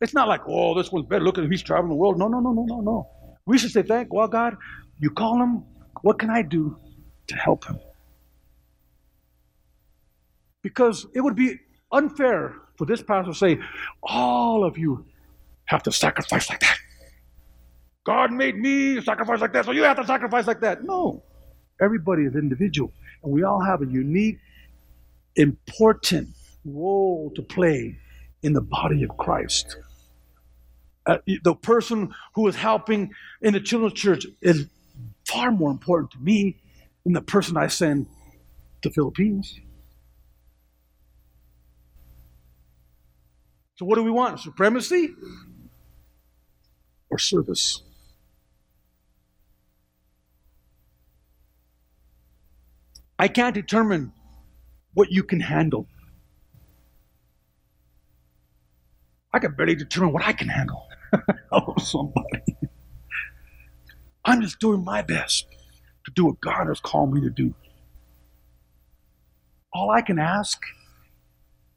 It's 0.02 0.14
not 0.14 0.28
like, 0.28 0.42
oh, 0.48 0.76
this 0.76 0.92
one's 0.92 1.08
better. 1.08 1.24
Look 1.24 1.38
at 1.38 1.44
him, 1.44 1.52
he's 1.52 1.64
traveling 1.64 1.90
the 1.90 1.96
world. 1.96 2.20
No, 2.20 2.28
no, 2.28 2.40
no, 2.40 2.52
no, 2.52 2.64
no, 2.66 2.82
no. 2.82 3.10
We 3.46 3.58
should 3.58 3.72
say, 3.72 3.82
thank 3.82 4.14
well, 4.14 4.28
God, 4.28 4.58
you 5.00 5.10
call 5.10 5.42
him, 5.42 5.64
what 6.02 6.20
can 6.20 6.30
I 6.30 6.42
do 6.42 6.78
to 7.28 7.36
help 7.36 7.66
him? 7.66 7.80
Because 10.62 11.06
it 11.14 11.22
would 11.22 11.36
be 11.36 11.60
unfair 11.92 12.56
for 12.78 12.86
this 12.86 13.02
pastor 13.02 13.32
to 13.32 13.38
say, 13.38 13.60
all 14.04 14.64
of 14.64 14.78
you 14.78 15.06
have 15.66 15.84
to 15.84 15.92
sacrifice 15.92 16.50
like 16.50 16.60
that. 16.60 16.78
God 18.06 18.32
made 18.32 18.58
me 18.58 19.02
sacrifice 19.02 19.42
like 19.42 19.54
that, 19.54 19.66
so 19.66 19.72
you 19.72 19.84
have 19.84 19.98
to 19.98 20.06
sacrifice 20.06 20.48
like 20.48 20.62
that. 20.62 20.84
No. 20.84 21.24
Everybody 21.82 22.24
is 22.24 22.36
individual, 22.36 22.92
and 23.24 23.32
we 23.32 23.44
all 23.44 23.62
have 23.62 23.82
a 23.82 23.86
unique, 23.86 24.40
important 25.36 26.30
role 26.66 27.32
to 27.36 27.42
play 27.42 27.98
in 28.42 28.54
the 28.54 28.62
body 28.62 29.04
of 29.04 29.16
Christ. 29.18 29.78
Uh, 31.06 31.18
the 31.44 31.56
person 31.56 32.14
who 32.36 32.48
is 32.48 32.56
helping 32.56 33.12
in 33.42 33.54
the 33.54 33.60
children's 33.60 33.94
church 33.94 34.26
is 34.42 34.68
far 35.28 35.52
more 35.52 35.70
important 35.72 36.12
to 36.12 36.20
me 36.20 36.58
than 37.04 37.14
the 37.14 37.22
person 37.22 37.58
I 37.58 37.68
send 37.68 38.08
to 38.82 38.90
Philippines. 38.90 39.60
So, 43.76 43.86
what 43.86 43.96
do 43.96 44.04
we 44.04 44.12
want? 44.12 44.40
Supremacy 44.40 45.14
or 47.10 47.20
service? 47.20 47.84
I 53.20 53.28
can't 53.28 53.54
determine 53.54 54.14
what 54.94 55.12
you 55.12 55.24
can 55.24 55.40
handle. 55.40 55.88
I 59.34 59.40
can 59.40 59.54
barely 59.56 59.76
determine 59.76 60.14
what 60.14 60.24
I 60.26 60.34
can 60.34 60.48
handle. 60.48 60.88
oh, 61.52 61.76
somebody. 61.78 62.42
I'm 64.28 64.42
just 64.42 64.60
doing 64.60 64.84
my 64.84 65.02
best 65.02 65.48
to 66.06 66.12
do 66.14 66.26
what 66.26 66.42
God 66.42 66.68
has 66.68 66.82
called 66.82 67.14
me 67.14 67.22
to 67.22 67.30
do. 67.30 67.54
All 69.74 69.90
I 69.92 70.02
can 70.02 70.20
ask 70.20 70.62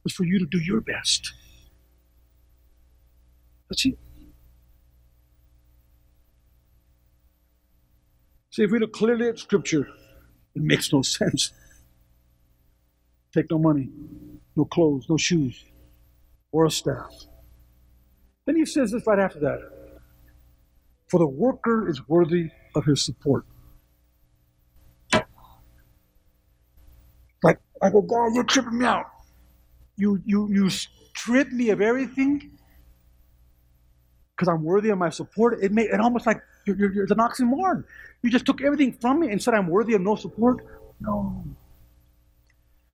is 0.04 0.12
for 0.12 0.24
you 0.24 0.40
to 0.40 0.46
do 0.46 0.58
your 0.58 0.80
best. 0.80 1.32
That's 3.70 3.86
it. 3.86 3.98
See, 8.50 8.64
if 8.64 8.72
we 8.72 8.80
look 8.80 8.92
clearly 8.92 9.28
at 9.28 9.38
Scripture, 9.38 9.88
it 10.56 10.62
makes 10.62 10.92
no 10.92 11.02
sense. 11.02 11.52
Take 13.32 13.50
no 13.50 13.58
money, 13.58 13.90
no 14.56 14.64
clothes, 14.64 15.06
no 15.08 15.16
shoes, 15.16 15.64
or 16.50 16.66
a 16.66 16.70
staff. 16.70 17.14
Then 18.46 18.56
he 18.56 18.66
says 18.66 18.90
this 18.90 19.06
right 19.06 19.20
after 19.20 19.38
that 19.40 19.79
For 21.10 21.18
the 21.18 21.26
worker 21.26 21.88
is 21.88 22.08
worthy 22.08 22.50
of 22.76 22.84
his 22.84 23.04
support. 23.04 23.44
Like, 27.42 27.58
I 27.82 27.90
go, 27.90 28.02
God, 28.02 28.34
you're 28.34 28.44
tripping 28.44 28.78
me 28.78 28.86
out. 28.86 29.06
You, 29.96 30.22
you, 30.24 30.48
you 30.52 30.70
strip 30.70 31.50
me 31.50 31.70
of 31.70 31.80
everything 31.80 32.52
because 34.36 34.48
I'm 34.48 34.62
worthy 34.62 34.90
of 34.90 34.98
my 34.98 35.10
support. 35.10 35.58
It 35.62 35.72
made 35.72 35.90
it 35.90 36.00
almost 36.00 36.26
like 36.26 36.40
you're, 36.66 36.76
you're, 36.76 36.92
you're 36.92 37.04
an 37.04 37.18
oxymoron. 37.18 37.84
You 38.22 38.30
just 38.30 38.46
took 38.46 38.62
everything 38.62 38.92
from 38.92 39.20
me 39.20 39.30
and 39.30 39.42
said 39.42 39.54
I'm 39.54 39.68
worthy 39.68 39.94
of 39.94 40.00
no 40.00 40.16
support. 40.16 40.64
No. 41.00 41.44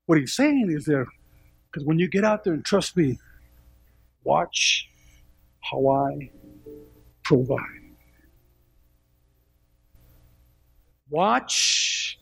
What 0.07 0.19
he's 0.19 0.35
saying 0.35 0.71
is 0.71 0.87
there, 0.87 1.07
because 1.71 1.87
when 1.87 1.99
you 1.99 2.09
get 2.09 2.25
out 2.25 2.45
there 2.45 2.55
and 2.55 2.65
trust 2.65 2.97
me, 2.97 3.19
watch 4.25 4.89
how 5.61 5.87
I 5.89 6.31
provide. 7.25 7.86
Watch 11.09 12.19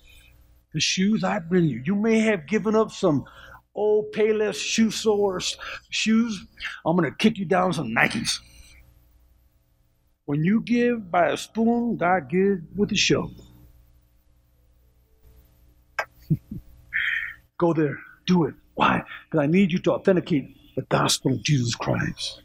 the 0.72 0.80
shoes 0.80 1.24
I 1.24 1.38
bring 1.38 1.64
you. 1.64 1.82
You 1.84 1.94
may 1.94 2.20
have 2.20 2.46
given 2.46 2.74
up 2.74 2.90
some 2.90 3.24
old 3.74 4.12
Payless 4.12 4.56
ShoeSource 4.56 5.56
shoes. 5.90 6.44
I'm 6.84 6.96
going 6.96 7.10
to 7.10 7.16
kick 7.16 7.38
you 7.38 7.44
down 7.44 7.72
some 7.72 7.88
Nikes. 7.88 8.40
When 10.26 10.42
you 10.44 10.62
give 10.62 11.10
by 11.10 11.28
a 11.28 11.36
spoon, 11.36 11.96
God 11.96 12.30
gives 12.30 12.62
with 12.74 12.92
a 12.92 12.96
shovel. 12.96 13.34
Go 17.58 17.72
there, 17.72 17.98
do 18.26 18.44
it. 18.44 18.54
Why? 18.74 19.02
Because 19.30 19.44
I 19.44 19.46
need 19.46 19.72
you 19.72 19.78
to 19.80 19.92
authenticate 19.92 20.56
the 20.76 20.82
gospel 20.82 21.32
of 21.32 21.42
Jesus 21.42 21.74
Christ. 21.74 22.42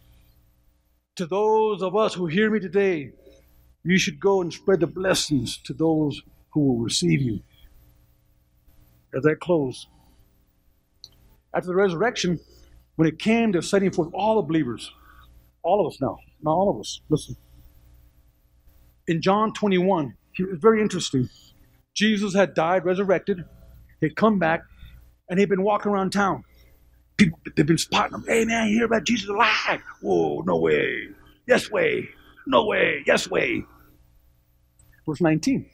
To 1.16 1.26
those 1.26 1.82
of 1.82 1.96
us 1.96 2.14
who 2.14 2.28
hear 2.28 2.50
me 2.52 2.60
today, 2.60 3.12
you 3.84 3.98
should 3.98 4.20
go 4.20 4.42
and 4.42 4.54
spread 4.54 4.80
the 4.80 4.88
blessings 4.88 5.58
to 5.58 5.74
those 5.74 6.22
who 6.52 6.62
will 6.62 6.78
receive 6.78 7.22
you. 7.22 7.40
As 9.16 9.26
I 9.26 9.34
close, 9.36 9.88
after 11.54 11.68
the 11.68 11.76
resurrection, 11.76 12.40
when 12.96 13.08
it 13.08 13.18
came 13.18 13.54
to 13.54 13.62
setting 13.62 13.92
forth 13.92 14.10
all 14.14 14.36
the 14.36 14.48
believers, 14.48 14.92
all 15.64 15.86
of 15.86 15.92
us 15.92 16.00
now, 16.02 16.18
not 16.42 16.52
all 16.52 16.70
of 16.70 16.80
us, 16.80 17.02
listen. 17.10 17.36
In 19.08 19.22
John 19.22 19.54
21, 19.54 20.16
it 20.38 20.50
was 20.50 20.60
very 20.60 20.82
interesting. 20.82 21.30
Jesus 21.96 22.36
had 22.36 22.54
died, 22.54 22.86
resurrected, 22.86 23.44
he'd 24.02 24.16
come 24.16 24.38
back, 24.38 24.62
and 25.30 25.40
he'd 25.40 25.50
been 25.50 25.64
walking 25.64 25.92
around 25.92 26.12
town. 26.12 26.44
People, 27.18 27.40
they've 27.56 27.66
been 27.66 27.78
spotting 27.78 28.16
him. 28.16 28.24
Hey, 28.28 28.46
man, 28.46 28.70
you 28.70 28.76
hear 28.76 28.86
about 28.86 29.04
Jesus 29.04 29.30
alive? 29.30 29.82
Whoa, 30.02 30.42
no 30.46 30.58
way. 30.58 31.10
Yes 31.48 31.72
way. 31.72 32.10
No 32.50 32.66
way. 32.66 33.04
Yes 33.06 33.30
way. 33.30 33.64
Verse 35.06 35.22
19. 35.22 35.70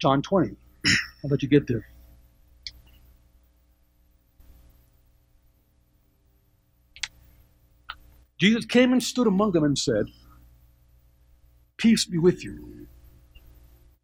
John 0.00 0.22
20. 0.22 0.56
How 0.86 0.94
about 1.26 1.42
you 1.42 1.48
get 1.50 1.66
there. 1.68 1.86
Jesus 8.40 8.64
came 8.64 8.92
and 8.92 9.02
stood 9.02 9.26
among 9.26 9.52
them 9.52 9.64
and 9.64 9.76
said, 9.78 10.06
Peace 11.76 12.06
be 12.06 12.16
with 12.16 12.42
you. 12.42 12.86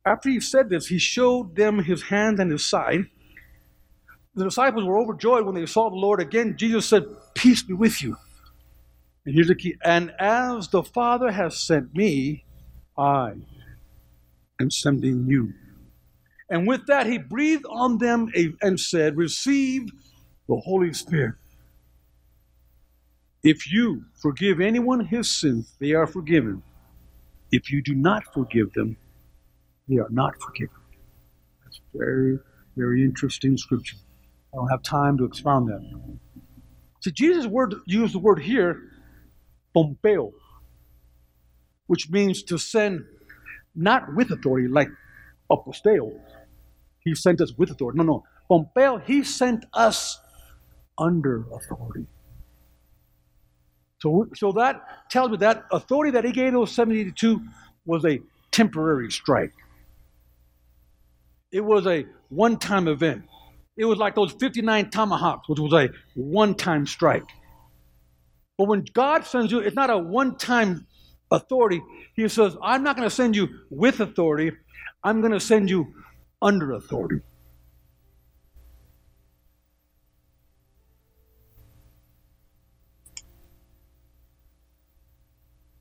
After 0.05 0.29
he 0.29 0.41
said 0.41 0.69
this, 0.69 0.89
he 0.89 0.99
showed 0.99 1.57
them 1.57 1.85
his 1.85 2.03
hand 2.03 2.39
and 2.39 2.53
his 2.53 2.67
side. 2.67 3.07
The 4.35 4.45
disciples 4.45 4.85
were 4.85 4.99
overjoyed 4.99 5.47
when 5.47 5.55
they 5.55 5.65
saw 5.65 5.89
the 5.89 5.97
Lord 5.97 6.21
again. 6.21 6.57
Jesus 6.59 6.87
said, 6.87 7.05
Peace 7.35 7.63
be 7.63 7.73
with 7.73 8.03
you. 8.03 8.19
And 9.25 9.35
here's 9.35 9.49
the 9.49 9.55
key. 9.55 9.77
And 9.85 10.13
as 10.19 10.69
the 10.69 10.83
Father 10.83 11.31
has 11.31 11.59
sent 11.59 11.95
me, 11.95 12.45
I 12.99 13.35
am 14.61 14.71
sending 14.71 15.27
you. 15.27 15.53
And 16.51 16.67
with 16.67 16.87
that, 16.87 17.07
he 17.07 17.19
breathed 17.19 17.65
on 17.71 17.99
them 17.99 18.31
and 18.61 18.79
said, 18.79 19.17
Receive 19.17 19.89
the 20.49 20.57
Holy 20.57 20.93
Spirit. 20.93 21.37
If 23.43 23.73
you 23.73 24.05
forgive 24.21 24.61
anyone 24.61 25.05
his 25.07 25.31
sins, 25.35 25.75
they 25.81 25.93
are 25.93 26.07
forgiven. 26.07 26.63
If 27.51 27.73
you 27.73 27.83
do 27.83 27.95
not 27.95 28.25
forgive 28.33 28.73
them, 28.73 28.97
they 29.89 29.97
are 29.99 30.11
not 30.11 30.35
forgiven. 30.41 30.77
That's 31.65 31.81
very, 31.95 32.39
very 32.77 33.03
interesting 33.05 33.57
scripture. 33.57 33.97
I 34.53 34.57
don't 34.57 34.69
have 34.69 34.83
time 34.83 35.19
to 35.19 35.25
expound 35.25 35.69
that. 35.69 35.83
So 37.01 37.11
Jesus' 37.11 37.47
word 37.47 37.75
used 37.87 38.15
the 38.15 38.19
word 38.21 38.41
here, 38.41 38.81
pompeo, 39.75 40.33
which 41.87 42.11
means 42.11 42.43
to 42.45 42.59
send 42.59 43.05
not 43.75 44.15
with 44.15 44.31
authority, 44.31 44.69
like 44.69 44.89
aposteo. 45.51 46.19
He 47.01 47.15
sent 47.15 47.41
us 47.41 47.53
with 47.57 47.71
authority. 47.71 47.99
No, 47.99 48.05
no. 48.05 48.25
Pompeo, 48.49 48.99
he 48.99 49.25
sent 49.25 49.65
us 49.73 50.19
under 50.99 51.45
authority. 51.53 52.07
So, 54.01 54.29
so 54.35 54.53
that 54.53 55.11
tells 55.11 55.31
me 55.31 55.37
that 55.39 55.65
authority 55.71 56.13
that 56.13 56.25
he 56.25 56.33
gave 56.33 56.53
those 56.53 56.73
72 56.73 57.41
was 57.87 58.05
a 58.05 58.21
temporary 58.51 59.11
strike. 59.11 59.53
It 61.53 61.61
was 61.65 61.87
a 61.87 62.07
one 62.29 62.59
time 62.59 62.89
event. 62.89 63.25
It 63.77 63.85
was 63.85 63.99
like 63.99 64.15
those 64.15 64.33
59 64.33 64.91
tomahawks, 64.91 65.49
which 65.49 65.61
was 65.61 65.73
a 65.73 65.91
one 66.15 66.55
time 66.55 66.87
strike. 66.87 67.25
But 68.63 68.69
when 68.69 68.85
God 68.93 69.27
sends 69.27 69.51
you, 69.51 69.59
it's 69.59 69.75
not 69.75 69.91
a 69.91 69.99
one 69.99 70.37
time 70.37 70.87
authority. 71.33 71.83
He 72.15 72.29
says, 72.29 72.57
I'm 72.63 72.85
not 72.85 72.95
going 72.95 73.09
to 73.09 73.13
send 73.13 73.35
you 73.35 73.49
with 73.71 73.99
authority, 73.99 74.53
I'm 75.03 75.21
going 75.21 75.33
to 75.33 75.41
send 75.41 75.69
you 75.69 75.93
under 76.41 76.71
authority. 76.71 77.23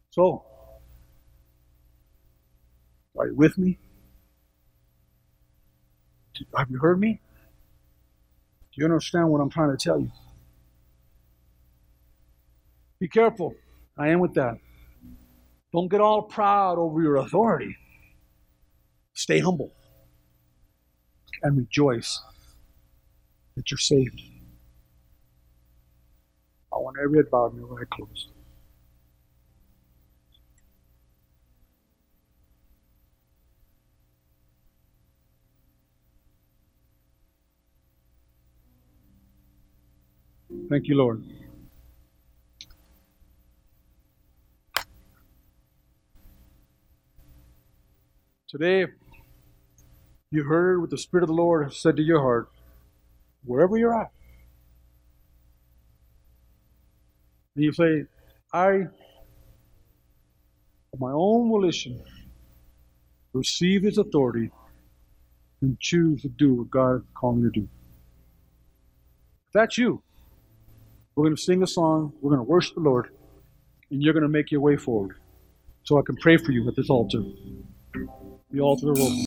So, 0.10 0.44
are 3.16 3.28
you 3.28 3.36
with 3.36 3.60
me? 3.60 3.78
Have 6.58 6.72
you 6.72 6.80
heard 6.80 7.00
me? 7.00 7.22
Do 8.74 8.82
you 8.82 8.86
understand 8.86 9.30
what 9.30 9.40
I'm 9.40 9.52
trying 9.52 9.70
to 9.70 9.78
tell 9.78 10.00
you? 10.00 10.12
Be 13.02 13.08
careful. 13.08 13.56
I 13.98 14.10
am 14.10 14.20
with 14.20 14.36
that. 14.36 14.60
Don't 15.74 15.90
get 15.90 16.02
all 16.02 16.22
proud 16.22 16.78
over 16.78 17.02
your 17.02 17.16
authority. 17.16 17.76
Stay 19.14 19.40
humble 19.40 19.74
and 21.42 21.58
rejoice 21.58 22.22
that 23.56 23.72
you're 23.72 23.80
saved. 23.80 24.22
I 26.72 26.78
want 26.78 26.98
every 27.04 27.18
head 27.18 27.32
bowed 27.32 27.54
and 27.54 27.64
every 27.64 27.82
eye 27.82 27.86
closed. 27.90 28.30
Thank 40.70 40.88
you, 40.88 40.96
Lord. 40.96 41.24
Today, 48.52 48.86
you 50.30 50.44
heard 50.44 50.82
what 50.82 50.90
the 50.90 50.98
Spirit 50.98 51.24
of 51.24 51.30
the 51.30 51.34
Lord 51.34 51.64
has 51.64 51.78
said 51.78 51.96
to 51.96 52.04
your 52.04 52.20
heart, 52.20 52.50
wherever 53.46 53.78
you're 53.78 53.98
at. 53.98 54.12
And 57.56 57.64
you 57.64 57.72
say, 57.72 58.04
I, 58.52 58.88
of 60.92 61.00
my 61.00 61.12
own 61.14 61.48
volition, 61.50 62.04
receive 63.32 63.84
His 63.84 63.98
authority 63.98 64.52
and 65.62 65.80
choose 65.80 66.22
to 66.24 66.28
do 66.28 66.56
what 66.56 66.70
God 66.70 66.96
is 66.98 67.02
calling 67.14 67.44
me 67.44 67.50
to 67.54 67.60
do. 67.62 67.70
If 69.48 69.54
that's 69.54 69.78
you, 69.78 70.04
we're 71.16 71.24
going 71.24 71.38
to 71.38 71.42
sing 71.42 71.64
a 71.64 71.68
song, 71.68 72.12
we're 72.20 72.36
going 72.36 72.46
to 72.46 72.52
worship 72.52 72.76
the 72.76 72.82
Lord, 72.82 73.12
and 73.92 74.04
you're 74.04 74.14
going 74.14 74.24
to 74.24 74.30
make 74.30 74.52
your 74.52 74.60
way 74.60 74.76
forward. 74.76 75.16
So 75.84 75.98
I 75.98 76.02
can 76.02 76.18
pray 76.18 76.36
for 76.36 76.52
you 76.52 76.68
at 76.68 76.76
this 76.76 76.90
altar. 76.90 77.24
The 78.52 78.60
of 79.00 79.18